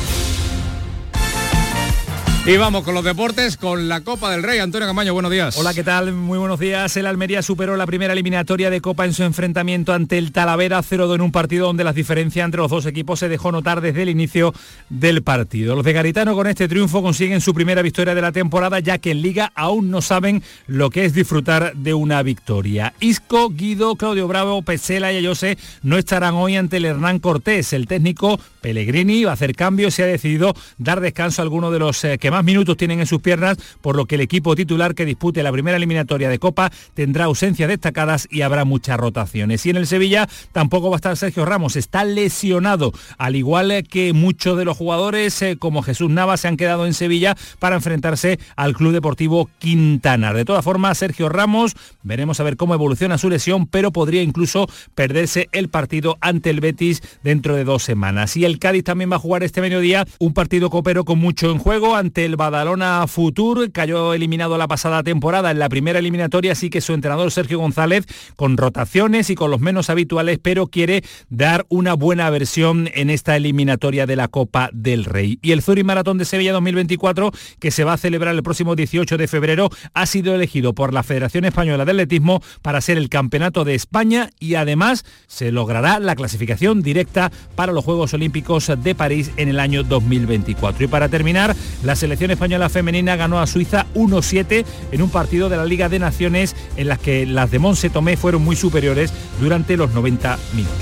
Y 2.47 2.57
vamos 2.57 2.83
con 2.83 2.93
los 2.93 3.03
deportes, 3.03 3.57
con 3.57 3.89
la 3.89 4.01
Copa 4.01 4.29
del 4.29 4.43
Rey. 4.43 4.59
Antonio 4.59 4.87
Camaño, 4.87 5.15
buenos 5.15 5.31
días. 5.31 5.57
Hola, 5.57 5.73
¿qué 5.73 5.83
tal? 5.83 6.13
Muy 6.13 6.37
buenos 6.37 6.59
días. 6.59 6.95
El 6.95 7.07
Almería 7.07 7.41
superó 7.41 7.75
la 7.75 7.87
primera 7.87 8.13
eliminatoria 8.13 8.69
de 8.69 8.81
Copa 8.81 9.05
en 9.05 9.13
su 9.15 9.23
enfrentamiento 9.23 9.93
ante 9.93 10.19
el 10.19 10.31
Talavera 10.31 10.83
0-2 10.83 11.15
en 11.15 11.21
un 11.21 11.31
partido 11.31 11.65
donde 11.65 11.83
las 11.83 11.95
diferencias 11.95 12.45
entre 12.45 12.61
los 12.61 12.69
dos 12.69 12.85
equipos 12.85 13.17
se 13.17 13.29
dejó 13.29 13.51
notar 13.51 13.81
desde 13.81 14.03
el 14.03 14.09
inicio 14.09 14.53
del 14.89 15.23
partido. 15.23 15.75
Los 15.75 15.83
de 15.85 15.93
Garitano 15.93 16.35
con 16.35 16.45
este 16.45 16.67
triunfo 16.67 17.01
consiguen 17.01 17.41
su 17.41 17.51
primera 17.55 17.81
victoria 17.81 18.13
de 18.13 18.21
la 18.21 18.31
temporada, 18.31 18.79
ya 18.79 18.99
que 18.99 19.09
en 19.09 19.23
Liga 19.23 19.51
aún 19.55 19.89
no 19.89 20.03
saben 20.03 20.43
lo 20.67 20.91
que 20.91 21.05
es 21.05 21.15
disfrutar 21.15 21.75
de 21.75 21.95
una 21.95 22.21
victoria. 22.21 22.93
Isco, 22.99 23.49
Guido, 23.49 23.95
Claudio 23.95 24.27
Bravo, 24.27 24.61
Pesela 24.61 25.11
y 25.11 25.17
Ayose 25.17 25.57
no 25.81 25.97
estarán 25.97 26.35
hoy 26.35 26.57
ante 26.57 26.77
el 26.77 26.85
Hernán 26.85 27.17
Cortés. 27.17 27.73
El 27.73 27.87
técnico 27.87 28.39
Pellegrini 28.61 29.23
va 29.23 29.31
a 29.31 29.33
hacer 29.33 29.55
cambios 29.55 29.97
y 29.97 30.03
ha 30.03 30.05
decidido 30.05 30.53
dar 30.77 31.01
descanso 31.01 31.41
a 31.41 31.43
alguno 31.43 31.71
de 31.71 31.79
los 31.79 32.03
eh, 32.03 32.19
que 32.19 32.34
más 32.34 32.34
minutos 32.43 32.77
tienen 32.77 32.99
en 32.99 33.07
sus 33.07 33.21
piernas, 33.21 33.57
por 33.81 33.95
lo 33.95 34.05
que 34.05 34.15
el 34.15 34.21
equipo 34.21 34.55
titular 34.55 34.95
que 34.95 35.05
dispute 35.05 35.43
la 35.43 35.51
primera 35.51 35.77
eliminatoria 35.77 36.29
de 36.29 36.39
Copa 36.39 36.71
tendrá 36.93 37.25
ausencias 37.25 37.69
destacadas 37.69 38.27
y 38.29 38.41
habrá 38.41 38.65
muchas 38.65 38.97
rotaciones. 38.97 39.65
Y 39.65 39.69
en 39.69 39.77
el 39.77 39.87
Sevilla 39.87 40.27
tampoco 40.51 40.89
va 40.89 40.95
a 40.95 40.97
estar 40.97 41.17
Sergio 41.17 41.45
Ramos, 41.45 41.75
está 41.75 42.03
lesionado, 42.03 42.91
al 43.17 43.35
igual 43.35 43.83
que 43.89 44.13
muchos 44.13 44.57
de 44.57 44.65
los 44.65 44.77
jugadores 44.77 45.41
eh, 45.41 45.57
como 45.57 45.81
Jesús 45.81 46.09
Nava 46.09 46.37
se 46.37 46.47
han 46.47 46.57
quedado 46.57 46.85
en 46.85 46.93
Sevilla 46.93 47.35
para 47.59 47.75
enfrentarse 47.75 48.39
al 48.55 48.73
Club 48.75 48.93
Deportivo 48.93 49.49
Quintana. 49.59 50.33
De 50.33 50.45
todas 50.45 50.63
formas, 50.63 50.97
Sergio 50.97 51.29
Ramos, 51.29 51.75
veremos 52.03 52.39
a 52.39 52.43
ver 52.43 52.57
cómo 52.57 52.73
evoluciona 52.73 53.17
su 53.17 53.29
lesión, 53.29 53.67
pero 53.67 53.91
podría 53.91 54.21
incluso 54.21 54.67
perderse 54.93 55.49
el 55.51 55.69
partido 55.69 56.17
ante 56.21 56.49
el 56.49 56.59
Betis 56.59 57.01
dentro 57.23 57.55
de 57.55 57.63
dos 57.63 57.83
semanas. 57.83 58.37
Y 58.37 58.45
el 58.45 58.59
Cádiz 58.59 58.83
también 58.83 59.11
va 59.11 59.15
a 59.15 59.19
jugar 59.19 59.43
este 59.43 59.61
mediodía 59.61 60.05
un 60.19 60.33
partido 60.33 60.69
copero 60.69 61.05
con 61.05 61.19
mucho 61.19 61.51
en 61.51 61.59
juego 61.59 61.95
ante 61.95 62.24
del 62.25 62.37
Badalona 62.37 63.05
Futur. 63.05 63.71
Cayó 63.71 64.15
eliminado 64.15 64.57
la 64.57 64.67
pasada 64.67 65.03
temporada 65.03 65.51
en 65.51 65.59
la 65.59 65.69
primera 65.69 65.99
eliminatoria, 65.99 66.53
así 66.53 66.71
que 66.71 66.81
su 66.81 66.93
entrenador 66.93 67.29
Sergio 67.29 67.59
González, 67.59 68.07
con 68.35 68.57
rotaciones 68.57 69.29
y 69.29 69.35
con 69.35 69.51
los 69.51 69.59
menos 69.59 69.91
habituales, 69.91 70.39
pero 70.41 70.65
quiere 70.65 71.03
dar 71.29 71.67
una 71.69 71.93
buena 71.93 72.27
versión 72.31 72.89
en 72.95 73.11
esta 73.11 73.35
eliminatoria 73.35 74.07
de 74.07 74.15
la 74.15 74.27
Copa 74.27 74.71
del 74.73 75.05
Rey. 75.05 75.37
Y 75.43 75.51
el 75.51 75.61
Zurich 75.61 75.85
Maratón 75.85 76.17
de 76.17 76.25
Sevilla 76.25 76.51
2024, 76.53 77.31
que 77.59 77.69
se 77.69 77.83
va 77.83 77.93
a 77.93 77.97
celebrar 77.97 78.33
el 78.33 78.41
próximo 78.41 78.75
18 78.75 79.17
de 79.17 79.27
febrero, 79.27 79.69
ha 79.93 80.07
sido 80.07 80.33
elegido 80.33 80.73
por 80.73 80.93
la 80.93 81.03
Federación 81.03 81.45
Española 81.45 81.85
de 81.85 81.91
Atletismo 81.91 82.41
para 82.63 82.81
ser 82.81 82.97
el 82.97 83.09
campeonato 83.09 83.65
de 83.65 83.75
España 83.75 84.31
y 84.39 84.55
además 84.55 85.05
se 85.27 85.51
logrará 85.51 85.99
la 85.99 86.15
clasificación 86.15 86.81
directa 86.81 87.31
para 87.55 87.71
los 87.71 87.85
Juegos 87.85 88.15
Olímpicos 88.15 88.71
de 88.75 88.95
París 88.95 89.29
en 89.37 89.49
el 89.49 89.59
año 89.59 89.83
2024. 89.83 90.85
Y 90.85 90.87
para 90.87 91.07
terminar, 91.07 91.55
la 91.83 91.95
selección 91.95 92.14
española 92.21 92.69
femenina 92.69 93.15
ganó 93.15 93.39
a 93.39 93.47
Suiza 93.47 93.85
1-7 93.93 94.65
en 94.91 95.01
un 95.01 95.09
partido 95.09 95.49
de 95.49 95.57
la 95.57 95.65
Liga 95.65 95.89
de 95.89 95.99
Naciones 95.99 96.55
en 96.77 96.87
las 96.87 96.99
que 96.99 97.25
las 97.25 97.51
de 97.51 97.59
Monse 97.59 97.89
Tomé 97.89 98.17
fueron 98.17 98.43
muy 98.43 98.55
superiores 98.55 99.11
durante 99.39 99.77
los 99.77 99.91
90 99.91 100.39
minutos. 100.53 100.77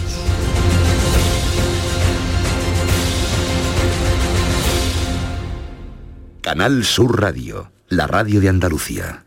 Canal 6.41 6.84
Sur 6.84 7.19
Radio, 7.19 7.72
la 7.89 8.06
radio 8.06 8.39
de 8.41 8.50
Andalucía. 8.50 9.26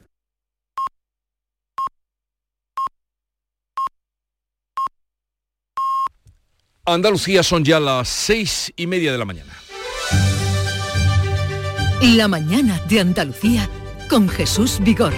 Andalucía 6.85 7.43
son 7.43 7.65
ya 7.65 7.81
las 7.81 8.09
seis 8.09 8.73
y 8.77 8.87
media 8.87 9.11
de 9.11 9.19
la 9.19 9.25
mañana. 9.25 9.66
La 12.15 12.29
mañana 12.29 12.81
de 12.89 13.01
Andalucía 13.01 13.69
con 14.09 14.29
Jesús 14.29 14.79
Vigorra. 14.81 15.17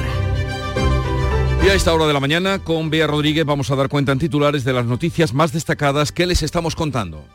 Y 1.62 1.68
a 1.68 1.74
esta 1.74 1.92
hora 1.92 2.06
de 2.06 2.14
la 2.14 2.20
mañana, 2.20 2.60
con 2.60 2.88
Bea 2.88 3.06
Rodríguez, 3.06 3.44
vamos 3.44 3.70
a 3.70 3.76
dar 3.76 3.90
cuenta 3.90 4.12
en 4.12 4.18
titulares 4.18 4.64
de 4.64 4.72
las 4.72 4.86
noticias 4.86 5.34
más 5.34 5.52
destacadas 5.52 6.12
que 6.12 6.24
les 6.24 6.42
estamos 6.42 6.74
contando. 6.74 7.26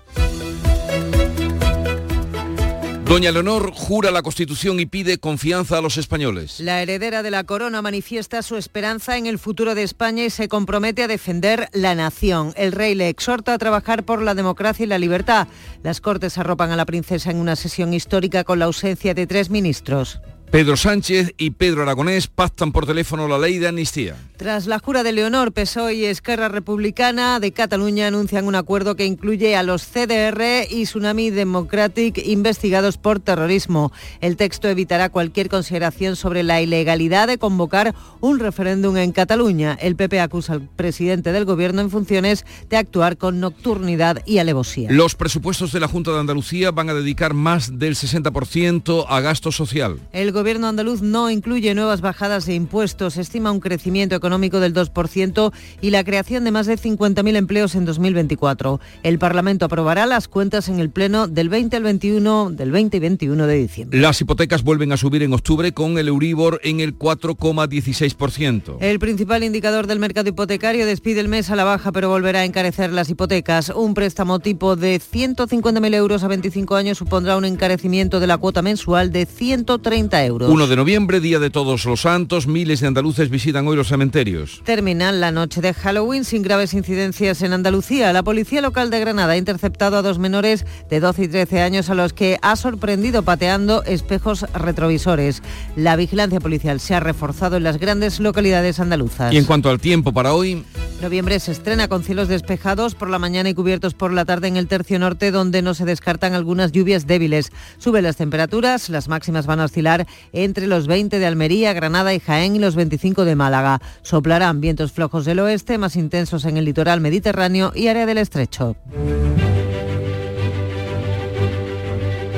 Doña 3.14 3.32
Leonor 3.32 3.72
jura 3.72 4.10
la 4.10 4.24
Constitución 4.24 4.80
y 4.80 4.88
pide 4.88 5.20
confianza 5.20 5.78
a 5.78 5.82
los 5.82 5.98
españoles. 5.98 6.60
La 6.60 6.82
heredera 6.82 7.22
de 7.22 7.30
la 7.30 7.44
corona 7.44 7.80
manifiesta 7.84 8.42
su 8.42 8.58
esperanza 8.58 9.20
en 9.20 9.28
el 9.28 9.38
futuro 9.38 9.76
de 9.76 9.84
España 9.84 10.26
y 10.26 10.32
se 10.32 10.48
compromete 10.48 11.04
a 11.04 11.08
defender 11.08 11.70
la 11.74 11.94
nación. 11.94 12.54
El 12.56 12.72
rey 12.72 12.96
le 12.96 13.10
exhorta 13.10 13.54
a 13.54 13.60
trabajar 13.60 14.04
por 14.04 14.24
la 14.24 14.34
democracia 14.34 14.86
y 14.86 14.88
la 14.88 14.98
libertad. 14.98 15.48
Las 15.84 16.02
Cortes 16.02 16.40
arropan 16.40 16.72
a 16.72 16.76
la 16.76 16.88
princesa 16.88 17.30
en 17.30 17.38
una 17.38 17.56
sesión 17.56 17.94
histórica 17.94 18.44
con 18.44 18.58
la 18.58 18.66
ausencia 18.66 19.14
de 19.14 19.28
tres 19.28 19.52
ministros. 19.52 20.20
Pedro 20.54 20.78
Sánchez 20.78 21.34
y 21.40 21.50
Pedro 21.50 21.82
Aragonés 21.82 22.28
pactan 22.28 22.72
por 22.72 22.86
teléfono 22.86 23.28
la 23.28 23.40
ley 23.40 23.58
de 23.58 23.70
amnistía. 23.70 24.16
Tras 24.38 24.68
la 24.68 24.78
jura 24.78 25.02
de 25.02 25.12
Leonor, 25.12 25.52
PSOE 25.52 25.96
y 25.96 26.06
Esquerra 26.06 26.48
Republicana 26.48 27.40
de 27.40 27.52
Cataluña 27.52 28.06
anuncian 28.06 28.46
un 28.46 28.54
acuerdo 28.54 28.96
que 28.96 29.06
incluye 29.06 29.56
a 29.56 29.64
los 29.64 29.84
CDR 29.84 30.68
y 30.70 30.84
Tsunami 30.84 31.32
Democratic 31.32 32.20
investigados 32.24 32.98
por 32.98 33.20
terrorismo. 33.20 33.92
El 34.22 34.38
texto 34.38 34.68
evitará 34.68 35.10
cualquier 35.10 35.50
consideración 35.50 36.16
sobre 36.16 36.44
la 36.44 36.62
ilegalidad 36.62 37.28
de 37.28 37.40
convocar 37.40 37.96
un 38.22 38.38
referéndum 38.38 38.98
en 38.98 39.12
Cataluña. 39.12 39.76
El 39.82 39.96
PP 39.96 40.20
acusa 40.20 40.54
al 40.54 40.62
presidente 40.62 41.32
del 41.32 41.46
gobierno 41.46 41.82
en 41.82 41.90
funciones 41.90 42.46
de 42.70 42.78
actuar 42.78 43.18
con 43.18 43.40
nocturnidad 43.40 44.22
y 44.28 44.38
alevosía. 44.38 44.92
Los 44.92 45.16
presupuestos 45.16 45.72
de 45.72 45.80
la 45.80 45.88
Junta 45.88 46.12
de 46.12 46.20
Andalucía 46.20 46.70
van 46.70 46.90
a 46.90 46.94
dedicar 46.94 47.34
más 47.34 47.80
del 47.80 47.96
60% 47.96 49.06
a 49.08 49.20
gasto 49.22 49.52
social. 49.52 50.00
El 50.12 50.32
gobierno 50.44 50.68
andaluz 50.68 51.02
no 51.02 51.30
incluye 51.30 51.74
nuevas 51.74 52.02
bajadas 52.02 52.46
de 52.46 52.54
impuestos, 52.54 53.16
estima 53.16 53.50
un 53.54 53.62
crecimiento 53.62 54.14
económico 54.14 54.60
del 54.60 54.74
2% 54.74 55.54
y 55.80 55.90
la 55.92 56.04
creación 56.04 56.44
de 56.44 56.52
más 56.52 56.66
de 56.66 56.78
50.000 56.78 57.38
empleos 57.38 57.76
en 57.76 57.86
2024. 57.86 58.82
El 59.04 59.20
Parlamento 59.20 59.64
aprobará 59.64 60.06
las 60.06 60.28
cuentas 60.28 60.68
en 60.68 60.82
el 60.82 60.90
Pleno 60.90 61.30
del 61.30 61.48
20 61.48 61.78
al 61.78 61.84
21, 61.84 62.52
del 62.52 62.72
20 62.72 62.98
y 62.98 63.00
21 63.00 63.48
de 63.48 63.56
diciembre. 63.56 64.02
Las 64.02 64.20
hipotecas 64.20 64.64
vuelven 64.64 64.92
a 64.92 64.98
subir 64.98 65.24
en 65.24 65.32
octubre 65.32 65.72
con 65.72 65.98
el 65.98 66.10
Euribor 66.10 66.60
en 66.66 66.82
el 66.82 67.00
4,16%. 67.00 68.80
El 68.82 69.00
principal 69.00 69.46
indicador 69.46 69.88
del 69.88 70.00
mercado 70.00 70.28
hipotecario 70.28 70.86
despide 70.86 71.22
el 71.22 71.30
mes 71.30 71.52
a 71.52 71.56
la 71.56 71.64
baja, 71.64 71.94
pero 71.94 72.10
volverá 72.10 72.40
a 72.40 72.46
encarecer 72.46 72.92
las 72.92 73.10
hipotecas. 73.10 73.70
Un 73.70 73.94
préstamo 73.94 74.40
tipo 74.40 74.76
de 74.76 75.00
150.000 75.00 75.96
euros 75.96 76.22
a 76.26 76.28
25 76.28 76.76
años 76.76 76.98
supondrá 76.98 77.38
un 77.38 77.46
encarecimiento 77.46 78.20
de 78.20 78.28
la 78.28 78.38
cuota 78.38 78.62
mensual 78.62 79.14
de 79.14 79.26
130 79.26 80.26
euros. 80.26 80.33
1 80.42 80.68
de 80.68 80.76
noviembre, 80.76 81.20
Día 81.20 81.40
de 81.40 81.50
Todos 81.50 81.86
los 81.86 82.02
Santos, 82.02 82.48
miles 82.48 82.80
de 82.80 82.88
andaluces 82.88 83.30
visitan 83.30 83.68
hoy 83.68 83.76
los 83.76 83.88
cementerios. 83.88 84.62
Terminan 84.66 85.22
la 85.22 85.32
noche 85.32 85.62
de 85.62 85.74
Halloween 85.74 86.26
sin 86.26 86.42
graves 86.42 86.74
incidencias 86.74 87.42
en 87.42 87.54
Andalucía. 87.54 88.12
La 88.14 88.24
policía 88.24 88.62
local 88.62 88.90
de 88.90 89.00
Granada 89.00 89.34
ha 89.34 89.38
interceptado 89.38 89.98
a 89.98 90.02
dos 90.02 90.20
menores 90.20 90.66
de 90.90 91.00
12 91.00 91.24
y 91.24 91.28
13 91.28 91.62
años 91.62 91.90
a 91.90 91.96
los 91.96 92.14
que 92.14 92.40
ha 92.42 92.56
sorprendido 92.56 93.24
pateando 93.24 93.84
espejos 93.84 94.46
retrovisores. 94.54 95.44
La 95.76 95.96
vigilancia 95.96 96.40
policial 96.40 96.80
se 96.80 96.96
ha 96.96 97.00
reforzado 97.00 97.58
en 97.58 97.64
las 97.64 97.78
grandes 97.78 98.20
localidades 98.20 98.80
andaluzas. 98.80 99.34
Y 99.34 99.38
en 99.38 99.46
cuanto 99.46 99.70
al 99.70 99.80
tiempo 99.80 100.14
para 100.14 100.34
hoy... 100.34 100.64
Noviembre 101.02 101.38
se 101.42 101.52
estrena 101.52 101.90
con 101.90 102.02
cielos 102.02 102.30
despejados 102.30 102.96
por 102.96 103.10
la 103.10 103.20
mañana 103.20 103.50
y 103.50 103.54
cubiertos 103.54 103.94
por 103.94 104.14
la 104.14 104.24
tarde 104.24 104.48
en 104.48 104.56
el 104.56 104.70
tercio 104.70 105.00
norte, 105.00 105.32
donde 105.32 105.62
no 105.62 105.74
se 105.74 105.84
descartan 105.84 106.34
algunas 106.34 106.72
lluvias 106.72 107.06
débiles. 107.08 107.52
Suben 107.78 108.06
las 108.06 108.16
temperaturas, 108.16 108.88
las 108.88 109.10
máximas 109.10 109.46
van 109.46 109.60
a 109.60 109.66
oscilar 109.66 110.08
entre 110.32 110.68
los 110.68 110.88
20 110.88 111.20
de 111.20 111.26
Almería, 111.26 111.74
Granada 111.74 112.14
y 112.14 112.20
Jaén 112.20 112.56
y 112.56 112.60
los 112.60 112.76
25 112.76 113.26
de 113.26 113.36
Málaga. 113.36 113.82
Soplarán 114.02 114.62
vientos 114.62 114.92
flojos 114.92 115.26
del 115.26 115.40
oeste, 115.40 115.78
más 115.78 115.96
intensos 115.96 116.46
en 116.46 116.58
el 116.58 116.66
litoral 116.66 117.02
mediterráneo 117.02 117.72
y 117.76 117.88
área 117.88 118.06
del 118.06 118.18
estrecho. 118.18 118.76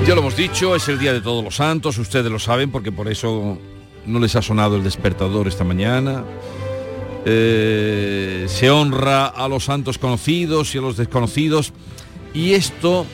Ya 0.07 0.13
lo 0.13 0.21
hemos 0.21 0.35
dicho, 0.35 0.75
es 0.75 0.87
el 0.87 0.99
Día 0.99 1.13
de 1.13 1.21
Todos 1.21 1.43
los 1.43 1.55
Santos, 1.55 1.97
ustedes 1.97 2.31
lo 2.31 2.37
saben 2.37 2.69
porque 2.69 2.91
por 2.91 3.07
eso 3.07 3.57
no 4.05 4.19
les 4.19 4.35
ha 4.35 4.41
sonado 4.41 4.75
el 4.75 4.83
despertador 4.83 5.47
esta 5.47 5.63
mañana. 5.63 6.23
Eh, 7.25 8.45
se 8.47 8.69
honra 8.69 9.25
a 9.25 9.47
los 9.47 9.65
santos 9.65 9.97
conocidos 9.97 10.75
y 10.75 10.77
a 10.77 10.81
los 10.81 10.97
desconocidos 10.97 11.73
y 12.35 12.53
esto 12.53 13.07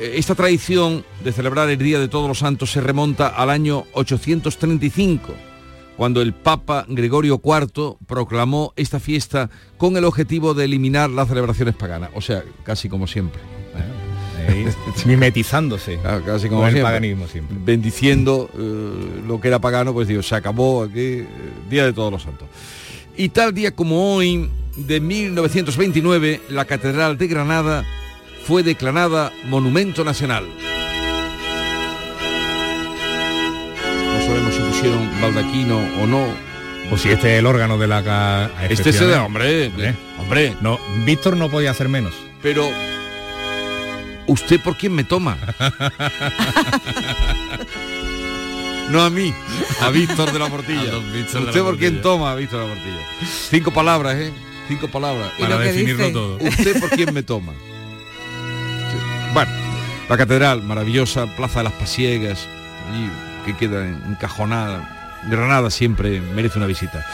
esta 0.00 0.34
tradición 0.34 1.04
de 1.22 1.32
celebrar 1.32 1.68
el 1.70 1.78
Día 1.78 1.98
de 1.98 2.08
Todos 2.08 2.28
los 2.28 2.38
Santos 2.38 2.72
se 2.72 2.80
remonta 2.80 3.28
al 3.28 3.50
año 3.50 3.84
835, 3.92 5.34
cuando 5.96 6.22
el 6.22 6.32
Papa 6.32 6.84
Gregorio 6.88 7.40
IV 7.44 7.96
proclamó 8.06 8.72
esta 8.76 8.98
fiesta 8.98 9.50
con 9.78 9.96
el 9.96 10.04
objetivo 10.04 10.54
de 10.54 10.64
eliminar 10.64 11.10
las 11.10 11.28
celebraciones 11.28 11.74
paganas, 11.74 12.10
o 12.14 12.20
sea, 12.20 12.42
casi 12.64 12.88
como 12.88 13.06
siempre. 13.06 13.40
Eh, 14.48 14.72
mimetizándose 15.06 15.98
claro, 15.98 16.24
casi 16.24 16.48
como 16.48 16.62
con 16.62 16.68
el 16.68 16.74
siempre, 16.74 16.92
paganismo 16.92 17.28
siempre. 17.28 17.56
bendiciendo 17.60 18.50
eh, 18.58 19.22
lo 19.26 19.40
que 19.40 19.48
era 19.48 19.60
pagano, 19.60 19.92
pues 19.92 20.08
digo, 20.08 20.22
se 20.22 20.34
acabó 20.34 20.82
aquí, 20.84 20.98
eh, 21.00 21.26
Día 21.70 21.84
de 21.84 21.92
Todos 21.92 22.10
los 22.10 22.22
Santos. 22.22 22.48
Y 23.16 23.28
tal 23.28 23.54
día 23.54 23.72
como 23.72 24.16
hoy, 24.16 24.50
de 24.76 25.00
1929, 25.00 26.40
la 26.48 26.64
Catedral 26.64 27.18
de 27.18 27.26
Granada 27.28 27.84
fue 28.44 28.62
declarada 28.62 29.32
Monumento 29.44 30.04
Nacional. 30.04 30.46
No 34.14 34.26
sabemos 34.26 34.54
si 34.54 34.60
pusieron 34.60 35.10
baldaquino 35.20 35.78
o 36.02 36.06
no. 36.06 36.26
O 36.90 36.98
si 36.98 37.10
este 37.10 37.34
es 37.34 37.38
el 37.38 37.46
órgano 37.46 37.78
de 37.78 37.86
la... 37.86 38.50
Este 38.62 38.74
es 38.74 38.80
el 38.80 38.86
excepcional. 38.88 39.26
hombre, 39.26 39.66
¿Eh? 39.66 39.94
hombre. 40.18 40.56
No, 40.60 40.78
Víctor 41.04 41.36
no 41.36 41.48
podía 41.50 41.70
hacer 41.70 41.88
menos. 41.88 42.12
Pero 42.42 42.68
¿usted 44.26 44.60
por 44.60 44.76
quién 44.76 44.94
me 44.94 45.04
toma? 45.04 45.38
no 48.90 49.02
a 49.02 49.10
mí, 49.10 49.32
a 49.80 49.90
Víctor 49.90 50.32
de 50.32 50.38
la 50.38 50.48
Portilla. 50.48 50.98
¿Usted 50.98 51.62
por 51.62 51.78
quién 51.78 52.02
toma 52.02 52.32
a 52.32 52.34
Víctor 52.34 52.62
de 52.62 52.68
la 52.68 52.74
Portilla? 52.74 53.00
Cinco 53.50 53.70
palabras, 53.72 54.16
¿eh? 54.16 54.32
Cinco 54.68 54.88
palabras. 54.88 55.30
¿Y 55.38 55.42
Para 55.42 55.58
definirlo 55.58 56.04
dice? 56.04 56.12
todo. 56.12 56.36
¿Usted 56.40 56.80
por 56.80 56.90
quién 56.90 57.14
me 57.14 57.22
toma? 57.22 57.52
Bueno, 59.34 59.50
la 60.08 60.16
catedral, 60.16 60.62
maravillosa, 60.62 61.26
Plaza 61.36 61.60
de 61.60 61.64
las 61.64 61.72
Pasiegas, 61.74 62.46
allí, 62.90 63.08
que 63.46 63.56
queda 63.56 63.86
encajonada. 63.86 65.20
Granada 65.30 65.70
siempre 65.70 66.20
merece 66.20 66.58
una 66.58 66.66
visita. 66.66 67.04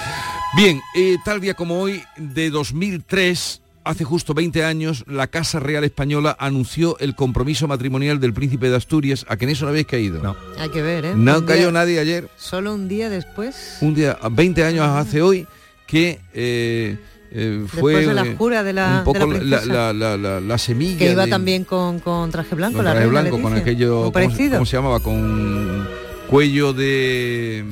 Bien, 0.57 0.81
eh, 0.97 1.17
tal 1.25 1.41
día 1.41 1.55
como 1.55 1.79
hoy, 1.81 2.03
de 2.17 2.51
2003, 2.51 3.61
hace 3.85 4.05
justo 4.05 4.35
20 4.35 4.65
años, 4.65 5.05
la 5.07 5.27
Casa 5.27 5.61
Real 5.61 5.85
Española 5.85 6.35
anunció 6.41 6.99
el 6.99 7.15
compromiso 7.15 7.69
matrimonial 7.69 8.19
del 8.19 8.33
príncipe 8.33 8.71
de 8.71 8.77
Asturias. 8.77 9.27
¿A 9.29 9.37
que 9.37 9.45
en 9.45 9.51
eso 9.51 9.67
no 9.67 9.71
habéis 9.71 9.87
caído? 9.87 10.23
No. 10.23 10.37
Hay 10.59 10.71
que 10.71 10.83
ver, 10.83 11.05
¿eh? 11.05 11.13
No 11.15 11.39
Un 11.39 11.45
cayó 11.47 11.65
día- 11.65 11.73
nadie 11.73 12.01
ayer. 12.01 12.29
Solo 12.37 12.75
un 12.75 12.89
día 12.89 13.11
después. 13.11 13.77
Un 13.83 13.95
día, 13.95 14.19
20 14.31 14.65
años 14.65 14.89
hace 14.89 15.21
hoy, 15.23 15.47
que 15.87 16.19
eh, 16.33 16.99
eh, 17.31 17.63
fue 17.67 17.93
Después 17.93 18.07
de 18.09 18.15
la 18.15 18.23
eh, 18.27 18.35
jura 18.39 18.63
de 18.63 18.73
la- 18.73 18.99
un 18.99 19.05
poco 19.05 19.27
de 19.27 19.45
la 19.45 19.65
la, 19.65 19.93
la- 19.93 19.93
la- 19.93 20.17
la- 20.17 20.41
la 20.41 20.59
semilla 20.59 20.99
Que 20.99 21.13
iba 21.13 21.25
de- 21.27 21.31
también 21.31 21.65
con, 21.65 22.01
con 22.01 22.31
traje 22.31 22.55
blanco, 22.55 22.77
con 22.77 22.85
la 22.85 22.93
traje 22.93 23.07
reina 23.07 23.21
blanco, 23.23 23.43
con 23.43 23.53
Leticia. 23.55 23.73
aquello, 23.73 24.11
Muy 24.13 24.13
¿cómo, 24.13 24.51
cómo 24.53 24.67
se 24.67 24.77
llamaba? 24.77 25.01
Con 25.01 25.87
cuello 26.29 26.73
de... 26.73 27.59
eh, 27.61 27.65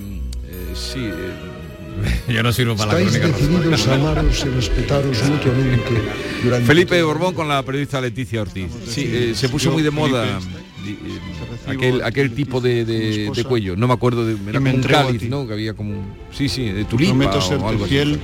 sí, 0.75 1.01
eh, 1.01 1.13
Yo 2.29 2.43
no 2.43 2.53
sirvo 2.53 2.77
para 2.77 2.93
la 2.93 3.01
Estáis 3.01 3.19
crónica. 3.19 3.39
decididos 3.39 3.89
a 3.89 3.95
amaros 3.95 4.45
y 4.45 4.49
respetaros 4.51 5.23
mutuamente 5.31 5.91
durante 6.45 6.67
Felipe 6.67 7.03
Borbón 7.03 7.33
con 7.35 7.49
la 7.49 7.63
periodista 7.63 8.01
Leticia 8.03 8.43
Ortiz. 8.43 8.71
Sí, 8.87 9.11
eh, 9.11 9.33
se 9.35 9.49
puso 9.49 9.71
muy 9.71 9.83
de 9.83 9.91
moda 9.91 10.27
eh, 10.87 11.71
aquel, 11.71 12.03
aquel 12.05 12.33
tipo 12.35 12.61
de, 12.61 12.85
de- 12.85 13.31
de 13.35 13.45
cuello. 13.45 13.77
No 13.77 13.89
me 13.89 13.95
acuerdo 13.95 14.27
de 14.27 14.37
era 14.51 14.61
me 14.61 14.73
como 14.73 14.83
un 14.85 14.89
cáliz. 14.91 15.23
¿no? 15.23 15.47
Que 15.47 15.55
había 15.55 15.73
como 15.73 15.93
un- 15.99 16.13
sí, 16.33 16.51
sí, 16.51 16.69
de 16.71 16.85
tulipa 16.85 17.15
o 17.35 17.69
algo 17.69 17.85
así. 17.87 18.19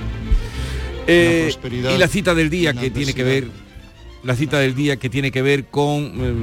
Eh, 1.07 1.53
y 1.71 1.97
la 1.97 2.07
cita 2.07 2.33
del 2.33 2.49
día 2.49 2.73
que 2.73 2.89
tiene 2.89 3.13
que 3.13 3.23
ver 3.23 3.47
la 4.23 4.35
cita 4.35 4.59
del 4.59 4.73
día 4.73 4.97
que 4.97 5.09
tiene 5.09 5.31
que 5.31 5.41
ver 5.41 5.65
con 5.65 6.13
eh, 6.17 6.33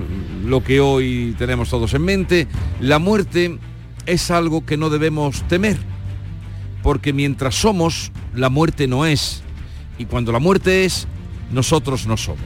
lo 0.45 0.63
que 0.63 0.81
hoy 0.81 1.35
tenemos 1.39 1.71
todos 1.71 1.95
en 1.95 2.03
mente. 2.03 2.47
La 2.79 2.99
muerte 2.99 3.59
es 4.07 4.31
algo 4.31 4.67
que 4.67 4.77
no 4.77 4.91
debemos 4.91 5.43
temer, 5.49 5.79
porque 6.83 7.13
mientras 7.13 7.55
somos, 7.55 8.13
la 8.35 8.51
muerte 8.51 8.87
no 8.87 9.07
es. 9.07 9.43
Y 9.99 10.05
cuando 10.05 10.33
la 10.33 10.39
muerte 10.39 10.85
es, 10.85 11.07
nosotros 11.51 12.07
no 12.07 12.17
somos. 12.17 12.41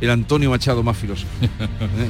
El 0.00 0.10
Antonio 0.10 0.50
Machado 0.50 0.82
más 0.82 0.96
filósofo. 0.96 1.32
¿eh? 1.42 2.08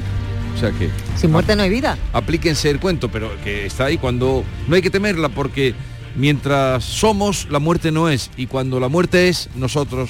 O 0.55 0.59
sea 0.59 0.71
que 0.71 0.89
Sin 1.15 1.31
muerte 1.31 1.55
no 1.55 1.63
hay 1.63 1.69
vida. 1.69 1.97
aplíquense 2.13 2.69
el 2.69 2.79
cuento, 2.79 3.09
pero 3.09 3.31
que 3.43 3.65
está 3.65 3.85
ahí 3.85 3.97
cuando 3.97 4.43
no 4.67 4.75
hay 4.75 4.81
que 4.81 4.89
temerla 4.89 5.29
porque 5.29 5.73
mientras 6.17 6.83
somos, 6.83 7.47
la 7.49 7.59
muerte 7.59 7.91
no 7.91 8.09
es. 8.09 8.29
Y 8.35 8.47
cuando 8.47 8.79
la 8.79 8.89
muerte 8.89 9.29
es, 9.29 9.49
nosotros 9.55 10.09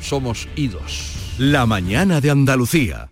somos 0.00 0.48
idos. 0.56 1.12
La 1.38 1.66
mañana 1.66 2.20
de 2.20 2.30
Andalucía. 2.30 3.10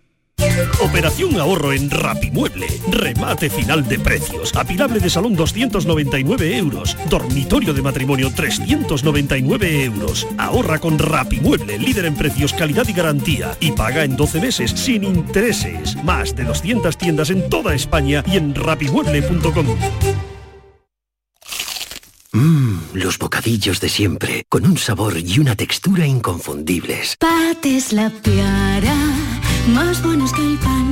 Operación 0.81 1.39
ahorro 1.39 1.73
en 1.73 1.89
Rapimueble. 1.89 2.67
Remate 2.89 3.49
final 3.49 3.87
de 3.87 3.99
precios. 3.99 4.55
Apilable 4.55 4.99
de 4.99 5.09
salón 5.09 5.35
299 5.35 6.57
euros. 6.57 6.97
Dormitorio 7.09 7.73
de 7.73 7.81
matrimonio 7.81 8.31
399 8.33 9.83
euros. 9.85 10.27
Ahorra 10.37 10.79
con 10.79 10.99
Rapimueble, 10.99 11.79
líder 11.79 12.05
en 12.05 12.15
precios, 12.15 12.53
calidad 12.53 12.87
y 12.87 12.93
garantía. 12.93 13.57
Y 13.59 13.71
paga 13.71 14.03
en 14.03 14.15
12 14.15 14.41
meses 14.41 14.71
sin 14.71 15.03
intereses. 15.03 15.95
Más 16.03 16.35
de 16.35 16.43
200 16.43 16.97
tiendas 16.97 17.29
en 17.29 17.49
toda 17.49 17.73
España 17.73 18.23
y 18.27 18.37
en 18.37 18.53
rapimueble.com. 18.53 20.34
Mmm, 22.35 22.79
los 22.95 23.17
bocadillos 23.17 23.79
de 23.79 23.87
siempre, 23.87 24.43
con 24.49 24.65
un 24.65 24.77
sabor 24.77 25.17
y 25.17 25.39
una 25.39 25.55
textura 25.55 26.05
inconfundibles. 26.05 27.15
Pates 27.17 27.93
la 27.93 28.09
piara, 28.09 28.93
más 29.73 30.03
buenos 30.03 30.33
que 30.33 30.41
el 30.41 30.57
pan. 30.57 30.84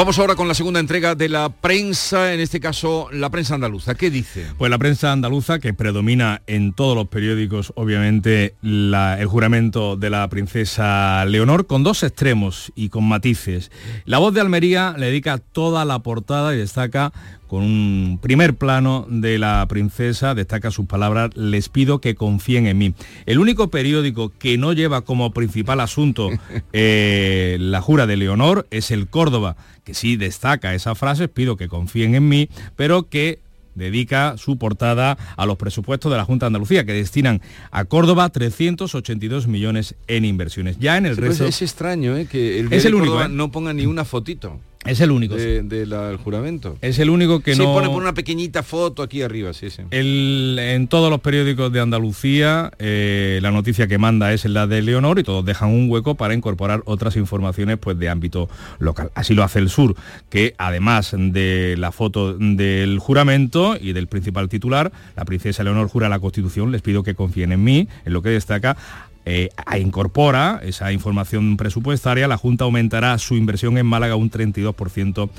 Vamos 0.00 0.18
ahora 0.18 0.34
con 0.34 0.48
la 0.48 0.54
segunda 0.54 0.80
entrega 0.80 1.14
de 1.14 1.28
la 1.28 1.50
prensa, 1.50 2.32
en 2.32 2.40
este 2.40 2.58
caso 2.58 3.10
la 3.12 3.28
prensa 3.28 3.56
andaluza. 3.56 3.94
¿Qué 3.94 4.10
dice? 4.10 4.46
Pues 4.56 4.70
la 4.70 4.78
prensa 4.78 5.12
andaluza, 5.12 5.58
que 5.58 5.74
predomina 5.74 6.40
en 6.46 6.72
todos 6.72 6.96
los 6.96 7.08
periódicos, 7.08 7.74
obviamente, 7.76 8.54
el 8.62 9.26
juramento 9.26 9.96
de 9.96 10.08
la 10.08 10.26
princesa 10.28 11.22
Leonor, 11.26 11.66
con 11.66 11.82
dos 11.82 12.02
extremos 12.02 12.72
y 12.74 12.88
con 12.88 13.06
matices. 13.06 13.70
La 14.06 14.16
voz 14.16 14.32
de 14.32 14.40
Almería 14.40 14.94
le 14.96 15.08
dedica 15.08 15.36
toda 15.36 15.84
la 15.84 15.98
portada 15.98 16.54
y 16.54 16.56
destaca 16.56 17.12
con 17.50 17.64
un 17.64 18.20
primer 18.22 18.54
plano 18.54 19.08
de 19.10 19.36
la 19.36 19.66
princesa, 19.68 20.36
destaca 20.36 20.70
sus 20.70 20.86
palabras, 20.86 21.36
les 21.36 21.68
pido 21.68 22.00
que 22.00 22.14
confíen 22.14 22.68
en 22.68 22.78
mí. 22.78 22.94
El 23.26 23.40
único 23.40 23.70
periódico 23.70 24.28
que 24.38 24.56
no 24.56 24.72
lleva 24.72 25.00
como 25.00 25.32
principal 25.32 25.80
asunto 25.80 26.30
eh, 26.72 27.56
la 27.58 27.80
jura 27.80 28.06
de 28.06 28.16
Leonor 28.16 28.68
es 28.70 28.92
el 28.92 29.08
Córdoba, 29.08 29.56
que 29.82 29.94
sí 29.94 30.14
destaca 30.14 30.76
esa 30.76 30.94
frase, 30.94 31.26
pido 31.26 31.56
que 31.56 31.66
confíen 31.66 32.14
en 32.14 32.28
mí, 32.28 32.48
pero 32.76 33.08
que 33.08 33.40
dedica 33.74 34.36
su 34.36 34.56
portada 34.56 35.18
a 35.36 35.44
los 35.44 35.56
presupuestos 35.56 36.12
de 36.12 36.18
la 36.18 36.24
Junta 36.24 36.46
de 36.46 36.48
Andalucía, 36.50 36.84
que 36.86 36.92
destinan 36.92 37.42
a 37.72 37.84
Córdoba 37.84 38.28
382 38.28 39.48
millones 39.48 39.96
en 40.06 40.24
inversiones. 40.24 40.78
Ya 40.78 40.98
en 40.98 41.06
el 41.06 41.16
Sí, 41.16 41.20
pues 41.20 41.30
resto... 41.30 41.46
es 41.46 41.62
extraño 41.62 42.16
¿eh? 42.16 42.26
que 42.26 42.60
el, 42.60 42.72
Es 42.72 42.84
el 42.84 42.94
único, 42.94 43.20
¿eh? 43.20 43.28
no 43.28 43.50
ponga 43.50 43.72
ni 43.72 43.86
una 43.86 44.04
fotito. 44.04 44.60
Es 44.86 45.00
el 45.00 45.10
único. 45.10 45.34
De- 45.34 45.62
del 45.62 46.16
juramento. 46.16 46.76
Es 46.80 46.98
el 46.98 47.10
único 47.10 47.40
que 47.40 47.54
sí, 47.54 47.60
no... 47.60 47.74
pone 47.74 47.88
por 47.88 48.00
una 48.00 48.14
pequeñita 48.14 48.62
foto 48.62 49.02
aquí 49.02 49.20
arriba, 49.20 49.52
sí, 49.52 49.68
sí. 49.68 49.82
El- 49.90 50.58
en 50.58 50.88
todos 50.88 51.10
los 51.10 51.20
periódicos 51.20 51.70
de 51.70 51.80
Andalucía 51.80 52.72
eh, 52.78 53.40
la 53.42 53.50
noticia 53.50 53.86
que 53.86 53.98
manda 53.98 54.32
es 54.32 54.46
la 54.46 54.66
de 54.66 54.80
Leonor 54.80 55.18
y 55.18 55.22
todos 55.22 55.44
dejan 55.44 55.68
un 55.68 55.90
hueco 55.90 56.14
para 56.14 56.32
incorporar 56.32 56.82
otras 56.86 57.16
informaciones 57.16 57.76
pues, 57.78 57.98
de 57.98 58.08
ámbito 58.08 58.48
local. 58.78 59.10
Así 59.14 59.34
lo 59.34 59.44
hace 59.44 59.58
el 59.58 59.68
sur, 59.68 59.96
que 60.30 60.54
además 60.56 61.14
de 61.14 61.74
la 61.78 61.92
foto 61.92 62.32
del 62.38 62.98
juramento 63.00 63.76
y 63.78 63.92
del 63.92 64.06
principal 64.06 64.48
titular, 64.48 64.92
la 65.14 65.26
princesa 65.26 65.62
Leonor 65.62 65.88
jura 65.88 66.08
la 66.08 66.20
Constitución, 66.20 66.72
les 66.72 66.80
pido 66.80 67.02
que 67.02 67.14
confíen 67.14 67.52
en 67.52 67.62
mí, 67.62 67.86
en 68.06 68.12
lo 68.14 68.22
que 68.22 68.30
destaca. 68.30 68.78
Eh, 69.24 69.50
incorpora 69.78 70.60
esa 70.62 70.92
información 70.92 71.56
presupuestaria, 71.56 72.28
la 72.28 72.36
Junta 72.36 72.64
aumentará 72.64 73.16
su 73.18 73.36
inversión 73.36 73.78
en 73.78 73.86
Málaga 73.86 74.16
un 74.16 74.30
32% 74.30 75.30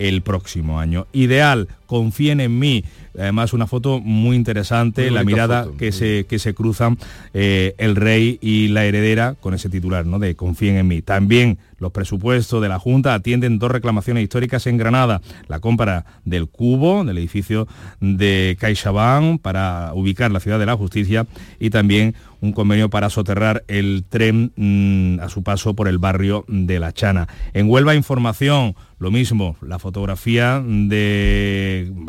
el 0.00 0.22
próximo 0.22 0.80
año. 0.80 1.06
Ideal, 1.12 1.68
confíen 1.86 2.40
en 2.40 2.58
mí. 2.58 2.84
Además, 3.18 3.52
una 3.52 3.66
foto 3.66 4.00
muy 4.00 4.34
interesante, 4.34 5.02
Muy 5.02 5.10
la 5.10 5.24
mirada 5.24 5.64
foto, 5.64 5.76
que, 5.76 5.92
se, 5.92 6.24
que 6.28 6.38
se 6.38 6.54
cruzan 6.54 6.98
eh, 7.34 7.74
el 7.78 7.96
rey 7.96 8.38
y 8.40 8.68
la 8.68 8.84
heredera 8.84 9.34
con 9.40 9.52
ese 9.52 9.68
titular, 9.68 10.06
¿no? 10.06 10.18
De 10.18 10.34
confíen 10.36 10.76
en 10.76 10.88
mí. 10.88 11.02
También 11.02 11.58
los 11.78 11.92
presupuestos 11.92 12.62
de 12.62 12.68
la 12.68 12.78
Junta 12.78 13.14
atienden 13.14 13.58
dos 13.58 13.70
reclamaciones 13.70 14.22
históricas 14.22 14.66
en 14.66 14.78
Granada. 14.78 15.20
La 15.48 15.60
compra 15.60 16.06
del 16.24 16.48
cubo, 16.48 17.04
del 17.04 17.18
edificio 17.18 17.68
de 18.00 18.56
CaixaBank 18.58 19.40
para 19.42 19.92
ubicar 19.94 20.30
la 20.30 20.40
ciudad 20.40 20.58
de 20.58 20.66
la 20.66 20.76
justicia 20.76 21.26
y 21.58 21.70
también 21.70 22.14
un 22.40 22.52
convenio 22.52 22.88
para 22.88 23.10
soterrar 23.10 23.64
el 23.68 24.04
tren 24.08 24.52
mm, 24.56 25.20
a 25.20 25.28
su 25.28 25.42
paso 25.42 25.74
por 25.74 25.88
el 25.88 25.98
barrio 25.98 26.44
de 26.48 26.78
La 26.78 26.92
Chana. 26.92 27.28
En 27.52 27.68
Huelva 27.68 27.94
Información, 27.94 28.74
lo 29.00 29.10
mismo, 29.10 29.56
la 29.62 29.78
fotografía 29.78 30.62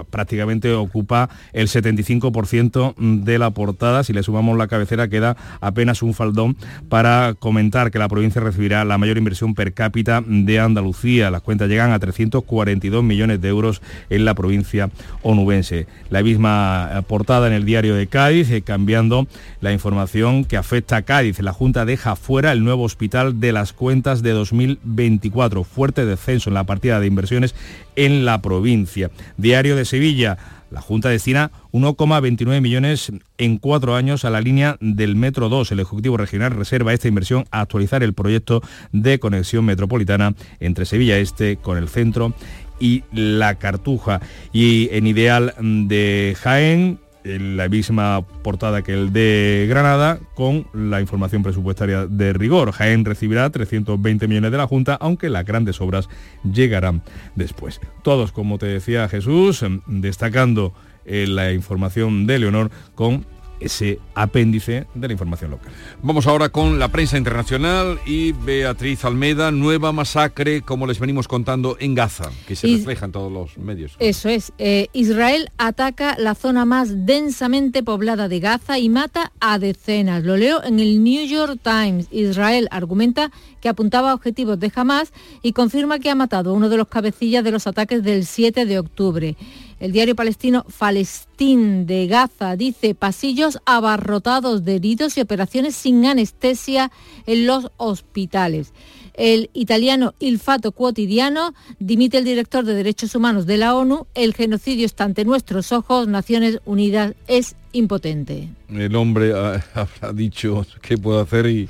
prácticamente 0.10 0.74
ocupa 0.74 1.30
el 1.54 1.70
75% 1.70 2.96
de 3.24 3.40
la 3.40 3.52
portada. 3.52 4.04
Si 4.04 4.12
le 4.12 4.24
sumamos 4.24 4.58
la 4.58 4.68
cabecera 4.68 5.08
queda 5.08 5.38
apenas 5.62 6.02
un 6.04 6.14
faldón 6.14 6.58
para 6.90 7.34
comentar 7.40 7.92
que 7.92 8.00
la 8.00 8.10
provincia 8.10 8.42
recibirá 8.42 8.84
la 8.84 8.98
mayor 8.98 9.18
inversión 9.18 9.56
per 9.56 9.74
cápita 9.74 10.22
de 10.28 10.60
Andalucía. 10.60 11.32
Las 11.32 11.44
cuentas 11.44 11.70
llegan 11.70 11.92
a 11.94 12.00
342 12.00 13.04
millones 13.06 13.40
de 13.40 13.48
euros 13.48 13.82
en 14.10 14.26
la 14.26 14.36
provincia 14.36 14.90
onubense. 15.22 15.88
La 16.10 16.22
misma 16.22 16.90
eh, 16.92 17.02
portada 17.08 17.48
en 17.48 17.54
el 17.54 17.64
diario 17.64 17.96
de 17.96 18.08
Cádiz, 18.08 18.52
eh, 18.52 18.64
cambiando 18.64 19.28
la 19.62 19.72
información 19.72 20.44
que 20.44 20.58
afecta 20.58 20.98
a 20.98 21.02
Cádiz. 21.04 21.40
La 21.40 21.54
Junta 21.54 21.86
deja 21.86 22.18
fuera 22.18 22.52
el 22.52 22.66
nuevo 22.66 22.84
hospital 22.84 23.40
de 23.40 23.54
las 23.54 23.72
cuentas 23.72 24.22
de 24.22 24.32
2024. 24.32 25.64
Fuerte 25.64 26.06
descenso 26.06 26.50
en 26.50 26.56
la 26.56 26.66
partida 26.82 27.00
de 27.00 27.06
inversiones 27.06 27.54
en 27.96 28.26
la 28.26 28.42
provincia. 28.42 29.12
Diario 29.38 29.76
de 29.76 29.86
Sevilla. 29.86 30.40
La 30.72 30.82
Junta 30.82 31.10
destina 31.10 31.52
1,29 31.74 32.60
millones 32.60 33.12
en 33.38 33.58
cuatro 33.58 33.94
años 33.94 34.26
a 34.26 34.32
la 34.32 34.42
línea 34.42 34.78
del 34.80 35.16
Metro 35.16 35.48
2. 35.48 35.74
El 35.74 35.82
Ejecutivo 35.82 36.18
Regional 36.18 36.52
reserva 36.52 36.92
esta 36.92 37.08
inversión 37.08 37.46
a 37.52 37.62
actualizar 37.62 38.02
el 38.02 38.14
proyecto 38.14 38.64
de 38.94 39.20
conexión 39.20 39.66
metropolitana 39.66 40.34
entre 40.60 40.86
Sevilla 40.86 41.20
Este 41.20 41.58
con 41.58 41.78
el 41.78 41.88
centro 41.88 42.34
y 42.80 43.04
la 43.12 43.60
Cartuja. 43.60 44.22
Y 44.52 44.90
en 44.92 45.06
Ideal 45.06 45.54
de 45.60 46.36
Jaén, 46.40 47.00
en 47.24 47.58
la 47.58 47.70
misma 47.70 48.26
portada 48.44 48.82
que 48.82 48.94
el 48.94 49.14
de 49.14 49.66
Granada, 49.70 50.20
con 50.34 50.68
la 50.74 51.02
información 51.02 51.44
presupuestaria 51.44 52.06
de 52.06 52.34
rigor. 52.34 52.72
Jaén 52.72 53.06
recibirá 53.06 53.50
320 53.50 54.28
millones 54.28 54.52
de 54.52 54.58
la 54.58 54.68
Junta, 54.68 54.96
aunque 54.96 55.30
las 55.30 55.46
grandes 55.46 55.82
obras 55.82 56.10
llegarán 56.44 57.04
después. 57.36 57.80
Todos, 58.04 58.32
como 58.32 58.58
te 58.58 58.66
decía 58.66 59.08
Jesús, 59.10 59.64
em, 59.64 59.82
destacando 59.88 60.74
eh, 61.06 61.26
la 61.28 61.52
información 61.52 62.28
de 62.28 62.40
Leonor 62.40 62.72
con 62.96 63.26
ese 63.62 64.00
apéndice 64.16 64.88
de 64.94 65.08
la 65.08 65.14
información 65.14 65.52
local. 65.52 65.72
Vamos 66.02 66.28
ahora 66.28 66.50
con 66.50 66.80
la 66.80 66.90
prensa 66.90 67.18
internacional 67.18 68.00
y 68.06 68.32
Beatriz 68.34 69.06
Almeda, 69.06 69.52
nueva 69.52 69.92
masacre, 69.92 70.62
como 70.62 70.88
les 70.88 71.00
venimos 71.00 71.28
contando, 71.28 71.78
en 71.80 71.96
Gaza, 71.96 72.30
que 72.48 72.56
se 72.56 72.68
refleja 72.68 73.06
en 73.06 73.12
todos 73.12 73.32
los 73.32 73.58
medios. 73.58 73.96
Eso 74.00 74.30
es. 74.30 74.52
eh, 74.58 74.88
Israel 74.94 75.50
ataca 75.58 76.16
la 76.18 76.36
zona 76.36 76.66
más 76.66 77.06
densamente 77.06 77.84
poblada 77.84 78.28
de 78.28 78.40
Gaza 78.40 78.80
y 78.80 78.90
mata 78.90 79.32
a 79.40 79.60
decenas. 79.60 80.24
Lo 80.24 80.38
leo 80.38 80.64
en 80.64 80.80
el 80.80 81.04
New 81.04 81.26
York 81.26 81.60
Times. 81.64 82.08
Israel 82.12 82.68
argumenta 82.72 83.32
que 83.62 83.70
apuntaba 83.70 84.12
a 84.12 84.14
objetivos 84.16 84.60
de 84.60 84.72
Hamas 84.76 85.14
y 85.42 85.54
confirma 85.54 86.00
que 86.00 86.10
ha 86.10 86.16
matado 86.16 86.52
a 86.52 86.54
uno 86.54 86.70
de 86.70 86.78
los 86.78 86.88
cabecillas 86.88 87.44
de 87.44 87.52
los 87.52 87.68
ataques 87.68 88.04
del 88.04 88.26
7 88.26 88.66
de 88.66 88.80
octubre. 88.80 89.36
El 89.82 89.94
diario 89.94 90.16
palestino 90.16 90.64
Falestín 90.70 91.88
de 91.88 92.06
Gaza 92.06 92.56
dice 92.56 92.94
pasillos 92.94 93.58
abarrotados 93.66 94.64
de 94.64 94.76
heridos 94.76 95.18
y 95.18 95.22
operaciones 95.22 95.76
sin 95.76 96.06
anestesia 96.06 96.92
en 97.26 97.48
los 97.48 97.72
hospitales. 97.78 98.74
El 99.16 99.50
italiano 99.54 100.14
Il 100.20 100.38
Fato 100.38 100.72
Quotidiano 100.72 101.56
dimite 101.80 102.20
el 102.20 102.26
director 102.26 102.64
de 102.64 102.76
Derechos 102.76 103.16
Humanos 103.16 103.48
de 103.48 103.58
la 103.58 103.76
ONU. 103.76 104.06
El 104.14 104.36
genocidio 104.36 104.86
está 104.86 105.04
ante 105.04 105.26
nuestros 105.26 105.72
ojos. 105.72 106.08
Naciones 106.08 106.60
Unidas 106.66 107.16
es 107.28 107.56
impotente. 107.72 108.50
El 108.70 108.96
hombre 108.96 109.34
ha, 109.34 109.66
ha 110.02 110.14
dicho 110.14 110.64
qué 110.84 110.96
puedo 111.00 111.20
hacer 111.20 111.48
y 111.48 111.68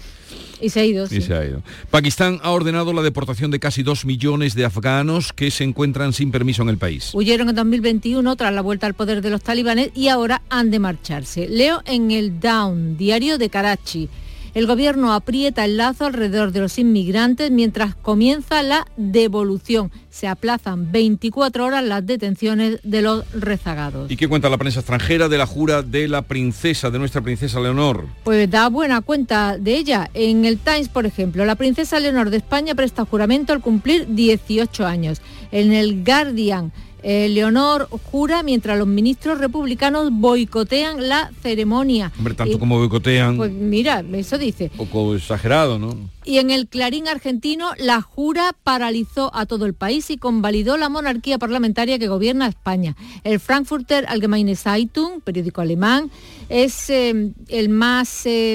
y 0.61 0.69
se 0.69 0.79
ha 0.79 0.85
ido. 0.85 1.05
Y 1.09 1.21
se 1.21 1.33
ha 1.33 1.45
ido. 1.45 1.61
Pakistán 1.89 2.39
ha 2.43 2.51
ordenado 2.51 2.93
la 2.93 3.01
deportación 3.01 3.51
de 3.51 3.59
casi 3.59 3.83
dos 3.83 4.05
millones 4.05 4.55
de 4.55 4.65
afganos 4.65 5.33
que 5.33 5.51
se 5.51 5.63
encuentran 5.63 6.13
sin 6.13 6.31
permiso 6.31 6.61
en 6.61 6.69
el 6.69 6.77
país. 6.77 7.11
Huyeron 7.13 7.49
en 7.49 7.55
2021 7.55 8.35
tras 8.35 8.53
la 8.53 8.61
vuelta 8.61 8.87
al 8.87 8.93
poder 8.93 9.21
de 9.21 9.29
los 9.29 9.41
talibanes 9.41 9.91
y 9.95 10.07
ahora 10.07 10.41
han 10.49 10.71
de 10.71 10.79
marcharse. 10.79 11.47
Leo 11.47 11.81
en 11.85 12.11
el 12.11 12.39
Down, 12.39 12.97
diario 12.97 13.37
de 13.37 13.49
Karachi. 13.49 14.09
El 14.53 14.67
gobierno 14.67 15.13
aprieta 15.13 15.63
el 15.63 15.77
lazo 15.77 16.05
alrededor 16.05 16.51
de 16.51 16.59
los 16.59 16.77
inmigrantes 16.77 17.51
mientras 17.51 17.95
comienza 17.95 18.61
la 18.63 18.85
devolución. 18.97 19.91
Se 20.09 20.27
aplazan 20.27 20.91
24 20.91 21.65
horas 21.65 21.83
las 21.85 22.05
detenciones 22.05 22.79
de 22.83 23.01
los 23.01 23.23
rezagados. 23.31 24.11
¿Y 24.11 24.17
qué 24.17 24.27
cuenta 24.27 24.49
la 24.49 24.57
prensa 24.57 24.81
extranjera 24.81 25.29
de 25.29 25.37
la 25.37 25.45
jura 25.45 25.83
de 25.83 26.09
la 26.09 26.23
princesa, 26.23 26.89
de 26.89 26.99
nuestra 26.99 27.21
princesa 27.21 27.61
Leonor? 27.61 28.07
Pues 28.25 28.51
da 28.51 28.67
buena 28.67 28.99
cuenta 28.99 29.57
de 29.57 29.75
ella. 29.75 30.09
En 30.13 30.43
el 30.43 30.57
Times, 30.57 30.89
por 30.89 31.05
ejemplo, 31.05 31.45
la 31.45 31.55
princesa 31.55 32.01
Leonor 32.01 32.29
de 32.29 32.37
España 32.37 32.75
presta 32.75 33.05
juramento 33.05 33.53
al 33.53 33.61
cumplir 33.61 34.07
18 34.13 34.85
años. 34.85 35.21
En 35.53 35.71
el 35.71 36.03
Guardian, 36.03 36.73
eh, 37.03 37.29
Leonor 37.29 37.87
jura 38.11 38.43
mientras 38.43 38.77
los 38.77 38.87
ministros 38.87 39.39
republicanos 39.39 40.09
boicotean 40.11 41.07
la 41.07 41.31
ceremonia. 41.41 42.11
Hombre, 42.17 42.35
tanto 42.35 42.59
como 42.59 42.77
boicotean. 42.77 43.37
Pues 43.37 43.51
mira, 43.51 44.03
eso 44.13 44.37
dice. 44.37 44.69
Un 44.77 44.87
poco 44.87 45.15
exagerado, 45.15 45.79
¿no? 45.79 45.95
Y 46.23 46.37
en 46.37 46.51
el 46.51 46.67
Clarín 46.67 47.07
argentino, 47.07 47.71
la 47.79 48.01
jura 48.01 48.55
paralizó 48.63 49.31
a 49.33 49.47
todo 49.47 49.65
el 49.65 49.73
país 49.73 50.11
y 50.11 50.17
convalidó 50.17 50.77
la 50.77 50.89
monarquía 50.89 51.39
parlamentaria 51.39 51.97
que 51.97 52.07
gobierna 52.07 52.47
España. 52.47 52.95
El 53.23 53.39
Frankfurter 53.39 54.05
Allgemeine 54.07 54.55
Zeitung, 54.55 55.21
periódico 55.21 55.61
alemán, 55.61 56.11
es 56.49 56.91
eh, 56.91 57.31
el 57.47 57.69
más, 57.69 58.25
eh, 58.25 58.53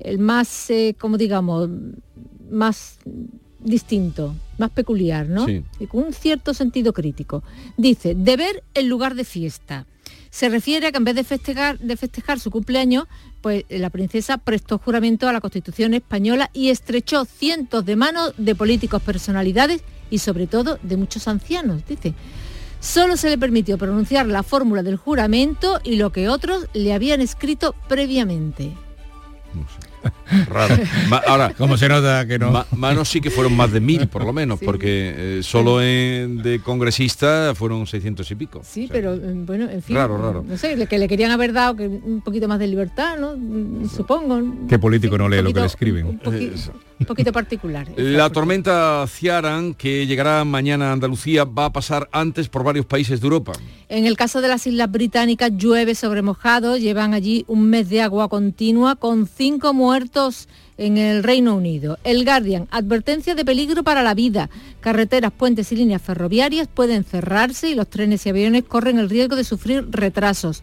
el 0.00 0.18
más, 0.18 0.68
como 0.98 1.16
digamos, 1.16 1.70
más 2.50 2.98
distinto, 3.66 4.34
más 4.58 4.70
peculiar, 4.70 5.28
¿no? 5.28 5.46
Y 5.48 5.86
con 5.86 6.04
un 6.04 6.12
cierto 6.12 6.54
sentido 6.54 6.92
crítico. 6.92 7.42
Dice, 7.76 8.14
deber 8.14 8.62
en 8.74 8.88
lugar 8.88 9.14
de 9.14 9.24
fiesta. 9.24 9.86
Se 10.30 10.48
refiere 10.48 10.86
a 10.86 10.92
que 10.92 10.98
en 10.98 11.04
vez 11.04 11.14
de 11.14 11.24
festejar, 11.24 11.78
de 11.78 11.96
festejar 11.96 12.38
su 12.40 12.50
cumpleaños, 12.50 13.06
pues 13.40 13.64
la 13.68 13.90
princesa 13.90 14.38
prestó 14.38 14.78
juramento 14.78 15.28
a 15.28 15.32
la 15.32 15.40
Constitución 15.40 15.94
española 15.94 16.50
y 16.52 16.70
estrechó 16.70 17.24
cientos 17.24 17.84
de 17.84 17.96
manos 17.96 18.34
de 18.36 18.54
políticos, 18.54 19.02
personalidades 19.02 19.82
y 20.10 20.18
sobre 20.18 20.46
todo 20.46 20.78
de 20.82 20.96
muchos 20.96 21.26
ancianos, 21.28 21.86
dice. 21.86 22.14
Solo 22.80 23.16
se 23.16 23.30
le 23.30 23.38
permitió 23.38 23.78
pronunciar 23.78 24.26
la 24.26 24.42
fórmula 24.42 24.82
del 24.82 24.96
juramento 24.96 25.80
y 25.82 25.96
lo 25.96 26.12
que 26.12 26.28
otros 26.28 26.68
le 26.74 26.92
habían 26.92 27.20
escrito 27.20 27.74
previamente. 27.88 28.74
Raro. 30.48 30.76
ahora, 31.26 31.52
como 31.58 31.76
se 31.76 31.88
nota 31.88 32.26
que 32.26 32.38
no? 32.38 32.64
manos 32.72 33.08
sí 33.08 33.20
que 33.20 33.30
fueron 33.30 33.56
más 33.56 33.72
de 33.72 33.80
mil, 33.80 34.08
por 34.08 34.24
lo 34.24 34.32
menos, 34.32 34.58
porque 34.60 35.38
eh, 35.38 35.42
solo 35.42 35.82
en, 35.82 36.42
de 36.42 36.60
congresista 36.60 37.54
fueron 37.54 37.86
600 37.86 38.30
y 38.30 38.34
pico. 38.34 38.62
Sí, 38.64 38.88
pero 38.90 39.14
eh, 39.14 39.32
bueno, 39.34 39.68
en 39.68 39.82
fin. 39.82 39.96
Raro, 39.96 40.18
raro. 40.18 40.44
No 40.46 40.56
sé, 40.56 40.86
que 40.86 40.98
le 40.98 41.08
querían 41.08 41.30
haber 41.30 41.52
dado 41.52 41.76
que 41.76 41.86
un 41.86 42.20
poquito 42.22 42.48
más 42.48 42.58
de 42.58 42.66
libertad, 42.66 43.18
¿no? 43.18 43.36
Mm, 43.36 43.88
supongo. 43.88 44.40
¿Qué 44.68 44.78
político 44.78 45.16
no 45.18 45.28
lee 45.28 45.42
lo 45.42 45.52
que 45.52 45.60
le 45.60 45.66
escriben? 45.66 46.20
un 46.98 47.06
poquito 47.06 47.32
particular. 47.32 47.86
La 47.96 48.30
tormenta 48.30 49.06
Ciaran, 49.06 49.74
que 49.74 50.06
llegará 50.06 50.44
mañana 50.44 50.90
a 50.90 50.92
Andalucía, 50.92 51.44
va 51.44 51.66
a 51.66 51.72
pasar 51.72 52.08
antes 52.12 52.48
por 52.48 52.64
varios 52.64 52.86
países 52.86 53.20
de 53.20 53.26
Europa. 53.26 53.52
En 53.88 54.06
el 54.06 54.16
caso 54.16 54.40
de 54.40 54.48
las 54.48 54.66
Islas 54.66 54.90
Británicas 54.90 55.52
llueve 55.56 55.94
sobre 55.94 56.22
mojado, 56.22 56.76
llevan 56.76 57.14
allí 57.14 57.44
un 57.46 57.68
mes 57.68 57.88
de 57.88 58.02
agua 58.02 58.28
continua 58.28 58.96
con 58.96 59.26
cinco 59.26 59.74
muertos 59.74 60.15
en 60.78 60.96
el 60.96 61.22
Reino 61.22 61.54
Unido. 61.54 61.98
El 62.02 62.24
Guardian, 62.24 62.68
advertencia 62.70 63.34
de 63.34 63.44
peligro 63.44 63.84
para 63.84 64.02
la 64.02 64.14
vida. 64.14 64.48
Carreteras, 64.80 65.32
puentes 65.32 65.70
y 65.72 65.76
líneas 65.76 66.00
ferroviarias 66.00 66.68
pueden 66.72 67.04
cerrarse 67.04 67.68
y 67.68 67.74
los 67.74 67.88
trenes 67.88 68.24
y 68.24 68.30
aviones 68.30 68.64
corren 68.64 68.98
el 68.98 69.10
riesgo 69.10 69.36
de 69.36 69.44
sufrir 69.44 69.86
retrasos. 69.90 70.62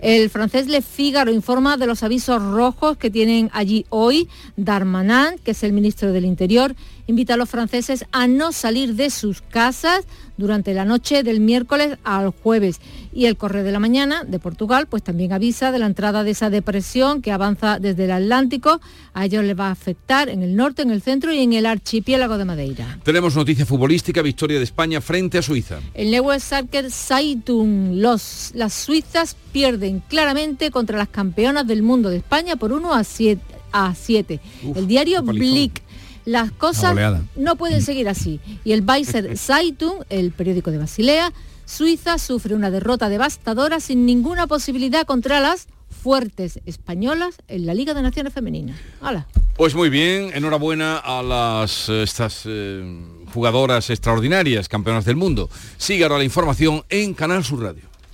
El 0.00 0.30
francés 0.30 0.66
Le 0.66 0.80
Figaro 0.80 1.30
informa 1.30 1.76
de 1.76 1.86
los 1.86 2.02
avisos 2.02 2.42
rojos 2.42 2.96
que 2.96 3.10
tienen 3.10 3.50
allí 3.52 3.84
hoy. 3.90 4.28
Darmanin, 4.56 5.38
que 5.44 5.50
es 5.50 5.62
el 5.62 5.72
ministro 5.72 6.12
del 6.12 6.24
Interior, 6.24 6.74
invita 7.06 7.34
a 7.34 7.36
los 7.36 7.50
franceses 7.50 8.06
a 8.10 8.26
no 8.26 8.50
salir 8.50 8.94
de 8.94 9.10
sus 9.10 9.42
casas 9.42 10.06
durante 10.40 10.74
la 10.74 10.84
noche 10.84 11.22
del 11.22 11.38
miércoles 11.38 11.98
al 12.02 12.30
jueves. 12.30 12.80
Y 13.12 13.26
el 13.26 13.36
Correo 13.36 13.62
de 13.62 13.70
la 13.70 13.78
Mañana 13.78 14.24
de 14.24 14.38
Portugal 14.38 14.86
pues 14.88 15.02
también 15.02 15.32
avisa 15.32 15.70
de 15.70 15.78
la 15.78 15.86
entrada 15.86 16.24
de 16.24 16.32
esa 16.32 16.50
depresión 16.50 17.22
que 17.22 17.30
avanza 17.30 17.78
desde 17.78 18.06
el 18.06 18.10
Atlántico. 18.10 18.80
A 19.14 19.26
ellos 19.26 19.44
les 19.44 19.58
va 19.58 19.68
a 19.68 19.72
afectar 19.72 20.28
en 20.28 20.42
el 20.42 20.56
norte, 20.56 20.82
en 20.82 20.90
el 20.90 21.02
centro 21.02 21.32
y 21.32 21.40
en 21.40 21.52
el 21.52 21.66
archipiélago 21.66 22.38
de 22.38 22.44
Madeira. 22.44 22.98
Tenemos 23.04 23.36
noticia 23.36 23.66
futbolística, 23.66 24.22
victoria 24.22 24.58
de 24.58 24.64
España 24.64 25.00
frente 25.00 25.38
a 25.38 25.42
Suiza. 25.42 25.80
El 25.94 26.10
Neues 26.10 26.42
Sarker 26.42 26.90
Zeitung, 26.90 28.00
los, 28.00 28.50
las 28.54 28.72
suizas 28.72 29.36
pierden 29.52 30.02
claramente 30.08 30.70
contra 30.70 30.98
las 30.98 31.08
campeonas 31.08 31.66
del 31.66 31.82
mundo 31.82 32.10
de 32.10 32.16
España 32.18 32.56
por 32.56 32.72
1 32.72 32.94
a 32.94 33.04
7. 33.04 33.40
A 33.72 33.94
7. 33.94 34.40
el 34.74 34.88
diario 34.88 35.22
Blick 35.22 35.80
las 36.24 36.52
cosas 36.52 36.96
no 37.36 37.56
pueden 37.56 37.82
seguir 37.82 38.08
así. 38.08 38.40
Y 38.64 38.72
el 38.72 38.82
Weiser 38.86 39.36
Zeitung, 39.38 40.04
el 40.08 40.32
periódico 40.32 40.70
de 40.70 40.78
Basilea, 40.78 41.32
Suiza 41.64 42.18
sufre 42.18 42.54
una 42.54 42.70
derrota 42.70 43.08
devastadora 43.08 43.78
sin 43.80 44.04
ninguna 44.04 44.46
posibilidad 44.46 45.06
contra 45.06 45.40
las 45.40 45.68
fuertes 46.02 46.60
españolas 46.66 47.36
en 47.48 47.66
la 47.66 47.74
Liga 47.74 47.94
de 47.94 48.02
Naciones 48.02 48.32
Femeninas. 48.32 48.76
Pues 49.56 49.74
muy 49.74 49.90
bien, 49.90 50.30
enhorabuena 50.34 50.96
a 50.96 51.22
las 51.22 51.88
eh, 51.88 52.02
estas 52.02 52.42
eh, 52.46 52.82
jugadoras 53.34 53.90
extraordinarias, 53.90 54.68
campeonas 54.68 55.04
del 55.04 55.16
mundo. 55.16 55.50
Sigue 55.76 56.04
ahora 56.04 56.18
la 56.18 56.24
información 56.24 56.82
en 56.88 57.14
Canal 57.14 57.44
Sur 57.44 57.62
Radio. 57.62 57.89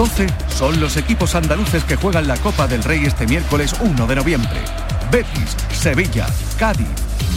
12 0.00 0.28
son 0.48 0.80
los 0.80 0.96
equipos 0.96 1.34
andaluces 1.34 1.84
que 1.84 1.96
juegan 1.96 2.26
la 2.26 2.38
Copa 2.38 2.66
del 2.66 2.82
Rey 2.82 3.04
este 3.04 3.26
miércoles 3.26 3.74
1 3.80 4.06
de 4.06 4.14
noviembre. 4.14 4.58
Betis, 5.10 5.54
Sevilla, 5.74 6.26
Cádiz, 6.58 6.88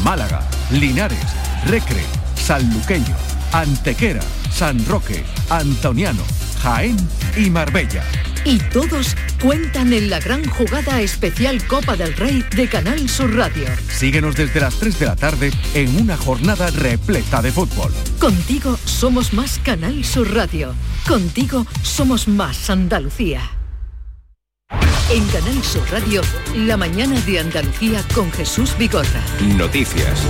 Málaga, 0.01 0.39
Linares, 0.71 1.19
Recre, 1.65 2.01
Sanluqueño, 2.35 3.13
Antequera, 3.51 4.21
San 4.49 4.85
Roque, 4.85 5.25
Antoniano, 5.49 6.23
Jaén 6.61 6.95
y 7.35 7.49
Marbella. 7.49 8.01
Y 8.45 8.59
todos 8.59 9.17
cuentan 9.43 9.91
en 9.91 10.09
la 10.09 10.21
gran 10.21 10.45
jugada 10.45 11.01
especial 11.01 11.67
Copa 11.67 11.97
del 11.97 12.15
Rey 12.15 12.45
de 12.55 12.69
Canal 12.69 13.09
Sur 13.09 13.35
Radio. 13.35 13.67
Síguenos 13.89 14.37
desde 14.37 14.61
las 14.61 14.75
3 14.75 14.97
de 14.99 15.05
la 15.05 15.17
tarde 15.17 15.51
en 15.73 15.97
una 15.97 16.15
jornada 16.15 16.71
repleta 16.71 17.41
de 17.41 17.51
fútbol. 17.51 17.91
Contigo 18.19 18.79
somos 18.85 19.33
más 19.33 19.59
Canal 19.59 20.05
Sur 20.05 20.33
Radio. 20.33 20.73
Contigo 21.05 21.65
somos 21.81 22.29
más 22.29 22.69
Andalucía. 22.69 23.41
En 25.11 25.27
Canal 25.27 25.61
Sur 25.61 25.83
Radio, 25.91 26.21
la 26.55 26.77
mañana 26.77 27.19
de 27.19 27.39
Andalucía 27.39 28.01
con 28.15 28.31
Jesús 28.31 28.73
Bigorra. 28.77 29.21
Noticias. 29.57 30.21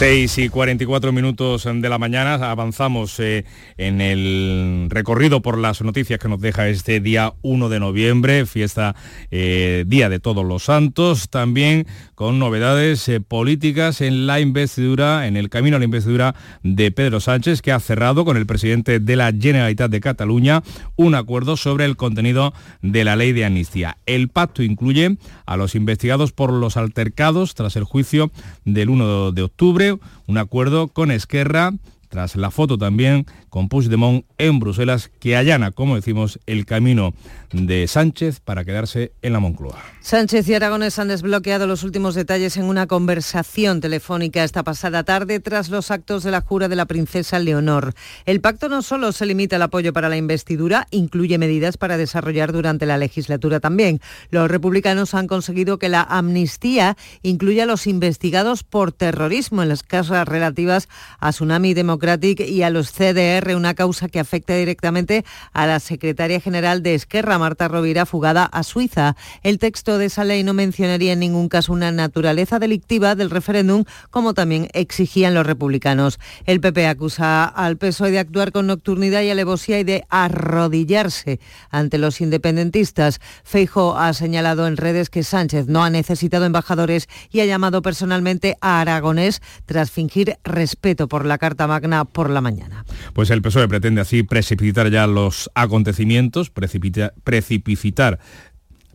6 0.00 0.38
y 0.38 0.48
44 0.48 1.12
minutos 1.12 1.68
de 1.70 1.88
la 1.90 1.98
mañana 1.98 2.32
avanzamos 2.50 3.20
eh, 3.20 3.44
en 3.76 4.00
el 4.00 4.86
recorrido 4.88 5.42
por 5.42 5.58
las 5.58 5.82
noticias 5.82 6.18
que 6.18 6.26
nos 6.26 6.40
deja 6.40 6.68
este 6.68 7.00
día 7.00 7.34
1 7.42 7.68
de 7.68 7.80
noviembre, 7.80 8.46
fiesta 8.46 8.96
eh, 9.30 9.84
Día 9.86 10.08
de 10.08 10.18
Todos 10.18 10.42
los 10.42 10.64
Santos, 10.64 11.28
también 11.28 11.86
con 12.14 12.38
novedades 12.38 13.06
eh, 13.10 13.20
políticas 13.20 14.00
en 14.00 14.26
la 14.26 14.40
investidura, 14.40 15.26
en 15.26 15.36
el 15.36 15.50
camino 15.50 15.76
a 15.76 15.80
la 15.80 15.84
investidura 15.84 16.34
de 16.62 16.90
Pedro 16.92 17.20
Sánchez, 17.20 17.60
que 17.60 17.72
ha 17.72 17.78
cerrado 17.78 18.24
con 18.24 18.38
el 18.38 18.46
presidente 18.46 19.00
de 19.00 19.16
la 19.16 19.30
Generalitat 19.38 19.90
de 19.90 20.00
Cataluña 20.00 20.62
un 20.96 21.14
acuerdo 21.14 21.58
sobre 21.58 21.84
el 21.84 21.96
contenido 21.96 22.54
de 22.80 23.04
la 23.04 23.16
ley 23.16 23.32
de 23.32 23.44
amnistía. 23.44 23.98
El 24.06 24.30
pacto 24.30 24.62
incluye 24.62 25.18
a 25.44 25.58
los 25.58 25.74
investigados 25.74 26.32
por 26.32 26.54
los 26.54 26.78
altercados 26.78 27.54
tras 27.54 27.76
el 27.76 27.84
juicio 27.84 28.32
del 28.64 28.88
1 28.88 29.32
de 29.32 29.42
octubre 29.42 29.89
un 30.26 30.38
acuerdo 30.38 30.88
con 30.88 31.10
Esquerra, 31.10 31.72
tras 32.08 32.36
la 32.36 32.50
foto 32.50 32.76
también 32.76 33.26
con 33.50 33.68
Puigdemont 33.68 34.24
en 34.38 34.58
Bruselas, 34.60 35.10
que 35.20 35.36
allana, 35.36 35.72
como 35.72 35.96
decimos, 35.96 36.40
el 36.46 36.64
camino 36.64 37.12
de 37.52 37.86
Sánchez 37.88 38.40
para 38.40 38.64
quedarse 38.64 39.12
en 39.22 39.32
la 39.32 39.40
Moncloa. 39.40 39.76
Sánchez 40.00 40.48
y 40.48 40.54
Aragones 40.54 40.98
han 40.98 41.08
desbloqueado 41.08 41.66
los 41.66 41.82
últimos 41.82 42.14
detalles 42.14 42.56
en 42.56 42.64
una 42.64 42.86
conversación 42.86 43.80
telefónica 43.80 44.44
esta 44.44 44.62
pasada 44.62 45.04
tarde 45.04 45.40
tras 45.40 45.68
los 45.68 45.90
actos 45.90 46.22
de 46.22 46.30
la 46.30 46.40
jura 46.40 46.68
de 46.68 46.76
la 46.76 46.86
princesa 46.86 47.38
Leonor. 47.38 47.92
El 48.24 48.40
pacto 48.40 48.68
no 48.68 48.82
solo 48.82 49.12
se 49.12 49.26
limita 49.26 49.56
al 49.56 49.62
apoyo 49.62 49.92
para 49.92 50.08
la 50.08 50.16
investidura, 50.16 50.86
incluye 50.90 51.38
medidas 51.38 51.76
para 51.76 51.96
desarrollar 51.96 52.52
durante 52.52 52.86
la 52.86 52.98
legislatura 52.98 53.60
también. 53.60 54.00
Los 54.30 54.50
republicanos 54.50 55.14
han 55.14 55.26
conseguido 55.26 55.78
que 55.78 55.88
la 55.88 56.02
amnistía 56.02 56.96
incluya 57.22 57.64
a 57.64 57.66
los 57.66 57.86
investigados 57.86 58.62
por 58.62 58.92
terrorismo 58.92 59.62
en 59.62 59.68
las 59.68 59.82
causas 59.82 60.26
relativas 60.26 60.88
a 61.18 61.30
Tsunami 61.30 61.74
Democratic 61.74 62.40
y 62.40 62.62
a 62.62 62.70
los 62.70 62.92
CDR, 62.92 63.39
una 63.48 63.74
causa 63.74 64.08
que 64.08 64.20
afecta 64.20 64.54
directamente 64.54 65.24
a 65.52 65.66
la 65.66 65.80
secretaria 65.80 66.40
general 66.40 66.82
de 66.82 66.94
Esquerra, 66.94 67.38
Marta 67.38 67.68
Rovira, 67.68 68.06
fugada 68.06 68.44
a 68.44 68.62
Suiza. 68.62 69.16
El 69.42 69.58
texto 69.58 69.98
de 69.98 70.06
esa 70.06 70.24
ley 70.24 70.42
no 70.42 70.54
mencionaría 70.54 71.12
en 71.12 71.20
ningún 71.20 71.48
caso 71.48 71.72
una 71.72 71.90
naturaleza 71.90 72.58
delictiva 72.58 73.14
del 73.14 73.30
referéndum, 73.30 73.84
como 74.10 74.34
también 74.34 74.68
exigían 74.72 75.34
los 75.34 75.46
republicanos. 75.46 76.18
El 76.44 76.60
PP 76.60 76.86
acusa 76.86 77.44
al 77.44 77.76
PSOE 77.76 78.10
de 78.10 78.18
actuar 78.18 78.52
con 78.52 78.66
nocturnidad 78.66 79.22
y 79.22 79.30
alevosía 79.30 79.80
y 79.80 79.84
de 79.84 80.04
arrodillarse 80.08 81.40
ante 81.70 81.98
los 81.98 82.20
independentistas. 82.20 83.20
Feijo 83.44 83.96
ha 83.96 84.12
señalado 84.12 84.66
en 84.66 84.76
redes 84.76 85.10
que 85.10 85.22
Sánchez 85.22 85.66
no 85.66 85.82
ha 85.82 85.90
necesitado 85.90 86.44
embajadores 86.44 87.08
y 87.30 87.40
ha 87.40 87.46
llamado 87.46 87.82
personalmente 87.82 88.56
a 88.60 88.80
Aragonés 88.80 89.42
tras 89.66 89.90
fingir 89.90 90.36
respeto 90.44 91.08
por 91.08 91.24
la 91.26 91.38
Carta 91.38 91.66
Magna 91.66 92.04
por 92.04 92.30
la 92.30 92.40
mañana. 92.40 92.84
Pues 93.12 93.29
el 93.32 93.42
PSOE 93.42 93.68
pretende 93.68 94.00
así 94.00 94.22
precipitar 94.22 94.90
ya 94.90 95.06
los 95.06 95.50
acontecimientos, 95.54 96.50
precipitar 96.50 98.18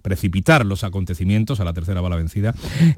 precipitar 0.06 0.68
los 0.68 0.84
acontecimientos, 0.84 1.60
a 1.60 1.64
la 1.64 1.74
tercera 1.74 1.99
bala 1.99 2.16
vencida, 2.16 2.53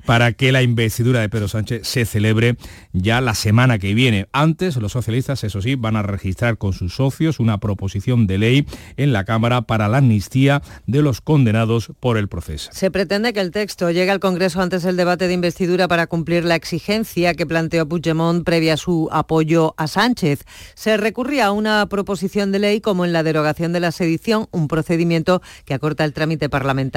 para 0.05 0.33
que 0.33 0.51
la 0.51 0.61
investidura 0.61 1.21
de 1.21 1.29
Pedro 1.29 1.47
Sánchez 1.47 1.87
se 1.87 2.03
celebre 2.03 2.57
ya 2.91 3.21
la 3.21 3.33
semana 3.33 3.79
que 3.79 3.93
viene. 3.93 4.27
Antes, 4.33 4.75
los 4.75 4.91
socialistas, 4.91 5.45
eso 5.45 5.61
sí, 5.61 5.75
van 5.75 5.95
a 5.95 6.03
registrar 6.03 6.57
con 6.57 6.73
sus 6.73 6.95
socios 6.95 7.39
una 7.39 7.59
proposición 7.59 8.27
de 8.27 8.37
ley 8.37 8.67
en 8.97 9.13
la 9.13 9.23
Cámara 9.23 9.61
para 9.61 9.87
la 9.87 9.99
amnistía 9.99 10.61
de 10.85 11.01
los 11.01 11.21
condenados 11.21 11.93
por 12.01 12.17
el 12.17 12.27
proceso. 12.27 12.71
Se 12.73 12.91
pretende 12.91 13.31
que 13.31 13.39
el 13.39 13.51
texto 13.51 13.89
llegue 13.89 14.11
al 14.11 14.19
Congreso 14.19 14.59
antes 14.59 14.83
del 14.83 14.97
debate 14.97 15.29
de 15.29 15.33
investidura 15.33 15.87
para 15.87 16.07
cumplir 16.07 16.43
la 16.43 16.55
exigencia 16.55 17.35
que 17.35 17.45
planteó 17.45 17.87
Puigdemont 17.87 18.43
previa 18.43 18.73
a 18.73 18.77
su 18.77 19.07
apoyo 19.13 19.75
a 19.77 19.87
Sánchez. 19.87 20.43
Se 20.75 20.97
recurría 20.97 21.45
a 21.45 21.51
una 21.53 21.85
proposición 21.87 22.51
de 22.51 22.59
ley 22.59 22.81
como 22.81 23.05
en 23.05 23.13
la 23.13 23.23
derogación 23.23 23.71
de 23.71 23.79
la 23.79 23.93
sedición, 23.93 24.49
un 24.51 24.67
procedimiento 24.67 25.41
que 25.63 25.73
acorta 25.73 26.03
el 26.03 26.11
trámite 26.11 26.49
parlamentario 26.49 26.96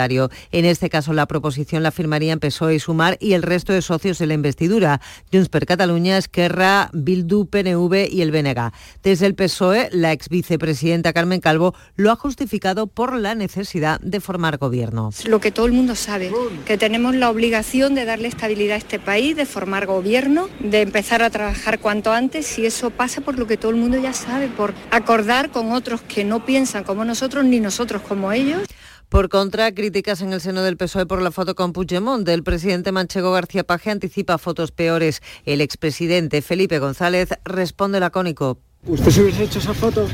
en 0.53 0.65
este 0.65 0.89
caso, 0.89 1.13
la 1.13 1.27
proposición 1.27 1.83
la 1.83 1.91
firmarían 1.91 2.41
PSOE 2.41 2.77
y 2.77 2.81
Sumar 2.81 3.17
y 3.21 3.35
el 3.35 3.43
resto 3.43 3.73
de 3.73 3.83
socios 3.83 4.19
de 4.19 4.27
la 4.27 4.35
investidura, 4.35 5.01
Junts 5.33 5.49
per 5.49 5.67
Catalunya, 5.67 6.17
Esquerra, 6.17 6.91
Bildu, 6.93 7.47
PNV 7.47 8.09
y 8.11 8.23
el 8.23 8.31
BNG. 8.31 8.73
Desde 9.03 9.27
el 9.27 9.35
PSOE, 9.35 9.89
la 9.93 10.13
ex 10.13 10.29
vicepresidenta 10.29 11.13
Carmen 11.13 11.41
Calvo 11.41 11.75
lo 11.97 12.11
ha 12.11 12.17
justificado 12.17 12.87
por 12.87 13.15
la 13.15 13.35
necesidad 13.35 14.01
de 14.01 14.21
formar 14.21 14.59
gobierno. 14.59 15.11
Lo 15.27 15.41
que 15.41 15.51
todo 15.51 15.67
el 15.67 15.73
mundo 15.73 15.95
sabe, 15.95 16.31
que 16.65 16.79
tenemos 16.79 17.15
la 17.15 17.31
obligación 17.31 17.95
de 17.95 18.05
darle 18.05 18.29
estabilidad 18.29 18.77
a 18.77 18.79
este 18.79 18.99
país, 18.99 19.37
de 19.37 19.47
formar 19.47 19.87
gobierno, 19.87 20.49
de 20.61 20.83
empezar 20.83 21.23
a 21.23 21.31
trabajar 21.31 21.79
cuanto 21.79 22.13
antes 22.13 22.59
y 22.59 22.67
eso 22.67 22.91
pasa 22.91 23.21
por 23.21 23.39
lo 23.39 23.47
que 23.47 23.57
todo 23.57 23.71
el 23.71 23.77
mundo 23.77 23.99
ya 23.99 24.13
sabe, 24.13 24.49
por 24.49 24.75
acordar 24.91 25.51
con 25.51 25.73
otros 25.73 26.01
que 26.03 26.25
no 26.25 26.45
piensan 26.45 26.85
como 26.85 27.05
nosotros 27.05 27.45
ni 27.45 27.61
nosotros 27.61 28.03
como 28.03 28.33
ellos. 28.33 28.63
Por 29.11 29.29
contra, 29.29 29.75
críticas 29.75 30.23
en 30.23 30.33
el 30.33 30.41
seno 30.41 30.63
del 30.63 30.77
PSOE 30.77 31.05
por 31.05 31.21
la 31.21 31.33
foto 31.33 31.57
con 31.57 31.73
Puigdemont. 31.73 32.29
El 32.29 32.45
presidente 32.45 32.93
manchego 32.93 33.33
García 33.33 33.65
Paje 33.65 33.91
anticipa 33.91 34.39
fotos 34.39 34.71
peores. 34.71 35.21
El 35.45 35.61
expresidente 35.61 36.43
Felipe 36.43 36.79
González 36.79 37.31
responde 37.45 37.99
lacónico. 37.99 38.61
¿Usted 38.87 39.11
se 39.11 39.23
hubiese 39.23 39.43
hecho 39.43 39.59
esa 39.59 39.75
foto? 39.75 40.07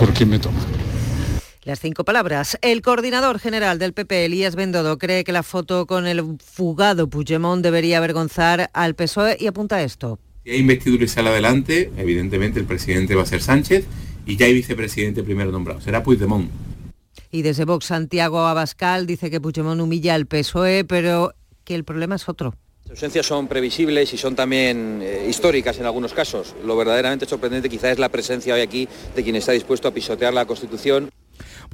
¿Por 0.00 0.12
qué 0.12 0.26
me 0.26 0.40
toma? 0.40 0.58
Las 1.62 1.78
cinco 1.78 2.04
palabras. 2.04 2.58
El 2.60 2.82
coordinador 2.82 3.38
general 3.38 3.78
del 3.78 3.92
PP, 3.92 4.24
Elías 4.24 4.56
Bendodo, 4.56 4.98
cree 4.98 5.22
que 5.22 5.30
la 5.30 5.44
foto 5.44 5.86
con 5.86 6.08
el 6.08 6.38
fugado 6.44 7.08
Puigdemont 7.08 7.62
debería 7.62 7.98
avergonzar 7.98 8.68
al 8.72 8.96
PSOE 8.96 9.36
y 9.38 9.46
apunta 9.46 9.76
a 9.76 9.82
esto. 9.84 10.18
Si 10.42 10.50
hay 10.50 10.58
investidura 10.58 11.04
y 11.04 11.08
sale 11.08 11.28
adelante, 11.28 11.92
evidentemente 11.96 12.58
el 12.58 12.66
presidente 12.66 13.14
va 13.14 13.22
a 13.22 13.26
ser 13.26 13.42
Sánchez 13.42 13.84
y 14.26 14.36
ya 14.36 14.46
hay 14.46 14.52
vicepresidente 14.52 15.22
primero 15.22 15.50
nombrado, 15.50 15.80
será 15.80 16.02
Puigdemont. 16.02 16.50
Y 17.30 17.42
desde 17.42 17.64
Vox, 17.64 17.86
Santiago 17.86 18.46
Abascal 18.46 19.06
dice 19.06 19.30
que 19.30 19.40
Puigdemont 19.40 19.80
humilla 19.80 20.14
al 20.14 20.26
PSOE, 20.26 20.84
pero 20.84 21.32
que 21.64 21.74
el 21.74 21.84
problema 21.84 22.16
es 22.16 22.28
otro. 22.28 22.54
Las 22.82 22.90
ausencias 22.98 23.26
son 23.26 23.48
previsibles 23.48 24.12
y 24.14 24.16
son 24.16 24.36
también 24.36 25.00
eh, 25.02 25.26
históricas 25.28 25.78
en 25.78 25.86
algunos 25.86 26.14
casos. 26.14 26.54
Lo 26.64 26.76
verdaderamente 26.76 27.26
sorprendente 27.26 27.68
quizá 27.68 27.90
es 27.90 27.98
la 27.98 28.08
presencia 28.08 28.54
hoy 28.54 28.60
aquí 28.60 28.88
de 29.14 29.24
quien 29.24 29.34
está 29.34 29.52
dispuesto 29.52 29.88
a 29.88 29.90
pisotear 29.90 30.32
la 30.32 30.44
Constitución. 30.44 31.10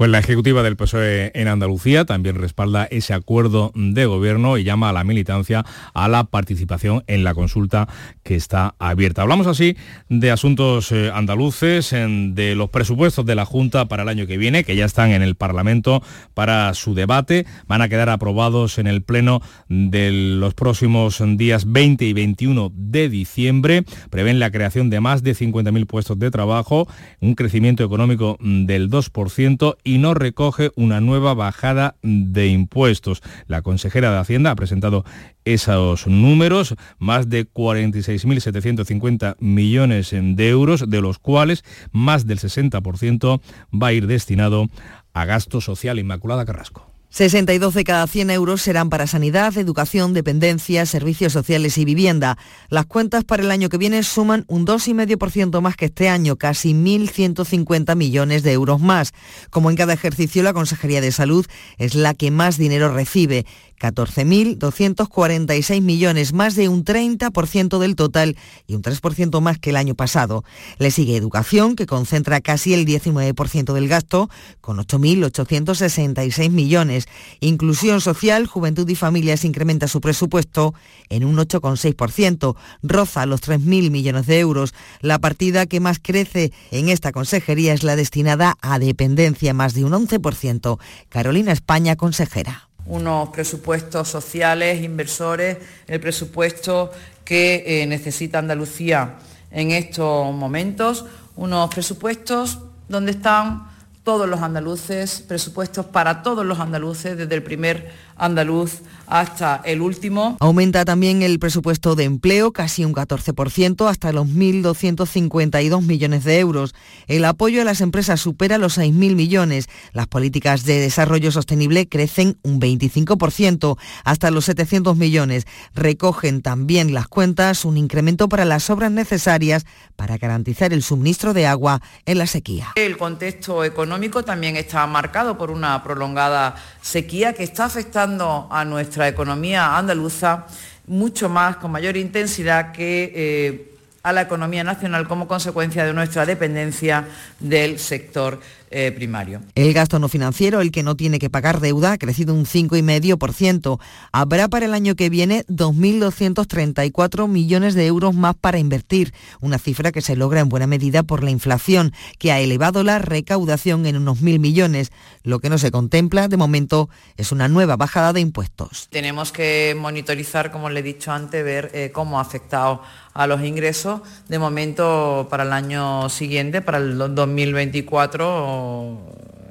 Pues 0.03 0.11
la 0.11 0.18
ejecutiva 0.18 0.64
del 0.64 0.74
PSOE 0.74 1.30
en 1.32 1.46
Andalucía 1.46 2.05
también 2.05 2.34
respalda 2.34 2.86
ese 2.86 3.14
acuerdo 3.14 3.70
de 3.76 4.05
gobierno 4.05 4.59
y 4.59 4.64
llama 4.64 4.88
a 4.88 4.92
la 4.92 5.05
militancia 5.05 5.64
a 5.94 6.09
la 6.09 6.24
participación 6.24 7.05
en 7.07 7.22
la 7.22 7.34
consulta 7.34 7.88
que 8.24 8.34
está 8.34 8.74
abierta. 8.80 9.22
Hablamos 9.22 9.46
así 9.46 9.76
de 10.09 10.32
asuntos 10.32 10.90
eh, 10.90 11.12
andaluces, 11.14 11.92
de 11.92 12.57
los 12.57 12.68
presupuestos 12.70 13.24
de 13.26 13.36
la 13.36 13.44
Junta 13.44 13.86
para 13.86 14.03
el 14.03 14.09
año 14.09 14.26
que 14.26 14.38
viene, 14.38 14.64
que 14.64 14.74
ya 14.74 14.86
están 14.86 15.12
en 15.12 15.22
el 15.22 15.36
Parlamento 15.36 16.03
para 16.34 16.74
su 16.74 16.96
debate. 16.96 17.46
Van 17.68 17.80
a 17.80 17.88
quedar 17.88 18.09
aprobados 18.09 18.78
en 18.78 18.88
el 18.88 19.03
Pleno 19.03 19.40
de 19.68 20.11
los 20.11 20.55
próximos 20.55 21.22
días 21.36 21.70
20 21.70 22.05
y 22.07 22.12
21 22.12 22.72
de 22.74 23.09
diciembre. 23.09 23.84
Prevén 24.11 24.40
la 24.40 24.50
creación 24.50 24.90
de 24.90 24.98
más 24.98 25.22
de 25.22 25.36
50.000 25.36 25.86
puestos 25.86 26.18
de 26.18 26.32
trabajo, 26.32 26.88
un 27.20 27.36
crecimiento 27.36 27.84
económico 27.84 28.36
del 28.40 28.90
2% 28.90 29.76
y 29.91 29.91
no 29.99 30.14
recoge 30.14 30.70
una 30.76 31.01
nueva 31.01 31.34
bajada 31.34 31.97
de 32.03 32.49
impuestos. 32.49 33.22
La 33.47 33.62
consejera 33.62 34.12
de 34.12 34.18
Hacienda 34.18 34.51
ha 34.51 34.57
presentado 34.57 35.05
esos 35.45 36.07
números, 36.07 36.74
más 36.99 37.28
de 37.28 37.49
46.750 37.49 39.36
millones 39.40 40.11
de 40.12 40.49
euros, 40.49 40.88
de 40.88 41.01
los 41.01 41.18
cuales 41.18 41.64
más 41.90 42.26
del 42.26 42.38
60% 42.38 43.40
va 43.72 43.86
a 43.88 43.93
ir 43.93 44.07
destinado 44.07 44.68
a 45.12 45.24
gasto 45.24 45.61
social. 45.61 45.99
Inmaculada 45.99 46.45
Carrasco. 46.45 46.91
62 47.12 47.74
de 47.74 47.84
cada 47.84 48.06
100 48.06 48.30
euros 48.30 48.62
serán 48.62 48.88
para 48.88 49.06
sanidad, 49.06 49.58
educación, 49.58 50.14
dependencia, 50.14 50.86
servicios 50.86 51.34
sociales 51.34 51.76
y 51.76 51.84
vivienda. 51.84 52.38
Las 52.70 52.86
cuentas 52.86 53.22
para 53.22 53.42
el 53.42 53.50
año 53.50 53.68
que 53.68 53.76
viene 53.76 54.02
suman 54.02 54.46
un 54.48 54.66
2,5% 54.66 55.60
más 55.60 55.76
que 55.76 55.84
este 55.84 56.08
año, 56.08 56.36
casi 56.36 56.72
1.150 56.72 57.96
millones 57.96 58.42
de 58.42 58.52
euros 58.52 58.80
más. 58.80 59.12
Como 59.50 59.68
en 59.68 59.76
cada 59.76 59.92
ejercicio, 59.92 60.42
la 60.42 60.54
Consejería 60.54 61.02
de 61.02 61.12
Salud 61.12 61.44
es 61.76 61.94
la 61.94 62.14
que 62.14 62.30
más 62.30 62.56
dinero 62.56 62.90
recibe. 62.90 63.44
14.246 63.82 65.80
millones, 65.80 66.32
más 66.32 66.54
de 66.54 66.68
un 66.68 66.84
30% 66.84 67.80
del 67.80 67.96
total 67.96 68.36
y 68.68 68.76
un 68.76 68.82
3% 68.82 69.40
más 69.40 69.58
que 69.58 69.70
el 69.70 69.76
año 69.76 69.96
pasado. 69.96 70.44
Le 70.78 70.92
sigue 70.92 71.16
Educación, 71.16 71.74
que 71.74 71.86
concentra 71.86 72.40
casi 72.40 72.74
el 72.74 72.86
19% 72.86 73.72
del 73.72 73.88
gasto, 73.88 74.30
con 74.60 74.78
8.866 74.78 76.50
millones. 76.50 77.06
Inclusión 77.40 78.00
Social, 78.00 78.46
Juventud 78.46 78.88
y 78.88 78.94
Familias 78.94 79.44
incrementa 79.44 79.88
su 79.88 80.00
presupuesto 80.00 80.74
en 81.08 81.24
un 81.24 81.36
8,6%, 81.36 82.54
roza 82.84 83.26
los 83.26 83.42
3.000 83.42 83.90
millones 83.90 84.26
de 84.26 84.38
euros. 84.38 84.74
La 85.00 85.18
partida 85.18 85.66
que 85.66 85.80
más 85.80 85.98
crece 85.98 86.52
en 86.70 86.88
esta 86.88 87.10
consejería 87.10 87.74
es 87.74 87.82
la 87.82 87.96
destinada 87.96 88.56
a 88.60 88.78
dependencia, 88.78 89.54
más 89.54 89.74
de 89.74 89.84
un 89.84 89.92
11%. 89.92 90.78
Carolina 91.08 91.50
España, 91.50 91.96
consejera. 91.96 92.68
Unos 92.86 93.28
presupuestos 93.30 94.08
sociales, 94.08 94.82
inversores, 94.82 95.58
el 95.86 96.00
presupuesto 96.00 96.90
que 97.24 97.64
eh, 97.66 97.86
necesita 97.86 98.38
Andalucía 98.38 99.18
en 99.50 99.70
estos 99.70 100.34
momentos, 100.34 101.04
unos 101.36 101.72
presupuestos 101.72 102.58
donde 102.88 103.12
están 103.12 103.71
todos 104.05 104.28
los 104.28 104.40
andaluces, 104.40 105.22
presupuestos 105.26 105.86
para 105.86 106.22
todos 106.22 106.44
los 106.44 106.59
andaluces, 106.59 107.16
desde 107.16 107.34
el 107.34 107.42
primer 107.42 107.92
andaluz 108.16 108.80
hasta 109.07 109.61
el 109.64 109.80
último. 109.80 110.36
Aumenta 110.40 110.84
también 110.84 111.22
el 111.22 111.38
presupuesto 111.38 111.94
de 111.94 112.05
empleo, 112.05 112.53
casi 112.53 112.84
un 112.84 112.94
14%, 112.94 113.88
hasta 113.88 114.12
los 114.12 114.26
1.252 114.26 115.82
millones 115.82 116.24
de 116.24 116.38
euros. 116.40 116.74
El 117.07 117.24
apoyo 117.24 117.62
a 117.62 117.64
las 117.64 117.80
empresas 117.80 118.20
supera 118.20 118.59
los 118.59 118.78
6.000 118.78 119.14
millones. 119.14 119.66
Las 119.92 120.09
políticas 120.09 120.64
de 120.64 120.80
desarrollo 120.80 121.30
sostenible 121.30 121.88
crecen 121.88 122.38
un 122.42 122.61
25%, 122.61 123.76
hasta 124.05 124.30
los 124.30 124.46
700 124.46 124.96
millones. 124.96 125.46
Recogen 125.74 126.42
también 126.42 126.92
las 126.92 127.07
cuentas 127.07 127.64
un 127.64 127.76
incremento 127.76 128.28
para 128.28 128.44
las 128.44 128.68
obras 128.70 128.90
necesarias 128.90 129.64
para 129.94 130.18
garantizar 130.18 130.72
el 130.72 130.82
suministro 130.82 131.34
de 131.34 131.46
agua 131.46 131.80
en 132.05 132.18
la 132.18 132.26
sequía. 132.26 132.72
El 132.74 132.96
contexto 132.96 133.64
económico 133.64 133.91
también 134.24 134.57
está 134.57 134.86
marcado 134.86 135.36
por 135.36 135.51
una 135.51 135.82
prolongada 135.82 136.55
sequía 136.80 137.32
que 137.32 137.43
está 137.43 137.66
afectando 137.66 138.49
a 138.51 138.64
nuestra 138.64 139.09
economía 139.09 139.76
andaluza 139.76 140.47
mucho 140.86 141.28
más, 141.28 141.57
con 141.57 141.70
mayor 141.70 141.97
intensidad 141.97 142.72
que 142.72 143.12
eh, 143.14 143.74
a 144.03 144.12
la 144.12 144.22
economía 144.22 144.64
nacional 144.64 145.07
como 145.07 145.28
consecuencia 145.28 145.84
de 145.84 145.93
nuestra 145.93 146.26
dependencia 146.26 147.07
del 147.38 147.78
sector 147.78 148.40
eh, 148.72 148.92
primario. 148.92 149.42
El 149.54 149.72
gasto 149.72 149.98
no 149.98 150.08
financiero, 150.08 150.60
el 150.60 150.72
que 150.72 150.82
no 150.82 150.96
tiene 150.96 151.18
que 151.18 151.30
pagar 151.30 151.60
deuda, 151.60 151.92
ha 151.92 151.98
crecido 151.98 152.34
un 152.34 152.46
5,5%. 152.46 153.78
Habrá 154.12 154.48
para 154.48 154.66
el 154.66 154.74
año 154.74 154.94
que 154.94 155.10
viene 155.10 155.44
2.234 155.46 157.28
millones 157.28 157.74
de 157.74 157.86
euros 157.86 158.14
más 158.14 158.34
para 158.34 158.58
invertir, 158.58 159.12
una 159.40 159.58
cifra 159.58 159.92
que 159.92 160.00
se 160.00 160.16
logra 160.16 160.40
en 160.40 160.48
buena 160.48 160.66
medida 160.66 161.02
por 161.02 161.22
la 161.22 161.30
inflación, 161.30 161.92
que 162.18 162.32
ha 162.32 162.40
elevado 162.40 162.82
la 162.82 162.98
recaudación 162.98 163.86
en 163.86 163.96
unos 163.96 164.22
1.000 164.22 164.38
millones. 164.38 164.92
Lo 165.22 165.38
que 165.38 165.50
no 165.50 165.58
se 165.58 165.70
contempla 165.70 166.28
de 166.28 166.36
momento 166.36 166.88
es 167.16 167.32
una 167.32 167.48
nueva 167.48 167.76
bajada 167.76 168.12
de 168.12 168.20
impuestos. 168.20 168.88
Tenemos 168.90 169.32
que 169.32 169.76
monitorizar, 169.78 170.50
como 170.50 170.70
le 170.70 170.80
he 170.80 170.82
dicho 170.82 171.12
antes, 171.12 171.44
ver 171.44 171.70
eh, 171.74 171.90
cómo 171.92 172.18
ha 172.18 172.22
afectado 172.22 172.82
a 173.14 173.26
los 173.26 173.42
ingresos. 173.42 174.00
De 174.28 174.38
momento, 174.38 175.26
para 175.30 175.44
el 175.44 175.52
año 175.52 176.08
siguiente, 176.08 176.62
para 176.62 176.78
el 176.78 176.96
2024, 176.96 178.61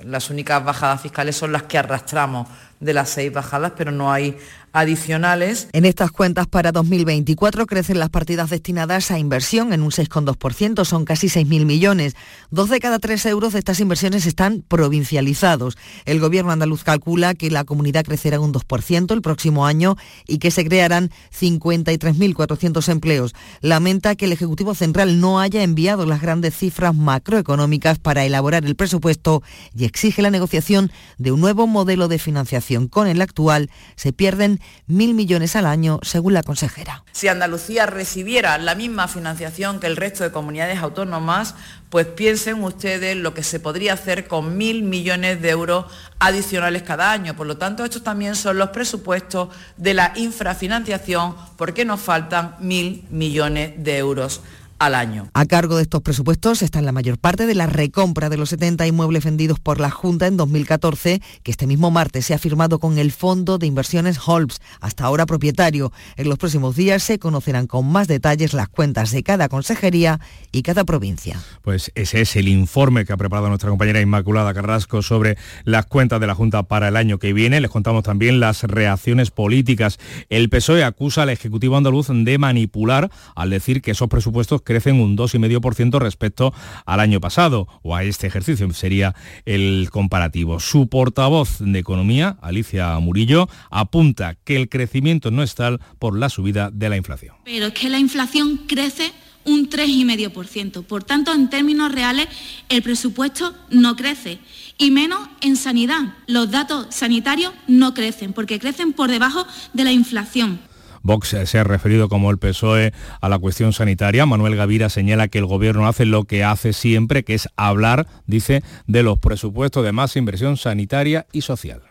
las 0.04 0.30
únicas 0.30 0.64
bajadas 0.64 1.02
fiscales 1.02 1.36
son 1.36 1.52
las 1.52 1.64
que 1.64 1.78
arrastramos 1.78 2.48
de 2.80 2.94
las 2.94 3.10
seis 3.10 3.32
bajadas, 3.32 3.74
pero 3.78 3.92
no 3.92 4.12
hay 4.12 4.38
adicionales. 4.74 5.68
En 5.74 5.86
estas 5.86 6.12
cuentas 6.12 6.48
para 6.48 6.72
2024 6.72 7.66
crecen 7.66 8.00
las 8.00 8.10
partidas 8.10 8.50
destinadas 8.50 9.12
a 9.12 9.20
inversión 9.20 9.74
en 9.74 9.82
un 9.82 9.92
6,2%, 9.92 10.86
son 10.86 11.06
casi 11.06 11.28
6.000 11.28 11.66
millones. 11.66 12.16
Dos 12.50 12.70
de 12.70 12.80
cada 12.80 13.00
tres 13.00 13.26
euros 13.26 13.54
de 13.54 13.60
estas 13.60 13.80
inversiones 13.80 14.26
están 14.26 14.64
provincializados. 14.68 15.78
El 16.06 16.20
gobierno 16.20 16.52
andaluz 16.52 16.84
calcula 16.84 17.34
que 17.34 17.52
la 17.52 17.64
comunidad 17.64 18.06
crecerá 18.06 18.40
un 18.40 18.54
2% 18.54 19.14
el 19.14 19.22
próximo 19.22 19.66
año 19.66 19.98
y 20.28 20.38
que 20.38 20.52
se 20.52 20.66
crearán 20.66 21.12
53.400 21.38 22.90
empleos. 22.90 23.36
Lamenta 23.62 24.16
que 24.16 24.26
el 24.26 24.32
Ejecutivo 24.32 24.76
Central 24.76 25.20
no 25.20 25.40
haya 25.40 25.64
enviado 25.64 26.06
las 26.06 26.22
grandes 26.22 26.56
cifras 26.56 26.96
macroeconómicas 26.96 28.00
para 28.00 28.26
elaborar 28.26 28.66
el 28.66 28.76
presupuesto 28.76 29.44
y 29.76 29.86
exige 29.86 30.22
la 30.22 30.32
negociación 30.32 30.92
de 31.18 31.32
un 31.32 31.42
nuevo 31.42 31.68
modelo 31.68 32.08
de 32.08 32.20
financiación. 32.20 32.88
Con 32.88 33.08
el 33.08 33.22
actual 33.22 33.70
se 33.96 34.14
pierden 34.14 34.61
mil 34.88 35.14
millones 35.14 35.56
al 35.56 35.66
año, 35.66 36.00
según 36.04 36.34
la 36.34 36.44
consejera. 36.44 37.04
Si 37.12 37.28
Andalucía 37.28 37.86
recibiera 37.86 38.58
la 38.58 38.76
misma 38.76 39.08
financiación 39.08 39.80
que 39.80 39.88
el 39.88 39.98
resto 39.98 40.24
de 40.24 40.32
comunidades 40.32 40.80
autónomas, 40.80 41.56
pues 41.90 42.08
piensen 42.08 42.64
ustedes 42.64 43.18
lo 43.18 43.34
que 43.34 43.44
se 43.44 43.60
podría 43.60 43.94
hacer 43.94 44.28
con 44.28 44.58
mil 44.58 44.84
millones 44.84 45.42
de 45.42 45.50
euros 45.50 45.86
adicionales 46.20 46.84
cada 46.84 47.12
año. 47.12 47.36
Por 47.36 47.48
lo 47.48 47.58
tanto, 47.58 47.84
estos 47.84 48.04
también 48.04 48.36
son 48.36 48.58
los 48.58 48.70
presupuestos 48.70 49.50
de 49.78 49.94
la 49.94 50.14
infrafinanciación, 50.16 51.36
porque 51.58 51.84
nos 51.84 52.00
faltan 52.00 52.56
mil 52.60 53.06
millones 53.10 53.74
de 53.78 53.98
euros 53.98 54.42
año. 54.82 55.30
A 55.34 55.46
cargo 55.46 55.78
de 55.78 55.84
estos 55.84 56.02
presupuestos 56.02 56.64
está 56.64 56.82
la 56.82 56.92
mayor 56.92 57.20
parte 57.20 57.46
de 57.46 57.54
la 57.54 57.68
recompra 57.68 58.30
de 58.30 58.38
los 58.38 58.50
70 58.50 58.88
inmuebles 58.88 59.24
vendidos 59.24 59.60
por 59.60 59.80
la 59.80 59.92
Junta 59.92 60.26
en 60.26 60.38
2014, 60.38 61.22
que 61.44 61.52
este 61.52 61.68
mismo 61.68 61.92
martes 61.92 62.26
se 62.26 62.34
ha 62.34 62.40
firmado 62.40 62.80
con 62.80 62.98
el 62.98 63.12
Fondo 63.12 63.60
de 63.60 63.68
Inversiones 63.68 64.20
Holmes, 64.26 64.60
hasta 64.80 65.06
ahora 65.06 65.28
propietario. 65.28 65.92
En 66.18 66.30
los 66.30 66.40
próximos 66.40 66.76
días 66.76 67.04
se 67.04 67.20
conocerán 67.20 67.68
con 67.68 67.86
más 67.92 68.08
detalles 68.08 68.54
las 68.54 68.70
cuentas 68.70 69.12
de 69.12 69.22
cada 69.22 69.50
consejería 69.50 70.20
y 70.52 70.64
cada 70.64 70.84
provincia. 70.84 71.40
Pues 71.62 71.92
ese 71.94 72.22
es 72.22 72.36
el 72.36 72.48
informe 72.48 73.06
que 73.06 73.14
ha 73.14 73.18
preparado 73.18 73.50
nuestra 73.50 73.70
compañera 73.70 74.02
Inmaculada 74.02 74.54
Carrasco 74.54 75.04
sobre 75.04 75.38
las 75.64 75.86
cuentas 75.86 76.20
de 76.20 76.28
la 76.28 76.34
Junta 76.34 76.64
para 76.64 76.88
el 76.88 76.98
año 76.98 77.20
que 77.20 77.34
viene. 77.34 77.62
Les 77.62 77.70
contamos 77.70 78.04
también 78.04 78.40
las 78.40 78.64
reacciones 78.64 79.30
políticas. 79.30 80.00
El 80.30 80.50
PSOE 80.50 80.84
acusa 80.84 81.24
al 81.24 81.30
Ejecutivo 81.30 81.78
andaluz 81.78 82.08
de 82.10 82.38
manipular 82.38 83.12
al 83.36 83.52
decir 83.52 83.82
que 83.82 83.92
esos 83.92 84.10
presupuestos 84.10 84.62
crecen 84.72 85.02
un 85.02 85.18
2,5% 85.18 86.00
respecto 86.00 86.54
al 86.86 87.00
año 87.00 87.20
pasado, 87.20 87.68
o 87.84 87.96
a 87.96 88.04
este 88.04 88.28
ejercicio 88.28 88.72
sería 88.74 89.16
el 89.46 89.90
comparativo. 89.92 90.60
Su 90.60 90.88
portavoz 90.88 91.58
de 91.60 91.80
Economía, 91.80 92.38
Alicia 92.42 92.98
Murillo, 93.00 93.50
apunta 93.70 94.36
que 94.44 94.56
el 94.56 94.70
crecimiento 94.70 95.30
no 95.30 95.44
es 95.44 95.56
tal 95.56 95.80
por 96.00 96.18
la 96.18 96.30
subida 96.30 96.72
de 96.72 96.90
la 96.90 96.98
inflación. 96.98 97.36
Pero 97.44 97.68
es 97.68 97.74
que 97.74 97.90
la 97.90 98.00
inflación 98.00 98.62
crece 98.68 99.12
un 99.44 99.70
3,5%. 99.70 100.84
Por 100.84 101.04
tanto, 101.04 101.34
en 101.34 101.50
términos 101.50 101.92
reales, 101.92 102.28
el 102.70 102.82
presupuesto 102.82 103.54
no 103.70 103.96
crece. 103.96 104.40
Y 104.78 104.92
menos 104.92 105.28
en 105.42 105.56
sanidad. 105.56 106.16
Los 106.28 106.50
datos 106.52 106.88
sanitarios 106.90 107.54
no 107.68 107.94
crecen, 107.94 108.34
porque 108.34 108.60
crecen 108.60 108.94
por 108.94 109.10
debajo 109.10 109.46
de 109.74 109.84
la 109.84 109.92
inflación. 109.92 110.60
Vox 111.04 111.36
se 111.46 111.60
ha 111.60 111.64
referido 111.64 112.10
como 112.10 112.32
el 112.32 112.38
PSOE 112.38 112.94
a 113.20 113.30
la 113.30 113.40
cuestión 113.40 113.74
sanitaria. 113.74 114.26
Manuel 114.26 114.56
Gavira 114.56 114.90
señala 114.90 115.28
que 115.28 115.40
el 115.40 115.46
gobierno 115.46 115.88
hace 115.88 116.06
lo 116.06 116.26
que 116.26 116.44
hace 116.44 116.74
siempre, 116.74 117.24
que 117.24 117.34
es 117.34 117.50
hablar, 117.56 118.08
dice, 118.28 118.64
de 118.88 119.04
los 119.04 119.20
presupuestos 119.20 119.84
de 119.84 119.92
más 119.92 120.16
inversión 120.16 120.58
sanitaria 120.58 121.26
y 121.32 121.42
social. 121.42 121.82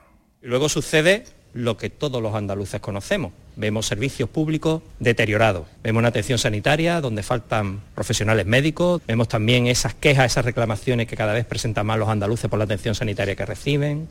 Luego 0.42 0.68
sucede 0.68 1.24
lo 1.52 1.76
que 1.76 1.90
todos 1.90 2.22
los 2.22 2.34
andaluces 2.34 2.80
conocemos. 2.80 3.32
Vemos 3.56 3.86
servicios 3.86 4.28
públicos 4.28 4.82
deteriorados, 5.00 5.66
vemos 5.82 6.00
una 6.00 6.08
atención 6.08 6.38
sanitaria 6.38 7.00
donde 7.00 7.22
faltan 7.22 7.80
profesionales 7.94 8.46
médicos, 8.46 9.02
vemos 9.06 9.28
también 9.28 9.66
esas 9.66 9.94
quejas, 9.94 10.26
esas 10.26 10.44
reclamaciones 10.44 11.08
que 11.08 11.16
cada 11.16 11.32
vez 11.32 11.44
presentan 11.44 11.86
más 11.86 11.98
los 11.98 12.08
andaluces 12.08 12.48
por 12.48 12.58
la 12.58 12.64
atención 12.64 12.94
sanitaria 12.94 13.36
que 13.36 13.44
reciben. 13.44 14.08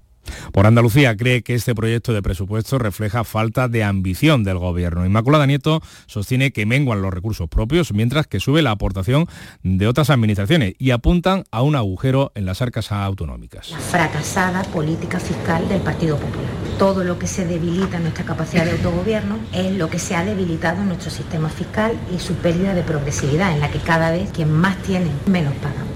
Por 0.51 0.65
Andalucía 0.65 1.15
cree 1.15 1.41
que 1.43 1.55
este 1.55 1.76
proyecto 1.76 2.13
de 2.13 2.22
presupuesto 2.22 2.78
refleja 2.80 3.24
falta 3.24 3.67
de 3.67 3.84
ambición 3.84 4.43
del 4.43 4.57
gobierno. 4.57 5.05
Inmaculada 5.05 5.45
Nieto 5.45 5.82
sostiene 6.07 6.51
que 6.51 6.65
menguan 6.65 7.01
los 7.01 7.13
recursos 7.13 7.49
propios 7.49 7.93
mientras 7.93 8.28
que 8.28 8.39
sube 8.39 8.61
la 8.61 8.72
aportación 8.72 9.28
de 9.63 9.88
otras 9.88 10.09
administraciones 10.09 10.74
y 10.78 10.91
apuntan 10.91 11.43
a 11.51 11.61
un 11.61 11.76
agujero 11.76 12.32
en 12.36 12.45
las 12.45 12.61
arcas 12.61 12.91
autonómicas. 12.91 13.72
La 13.72 13.80
fracasada 13.80 14.63
política 14.63 15.20
fiscal 15.20 15.67
del 15.70 15.82
Partido 15.82 16.17
Popular. 16.17 16.49
Todo 16.78 17.03
lo 17.03 17.20
que 17.20 17.28
se 17.28 17.45
debilita 17.45 17.97
en 17.97 18.03
nuestra 18.03 18.26
capacidad 18.26 18.65
de 18.65 18.72
autogobierno 18.72 19.38
es 19.53 19.76
lo 19.78 19.89
que 19.89 19.99
se 19.99 20.15
ha 20.15 20.24
debilitado 20.24 20.82
en 20.82 20.88
nuestro 20.88 21.11
sistema 21.11 21.49
fiscal 21.49 21.93
y 22.15 22.20
su 22.20 22.36
pérdida 22.36 22.74
de 22.74 22.84
progresividad, 22.84 23.53
en 23.53 23.59
la 23.59 23.70
que 23.70 23.80
cada 23.80 24.11
vez 24.11 24.30
quien 24.32 24.51
más 24.51 24.78
tiene 24.84 25.09
menos 25.26 25.53
paga. 25.55 25.89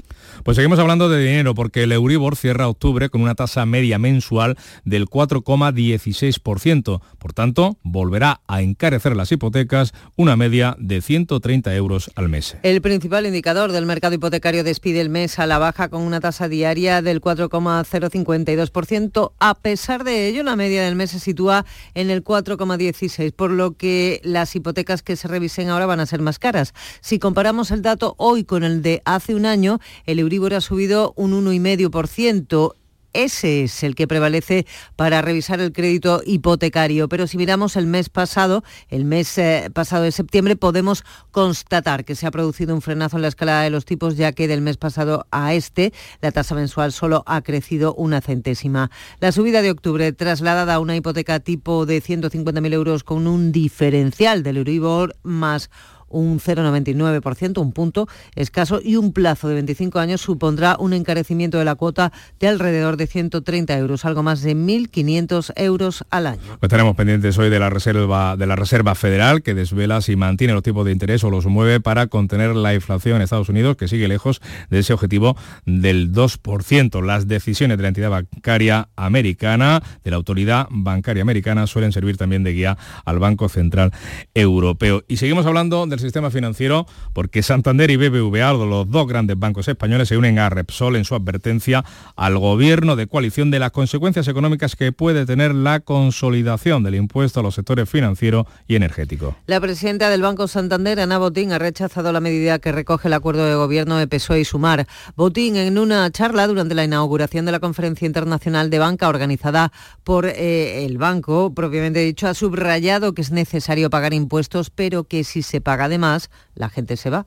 Pues 0.44 0.56
seguimos 0.56 0.78
hablando 0.78 1.08
de 1.08 1.24
dinero 1.24 1.54
porque 1.54 1.84
el 1.84 1.92
Euribor 1.92 2.36
cierra 2.36 2.68
octubre 2.68 3.08
con 3.08 3.22
una 3.22 3.34
tasa 3.34 3.64
media 3.64 3.98
mensual 3.98 4.58
del 4.84 5.06
4,16%. 5.06 7.00
Por 7.18 7.32
tanto, 7.32 7.78
volverá 7.82 8.42
a 8.46 8.60
encarecer 8.60 9.16
las 9.16 9.32
hipotecas 9.32 9.94
una 10.16 10.36
media 10.36 10.76
de 10.78 11.00
130 11.00 11.74
euros 11.76 12.10
al 12.14 12.28
mes. 12.28 12.58
El 12.62 12.82
principal 12.82 13.24
indicador 13.24 13.72
del 13.72 13.86
mercado 13.86 14.16
hipotecario 14.16 14.64
despide 14.64 15.00
el 15.00 15.08
mes 15.08 15.38
a 15.38 15.46
la 15.46 15.56
baja 15.56 15.88
con 15.88 16.02
una 16.02 16.20
tasa 16.20 16.46
diaria 16.46 17.00
del 17.00 17.22
4,052%. 17.22 19.32
A 19.40 19.54
pesar 19.54 20.04
de 20.04 20.28
ello, 20.28 20.42
la 20.42 20.56
media 20.56 20.84
del 20.84 20.94
mes 20.94 21.12
se 21.12 21.20
sitúa 21.20 21.64
en 21.94 22.10
el 22.10 22.22
4,16%, 22.22 23.32
por 23.32 23.50
lo 23.50 23.78
que 23.78 24.20
las 24.22 24.54
hipotecas 24.54 25.02
que 25.02 25.16
se 25.16 25.26
revisen 25.26 25.70
ahora 25.70 25.86
van 25.86 26.00
a 26.00 26.06
ser 26.06 26.20
más 26.20 26.38
caras. 26.38 26.74
Si 27.00 27.18
comparamos 27.18 27.70
el 27.70 27.80
dato 27.80 28.14
hoy 28.18 28.44
con 28.44 28.62
el 28.62 28.82
de 28.82 29.00
hace 29.06 29.34
un 29.34 29.46
año, 29.46 29.80
el 30.04 30.18
Euribor 30.18 30.33
ha 30.54 30.60
subido 30.60 31.12
un 31.16 31.32
1,5% 31.44 32.74
ese 33.14 33.62
es 33.62 33.84
el 33.84 33.94
que 33.94 34.08
prevalece 34.08 34.66
para 34.96 35.22
revisar 35.22 35.60
el 35.60 35.72
crédito 35.72 36.20
hipotecario. 36.26 37.08
Pero 37.08 37.28
si 37.28 37.38
miramos 37.38 37.76
el 37.76 37.86
mes 37.86 38.08
pasado, 38.08 38.64
el 38.88 39.04
mes 39.04 39.38
eh, 39.38 39.70
pasado 39.72 40.02
de 40.02 40.10
septiembre, 40.10 40.56
podemos 40.56 41.04
constatar 41.30 42.04
que 42.04 42.16
se 42.16 42.26
ha 42.26 42.32
producido 42.32 42.74
un 42.74 42.82
frenazo 42.82 43.16
en 43.16 43.22
la 43.22 43.28
escalada 43.28 43.62
de 43.62 43.70
los 43.70 43.84
tipos, 43.84 44.16
ya 44.16 44.32
que 44.32 44.48
del 44.48 44.60
mes 44.60 44.76
pasado 44.76 45.26
a 45.30 45.54
este 45.54 45.92
la 46.20 46.32
tasa 46.32 46.56
mensual 46.56 46.90
solo 46.90 47.22
ha 47.26 47.40
crecido 47.42 47.94
una 47.94 48.20
centésima. 48.20 48.90
La 49.20 49.30
subida 49.30 49.62
de 49.62 49.70
octubre 49.70 50.12
trasladada 50.12 50.74
a 50.74 50.80
una 50.80 50.96
hipoteca 50.96 51.38
tipo 51.38 51.86
de 51.86 52.02
150.000 52.02 52.72
euros 52.72 53.04
con 53.04 53.28
un 53.28 53.52
diferencial 53.52 54.42
del 54.42 54.56
Euribor 54.56 55.14
más 55.22 55.70
un 56.14 56.40
0,99%, 56.40 57.60
un 57.60 57.72
punto 57.72 58.08
escaso, 58.34 58.80
y 58.82 58.96
un 58.96 59.12
plazo 59.12 59.48
de 59.48 59.54
25 59.54 59.98
años 59.98 60.20
supondrá 60.20 60.76
un 60.78 60.92
encarecimiento 60.92 61.58
de 61.58 61.64
la 61.64 61.74
cuota 61.74 62.12
de 62.40 62.48
alrededor 62.48 62.96
de 62.96 63.06
130 63.06 63.76
euros, 63.78 64.04
algo 64.04 64.22
más 64.22 64.42
de 64.42 64.56
1.500 64.56 65.52
euros 65.56 66.04
al 66.10 66.26
año. 66.26 66.58
Pues 66.60 66.70
tenemos 66.70 66.96
pendientes 66.96 67.36
hoy 67.38 67.50
de 67.50 67.58
la 67.58 67.70
Reserva, 67.70 68.36
de 68.36 68.46
la 68.46 68.56
Reserva 68.56 68.94
Federal, 68.94 69.42
que 69.42 69.54
desvela 69.54 70.00
si 70.00 70.16
mantiene 70.16 70.54
los 70.54 70.62
tipos 70.62 70.84
de 70.84 70.92
interés 70.92 71.24
o 71.24 71.30
los 71.30 71.46
mueve 71.46 71.80
para 71.80 72.06
contener 72.06 72.54
la 72.54 72.74
inflación 72.74 73.16
en 73.16 73.22
Estados 73.22 73.48
Unidos, 73.48 73.76
que 73.76 73.88
sigue 73.88 74.08
lejos 74.08 74.40
de 74.70 74.78
ese 74.78 74.92
objetivo 74.92 75.36
del 75.66 76.12
2%. 76.12 77.04
Las 77.04 77.28
decisiones 77.28 77.76
de 77.76 77.82
la 77.82 77.88
entidad 77.88 78.10
bancaria 78.10 78.88
americana, 78.96 79.82
de 80.04 80.10
la 80.10 80.16
autoridad 80.16 80.68
bancaria 80.70 81.22
americana, 81.22 81.66
suelen 81.66 81.92
servir 81.92 82.16
también 82.16 82.44
de 82.44 82.52
guía 82.52 82.78
al 83.04 83.18
Banco 83.18 83.48
Central 83.48 83.92
Europeo. 84.34 85.04
Y 85.08 85.16
seguimos 85.16 85.46
hablando 85.46 85.86
del 85.86 85.98
sistema 86.04 86.30
financiero 86.30 86.86
porque 87.12 87.42
Santander 87.42 87.90
y 87.90 87.96
BBVA, 87.96 88.52
los 88.52 88.90
dos 88.90 89.06
grandes 89.06 89.38
bancos 89.38 89.68
españoles, 89.68 90.08
se 90.08 90.16
unen 90.16 90.38
a 90.38 90.50
Repsol 90.50 90.96
en 90.96 91.04
su 91.04 91.14
advertencia 91.14 91.84
al 92.16 92.38
gobierno 92.38 92.96
de 92.96 93.06
coalición 93.06 93.50
de 93.50 93.58
las 93.58 93.72
consecuencias 93.72 94.28
económicas 94.28 94.76
que 94.76 94.92
puede 94.92 95.26
tener 95.26 95.54
la 95.54 95.80
consolidación 95.80 96.82
del 96.82 96.94
impuesto 96.94 97.40
a 97.40 97.42
los 97.42 97.54
sectores 97.54 97.88
financiero 97.88 98.46
y 98.68 98.76
energético. 98.76 99.36
La 99.46 99.60
presidenta 99.60 100.10
del 100.10 100.22
Banco 100.22 100.48
Santander, 100.48 101.00
Ana 101.00 101.18
Botín, 101.18 101.52
ha 101.52 101.58
rechazado 101.58 102.12
la 102.12 102.20
medida 102.20 102.58
que 102.58 102.72
recoge 102.72 103.08
el 103.08 103.14
acuerdo 103.14 103.46
de 103.46 103.54
gobierno 103.54 103.96
de 103.96 104.06
PSOE 104.06 104.40
y 104.40 104.44
Sumar. 104.44 104.86
Botín, 105.16 105.56
en 105.56 105.78
una 105.78 106.10
charla 106.10 106.46
durante 106.46 106.74
la 106.74 106.84
inauguración 106.84 107.44
de 107.46 107.52
la 107.52 107.60
Conferencia 107.60 108.06
Internacional 108.06 108.70
de 108.70 108.78
Banca 108.78 109.08
organizada 109.08 109.72
por 110.04 110.26
eh, 110.26 110.84
el 110.84 110.98
banco, 110.98 111.54
propiamente 111.54 112.00
dicho, 112.00 112.28
ha 112.28 112.34
subrayado 112.34 113.14
que 113.14 113.22
es 113.22 113.30
necesario 113.30 113.90
pagar 113.90 114.12
impuestos, 114.14 114.70
pero 114.70 115.04
que 115.04 115.24
si 115.24 115.42
se 115.42 115.60
paga 115.60 115.83
además, 115.84 116.30
la 116.54 116.68
gente 116.68 116.96
se 116.96 117.10
va. 117.10 117.26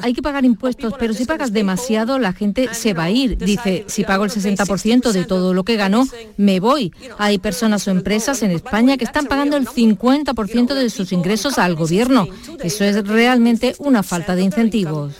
Hay 0.00 0.12
que 0.12 0.22
pagar 0.22 0.44
impuestos, 0.44 0.94
pero 0.96 1.12
si 1.12 1.24
pagas 1.24 1.52
demasiado, 1.52 2.20
la 2.20 2.32
gente 2.32 2.72
se 2.72 2.94
va 2.94 3.04
a 3.04 3.10
ir. 3.10 3.36
Dice, 3.36 3.84
si 3.88 4.04
pago 4.04 4.24
el 4.24 4.30
60% 4.30 5.10
de 5.10 5.24
todo 5.24 5.52
lo 5.52 5.64
que 5.64 5.74
gano, 5.74 6.06
me 6.36 6.60
voy. 6.60 6.92
Hay 7.18 7.38
personas 7.38 7.88
o 7.88 7.90
empresas 7.90 8.44
en 8.44 8.52
España 8.52 8.96
que 8.96 9.04
están 9.04 9.26
pagando 9.26 9.56
el 9.56 9.66
50% 9.66 10.74
de 10.74 10.88
sus 10.88 11.10
ingresos 11.10 11.58
al 11.58 11.74
gobierno. 11.74 12.28
Eso 12.62 12.84
es 12.84 13.04
realmente 13.04 13.74
una 13.80 14.04
falta 14.04 14.36
de 14.36 14.42
incentivos. 14.42 15.14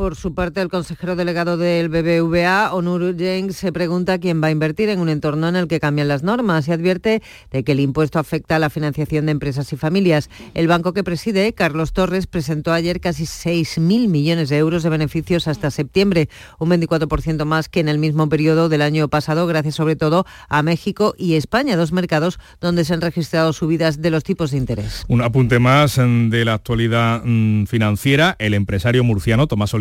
Por 0.00 0.16
su 0.16 0.32
parte, 0.32 0.62
el 0.62 0.70
consejero 0.70 1.14
delegado 1.14 1.58
del 1.58 1.90
BBVA, 1.90 2.72
Onur 2.72 3.14
Jeng, 3.18 3.52
se 3.52 3.70
pregunta 3.70 4.16
quién 4.16 4.42
va 4.42 4.46
a 4.46 4.50
invertir 4.50 4.88
en 4.88 4.98
un 4.98 5.10
entorno 5.10 5.46
en 5.46 5.56
el 5.56 5.68
que 5.68 5.78
cambian 5.78 6.08
las 6.08 6.22
normas 6.22 6.66
y 6.66 6.72
advierte 6.72 7.20
de 7.50 7.64
que 7.64 7.72
el 7.72 7.80
impuesto 7.80 8.18
afecta 8.18 8.56
a 8.56 8.58
la 8.58 8.70
financiación 8.70 9.26
de 9.26 9.32
empresas 9.32 9.70
y 9.74 9.76
familias. 9.76 10.30
El 10.54 10.68
banco 10.68 10.94
que 10.94 11.04
preside, 11.04 11.52
Carlos 11.52 11.92
Torres, 11.92 12.26
presentó 12.26 12.72
ayer 12.72 12.98
casi 12.98 13.24
6.000 13.24 14.08
millones 14.08 14.48
de 14.48 14.56
euros 14.56 14.84
de 14.84 14.88
beneficios 14.88 15.46
hasta 15.46 15.70
septiembre, 15.70 16.30
un 16.58 16.70
24% 16.70 17.44
más 17.44 17.68
que 17.68 17.80
en 17.80 17.90
el 17.90 17.98
mismo 17.98 18.26
periodo 18.30 18.70
del 18.70 18.80
año 18.80 19.08
pasado, 19.08 19.46
gracias 19.46 19.74
sobre 19.74 19.96
todo 19.96 20.24
a 20.48 20.62
México 20.62 21.14
y 21.18 21.34
España, 21.34 21.76
dos 21.76 21.92
mercados 21.92 22.38
donde 22.58 22.86
se 22.86 22.94
han 22.94 23.02
registrado 23.02 23.52
subidas 23.52 24.00
de 24.00 24.08
los 24.08 24.24
tipos 24.24 24.52
de 24.52 24.56
interés. 24.56 25.04
Un 25.08 25.20
apunte 25.20 25.58
más 25.58 25.98
mm, 25.98 26.30
de 26.30 26.46
la 26.46 26.54
actualidad 26.54 27.20
mm, 27.22 27.64
financiera. 27.64 28.34
El 28.38 28.54
empresario 28.54 29.04
murciano 29.04 29.46
Tomás 29.46 29.74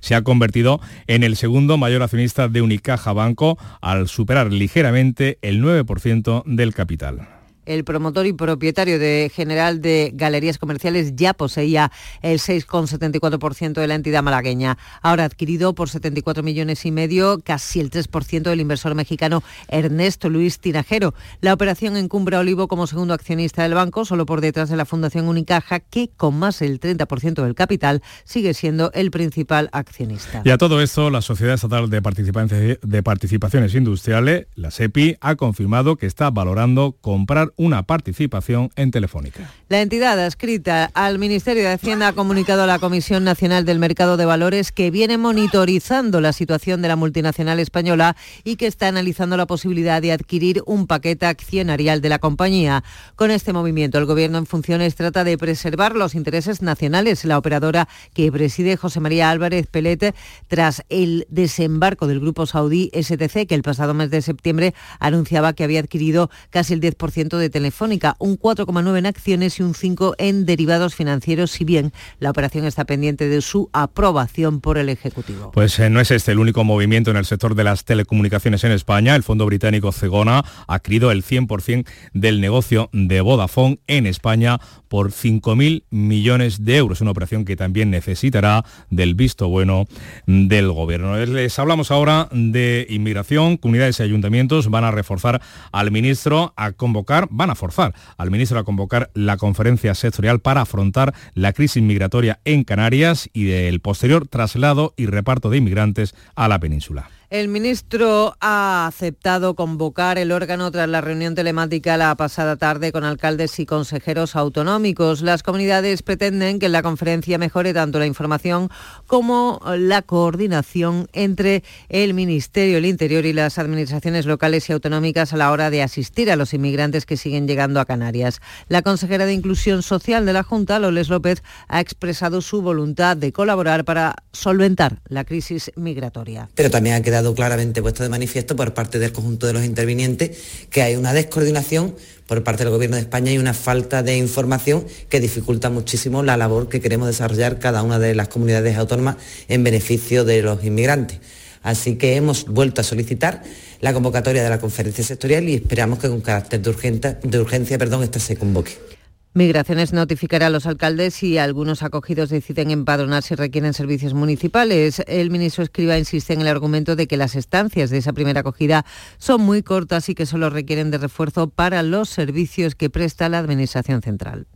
Se 0.00 0.14
ha 0.14 0.22
convertido 0.22 0.80
en 1.06 1.22
el 1.22 1.36
segundo 1.36 1.76
mayor 1.76 2.02
accionista 2.02 2.48
de 2.48 2.62
Unicaja 2.62 3.12
Banco 3.12 3.58
al 3.80 4.08
superar 4.08 4.52
ligeramente 4.52 5.38
el 5.42 5.62
9% 5.62 6.44
del 6.44 6.74
capital. 6.74 7.35
El 7.66 7.84
promotor 7.84 8.26
y 8.26 8.32
propietario 8.32 8.98
de 8.98 9.30
general 9.34 9.80
de 9.82 10.12
galerías 10.14 10.58
comerciales 10.58 11.14
ya 11.16 11.34
poseía 11.34 11.92
el 12.22 12.38
6,74% 12.38 13.72
de 13.74 13.86
la 13.86 13.94
entidad 13.94 14.22
malagueña. 14.22 14.78
Ahora 15.02 15.24
adquirido 15.24 15.74
por 15.74 15.88
74 15.88 16.42
millones 16.42 16.86
y 16.86 16.92
medio, 16.92 17.40
casi 17.44 17.80
el 17.80 17.90
3% 17.90 18.42
del 18.42 18.60
inversor 18.60 18.94
mexicano 18.94 19.42
Ernesto 19.68 20.28
Luis 20.28 20.60
Tinajero. 20.60 21.14
La 21.40 21.52
operación 21.52 21.96
encumbra 21.96 22.38
a 22.38 22.40
Olivo 22.40 22.68
como 22.68 22.86
segundo 22.86 23.14
accionista 23.14 23.62
del 23.62 23.74
banco, 23.74 24.04
solo 24.04 24.26
por 24.26 24.40
detrás 24.40 24.68
de 24.70 24.76
la 24.76 24.84
Fundación 24.84 25.28
Unicaja, 25.28 25.80
que 25.80 26.10
con 26.16 26.38
más 26.38 26.60
del 26.60 26.80
30% 26.80 27.42
del 27.42 27.54
capital 27.54 28.02
sigue 28.24 28.54
siendo 28.54 28.90
el 28.92 29.10
principal 29.10 29.68
accionista. 29.72 30.42
Y 30.44 30.50
a 30.50 30.58
todo 30.58 30.80
esto, 30.80 31.10
la 31.10 31.22
Sociedad 31.22 31.54
Estatal 31.54 31.90
de, 31.90 32.78
de 32.82 33.02
Participaciones 33.02 33.74
Industriales, 33.74 34.46
la 34.54 34.70
SEPI, 34.70 35.16
ha 35.20 35.34
confirmado 35.36 35.96
que 35.96 36.06
está 36.06 36.30
valorando 36.30 36.96
comprar 37.00 37.52
una 37.56 37.82
participación 37.84 38.70
en 38.76 38.90
Telefónica. 38.90 39.50
La 39.68 39.80
entidad 39.80 40.18
adscrita 40.18 40.90
al 40.94 41.18
Ministerio 41.18 41.64
de 41.64 41.72
Hacienda 41.72 42.08
ha 42.08 42.12
comunicado 42.12 42.62
a 42.62 42.66
la 42.66 42.78
Comisión 42.78 43.24
Nacional 43.24 43.64
del 43.64 43.78
Mercado 43.78 44.16
de 44.16 44.24
Valores 44.24 44.72
que 44.72 44.90
viene 44.90 45.18
monitorizando 45.18 46.20
la 46.20 46.32
situación 46.32 46.82
de 46.82 46.88
la 46.88 46.96
multinacional 46.96 47.58
española 47.58 48.16
y 48.44 48.56
que 48.56 48.66
está 48.66 48.88
analizando 48.88 49.36
la 49.36 49.46
posibilidad 49.46 50.02
de 50.02 50.12
adquirir 50.12 50.62
un 50.66 50.86
paquete 50.86 51.26
accionarial 51.26 52.00
de 52.00 52.08
la 52.08 52.18
compañía. 52.18 52.84
Con 53.16 53.30
este 53.30 53.52
movimiento, 53.52 53.98
el 53.98 54.06
Gobierno 54.06 54.38
en 54.38 54.46
funciones 54.46 54.94
trata 54.94 55.24
de 55.24 55.38
preservar 55.38 55.96
los 55.96 56.14
intereses 56.14 56.62
nacionales. 56.62 57.24
La 57.24 57.38
operadora 57.38 57.88
que 58.14 58.30
preside 58.30 58.76
José 58.76 59.00
María 59.00 59.30
Álvarez 59.30 59.66
Pelete, 59.66 60.14
tras 60.48 60.82
el 60.88 61.26
desembarco 61.30 62.06
del 62.06 62.20
grupo 62.20 62.46
saudí 62.46 62.90
STC, 62.94 63.46
que 63.46 63.54
el 63.54 63.62
pasado 63.62 63.94
mes 63.94 64.10
de 64.10 64.22
septiembre 64.22 64.74
anunciaba 65.00 65.54
que 65.54 65.64
había 65.64 65.80
adquirido 65.80 66.30
casi 66.50 66.74
el 66.74 66.80
10% 66.80 67.38
de 67.38 67.45
Telefónica, 67.50 68.16
un 68.18 68.38
4,9 68.38 68.98
en 68.98 69.06
acciones 69.06 69.58
y 69.58 69.62
un 69.62 69.74
5 69.74 70.14
en 70.18 70.46
derivados 70.46 70.94
financieros, 70.94 71.50
si 71.50 71.64
bien 71.64 71.92
la 72.18 72.30
operación 72.30 72.64
está 72.64 72.84
pendiente 72.84 73.28
de 73.28 73.40
su 73.40 73.70
aprobación 73.72 74.60
por 74.60 74.78
el 74.78 74.88
Ejecutivo. 74.88 75.50
Pues 75.52 75.78
eh, 75.78 75.90
no 75.90 76.00
es 76.00 76.10
este 76.10 76.32
el 76.32 76.38
único 76.38 76.64
movimiento 76.64 77.10
en 77.10 77.16
el 77.16 77.24
sector 77.24 77.54
de 77.54 77.64
las 77.64 77.84
telecomunicaciones 77.84 78.64
en 78.64 78.72
España. 78.72 79.16
El 79.16 79.22
fondo 79.22 79.46
británico 79.46 79.92
Cegona 79.92 80.44
ha 80.66 80.74
adquirido 80.74 81.10
el 81.10 81.24
100% 81.24 81.86
del 82.12 82.40
negocio 82.40 82.90
de 82.92 83.20
Vodafone 83.20 83.80
en 83.86 84.06
España 84.06 84.60
por 84.88 85.10
5.000 85.10 85.84
millones 85.90 86.64
de 86.64 86.76
euros, 86.76 87.00
una 87.00 87.10
operación 87.10 87.44
que 87.44 87.56
también 87.56 87.90
necesitará 87.90 88.64
del 88.90 89.14
visto 89.14 89.48
bueno 89.48 89.86
del 90.26 90.70
gobierno. 90.72 91.16
Les 91.16 91.58
hablamos 91.58 91.90
ahora 91.90 92.28
de 92.32 92.86
inmigración, 92.90 93.56
comunidades 93.56 94.00
y 94.00 94.02
ayuntamientos 94.02 94.70
van 94.70 94.84
a 94.84 94.90
reforzar 94.90 95.40
al 95.72 95.90
ministro 95.90 96.52
a 96.56 96.72
convocar, 96.72 97.28
van 97.30 97.50
a 97.50 97.54
forzar 97.54 97.94
al 98.16 98.30
ministro 98.30 98.58
a 98.58 98.64
convocar 98.64 99.10
la 99.14 99.36
conferencia 99.36 99.94
sectorial 99.94 100.40
para 100.40 100.62
afrontar 100.62 101.14
la 101.34 101.52
crisis 101.52 101.82
migratoria 101.82 102.40
en 102.44 102.64
Canarias 102.64 103.28
y 103.32 103.44
del 103.44 103.80
posterior 103.80 104.26
traslado 104.28 104.94
y 104.96 105.06
reparto 105.06 105.50
de 105.50 105.58
inmigrantes 105.58 106.14
a 106.34 106.48
la 106.48 106.58
península. 106.58 107.10
El 107.38 107.48
ministro 107.48 108.34
ha 108.40 108.86
aceptado 108.86 109.56
convocar 109.56 110.16
el 110.16 110.32
órgano 110.32 110.70
tras 110.70 110.88
la 110.88 111.02
reunión 111.02 111.34
telemática 111.34 111.98
la 111.98 112.14
pasada 112.14 112.56
tarde 112.56 112.92
con 112.92 113.04
alcaldes 113.04 113.58
y 113.58 113.66
consejeros 113.66 114.36
autonómicos. 114.36 115.20
Las 115.20 115.42
comunidades 115.42 116.00
pretenden 116.00 116.58
que 116.58 116.64
en 116.64 116.72
la 116.72 116.82
conferencia 116.82 117.36
mejore 117.36 117.74
tanto 117.74 117.98
la 117.98 118.06
información 118.06 118.70
como 119.06 119.60
la 119.76 120.00
coordinación 120.00 121.08
entre 121.12 121.62
el 121.90 122.14
Ministerio 122.14 122.76
del 122.76 122.86
Interior 122.86 123.26
y 123.26 123.34
las 123.34 123.58
administraciones 123.58 124.24
locales 124.24 124.70
y 124.70 124.72
autonómicas 124.72 125.34
a 125.34 125.36
la 125.36 125.50
hora 125.50 125.68
de 125.68 125.82
asistir 125.82 126.30
a 126.30 126.36
los 126.36 126.54
inmigrantes 126.54 127.04
que 127.04 127.18
siguen 127.18 127.46
llegando 127.46 127.80
a 127.80 127.84
Canarias. 127.84 128.40
La 128.68 128.80
consejera 128.80 129.26
de 129.26 129.34
Inclusión 129.34 129.82
Social 129.82 130.24
de 130.24 130.32
la 130.32 130.42
Junta, 130.42 130.78
Loles 130.78 131.10
López, 131.10 131.42
ha 131.68 131.82
expresado 131.82 132.40
su 132.40 132.62
voluntad 132.62 133.14
de 133.14 133.34
colaborar 133.34 133.84
para 133.84 134.14
solventar 134.32 135.02
la 135.06 135.24
crisis 135.24 135.70
migratoria. 135.76 136.48
Pero 136.54 136.70
también 136.70 136.96
ha 136.96 137.02
quedado 137.02 137.25
claramente 137.34 137.82
puesto 137.82 138.02
de 138.02 138.08
manifiesto 138.08 138.56
por 138.56 138.74
parte 138.74 138.98
del 138.98 139.12
conjunto 139.12 139.46
de 139.46 139.52
los 139.52 139.64
intervinientes 139.64 140.38
que 140.70 140.82
hay 140.82 140.96
una 140.96 141.12
descoordinación 141.12 141.94
por 142.26 142.42
parte 142.42 142.64
del 142.64 142.72
Gobierno 142.72 142.96
de 142.96 143.02
España 143.02 143.32
y 143.32 143.38
una 143.38 143.54
falta 143.54 144.02
de 144.02 144.16
información 144.16 144.84
que 145.08 145.20
dificulta 145.20 145.70
muchísimo 145.70 146.22
la 146.22 146.36
labor 146.36 146.68
que 146.68 146.80
queremos 146.80 147.06
desarrollar 147.06 147.58
cada 147.58 147.82
una 147.82 147.98
de 147.98 148.14
las 148.14 148.28
comunidades 148.28 148.76
autónomas 148.76 149.16
en 149.48 149.64
beneficio 149.64 150.24
de 150.24 150.42
los 150.42 150.64
inmigrantes. 150.64 151.18
Así 151.62 151.96
que 151.96 152.16
hemos 152.16 152.46
vuelto 152.46 152.80
a 152.80 152.84
solicitar 152.84 153.42
la 153.80 153.92
convocatoria 153.92 154.42
de 154.42 154.50
la 154.50 154.60
conferencia 154.60 155.04
sectorial 155.04 155.48
y 155.48 155.54
esperamos 155.54 155.98
que 155.98 156.08
con 156.08 156.20
carácter 156.20 156.60
de, 156.60 157.16
de 157.22 157.40
urgencia 157.40 157.78
perdón, 157.78 158.02
esta 158.02 158.20
se 158.20 158.36
convoque. 158.36 158.95
Migraciones 159.36 159.92
notificará 159.92 160.46
a 160.46 160.50
los 160.50 160.64
alcaldes 160.64 161.12
si 161.12 161.36
algunos 161.36 161.82
acogidos 161.82 162.30
deciden 162.30 162.70
empadronarse 162.70 163.34
y 163.34 163.36
requieren 163.36 163.74
servicios 163.74 164.14
municipales. 164.14 165.02
El 165.06 165.28
ministro 165.28 165.62
Escriba 165.62 165.98
insiste 165.98 166.32
en 166.32 166.40
el 166.40 166.48
argumento 166.48 166.96
de 166.96 167.06
que 167.06 167.18
las 167.18 167.36
estancias 167.36 167.90
de 167.90 167.98
esa 167.98 168.14
primera 168.14 168.40
acogida 168.40 168.86
son 169.18 169.42
muy 169.42 169.62
cortas 169.62 170.08
y 170.08 170.14
que 170.14 170.24
solo 170.24 170.48
requieren 170.48 170.90
de 170.90 170.96
refuerzo 170.96 171.50
para 171.50 171.82
los 171.82 172.08
servicios 172.08 172.74
que 172.74 172.88
presta 172.88 173.28
la 173.28 173.38
Administración 173.38 174.00
Central. 174.00 174.46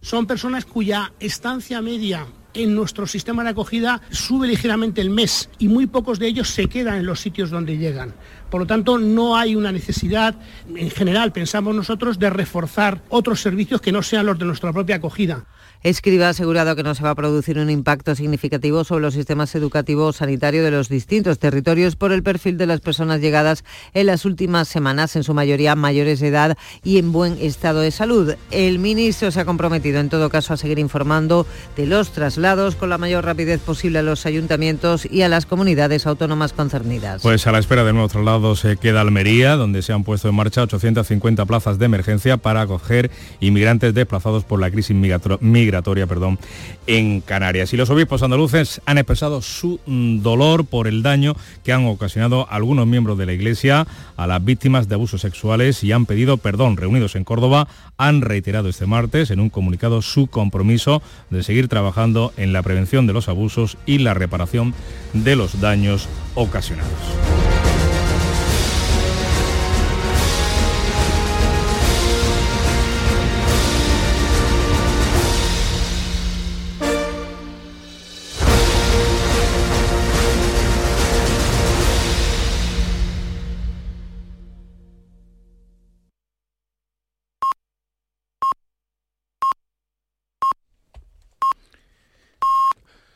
Son 0.00 0.26
personas 0.26 0.64
cuya 0.64 1.12
estancia 1.20 1.80
media 1.80 2.26
en 2.56 2.74
nuestro 2.74 3.06
sistema 3.06 3.44
de 3.44 3.50
acogida 3.50 4.00
sube 4.10 4.48
ligeramente 4.48 5.00
el 5.00 5.10
mes 5.10 5.48
y 5.58 5.68
muy 5.68 5.86
pocos 5.86 6.18
de 6.18 6.26
ellos 6.26 6.48
se 6.48 6.66
quedan 6.66 6.96
en 6.96 7.06
los 7.06 7.20
sitios 7.20 7.50
donde 7.50 7.76
llegan. 7.76 8.14
Por 8.50 8.60
lo 8.60 8.66
tanto, 8.66 8.98
no 8.98 9.36
hay 9.36 9.54
una 9.56 9.72
necesidad, 9.72 10.34
en 10.74 10.90
general, 10.90 11.32
pensamos 11.32 11.74
nosotros, 11.74 12.18
de 12.18 12.30
reforzar 12.30 13.02
otros 13.08 13.40
servicios 13.40 13.80
que 13.80 13.92
no 13.92 14.02
sean 14.02 14.26
los 14.26 14.38
de 14.38 14.46
nuestra 14.46 14.72
propia 14.72 14.96
acogida. 14.96 15.44
Escriba 15.86 16.28
asegurado 16.28 16.74
que 16.74 16.82
no 16.82 16.96
se 16.96 17.04
va 17.04 17.10
a 17.10 17.14
producir 17.14 17.60
un 17.60 17.70
impacto 17.70 18.16
significativo 18.16 18.82
sobre 18.82 19.02
los 19.02 19.14
sistemas 19.14 19.54
educativos 19.54 20.16
sanitarios 20.16 20.64
de 20.64 20.72
los 20.72 20.88
distintos 20.88 21.38
territorios 21.38 21.94
por 21.94 22.10
el 22.10 22.24
perfil 22.24 22.58
de 22.58 22.66
las 22.66 22.80
personas 22.80 23.20
llegadas 23.20 23.62
en 23.94 24.06
las 24.06 24.24
últimas 24.24 24.66
semanas, 24.66 25.14
en 25.14 25.22
su 25.22 25.32
mayoría 25.32 25.76
mayores 25.76 26.18
de 26.18 26.26
edad 26.26 26.58
y 26.82 26.98
en 26.98 27.12
buen 27.12 27.38
estado 27.40 27.82
de 27.82 27.92
salud. 27.92 28.34
El 28.50 28.80
ministro 28.80 29.30
se 29.30 29.38
ha 29.38 29.44
comprometido, 29.44 30.00
en 30.00 30.08
todo 30.08 30.28
caso, 30.28 30.54
a 30.54 30.56
seguir 30.56 30.80
informando 30.80 31.46
de 31.76 31.86
los 31.86 32.10
traslados 32.10 32.74
con 32.74 32.90
la 32.90 32.98
mayor 32.98 33.24
rapidez 33.24 33.60
posible 33.60 34.00
a 34.00 34.02
los 34.02 34.26
ayuntamientos 34.26 35.06
y 35.08 35.22
a 35.22 35.28
las 35.28 35.46
comunidades 35.46 36.08
autónomas 36.08 36.52
concernidas. 36.52 37.22
Pues 37.22 37.46
a 37.46 37.52
la 37.52 37.60
espera 37.60 37.84
de 37.84 37.92
nuevo 37.92 38.08
traslado 38.08 38.56
se 38.56 38.76
queda 38.76 39.02
Almería, 39.02 39.54
donde 39.54 39.82
se 39.82 39.92
han 39.92 40.02
puesto 40.02 40.28
en 40.28 40.34
marcha 40.34 40.64
850 40.64 41.46
plazas 41.46 41.78
de 41.78 41.84
emergencia 41.84 42.38
para 42.38 42.62
acoger 42.62 43.12
inmigrantes 43.38 43.94
desplazados 43.94 44.42
por 44.42 44.58
la 44.58 44.68
crisis 44.68 44.96
migratoria 44.96 45.75
perdón, 45.82 46.38
en 46.86 47.20
Canarias. 47.20 47.72
Y 47.72 47.76
los 47.76 47.90
obispos 47.90 48.22
andaluces 48.22 48.80
han 48.86 48.98
expresado 48.98 49.42
su 49.42 49.80
mm, 49.86 50.22
dolor 50.22 50.64
por 50.64 50.86
el 50.86 51.02
daño 51.02 51.34
que 51.64 51.72
han 51.72 51.86
ocasionado 51.86 52.46
algunos 52.50 52.86
miembros 52.86 53.18
de 53.18 53.26
la 53.26 53.32
Iglesia 53.32 53.86
a 54.16 54.26
las 54.26 54.44
víctimas 54.44 54.88
de 54.88 54.94
abusos 54.94 55.20
sexuales 55.20 55.82
y 55.84 55.92
han 55.92 56.06
pedido 56.06 56.36
perdón. 56.38 56.76
Reunidos 56.76 57.16
en 57.16 57.24
Córdoba, 57.24 57.68
han 57.96 58.20
reiterado 58.20 58.68
este 58.68 58.86
martes 58.86 59.30
en 59.30 59.40
un 59.40 59.50
comunicado 59.50 60.02
su 60.02 60.26
compromiso 60.26 61.02
de 61.30 61.42
seguir 61.42 61.68
trabajando 61.68 62.32
en 62.36 62.52
la 62.52 62.62
prevención 62.62 63.06
de 63.06 63.12
los 63.12 63.28
abusos 63.28 63.78
y 63.86 63.98
la 63.98 64.14
reparación 64.14 64.74
de 65.12 65.36
los 65.36 65.60
daños 65.60 66.08
ocasionados. 66.34 67.55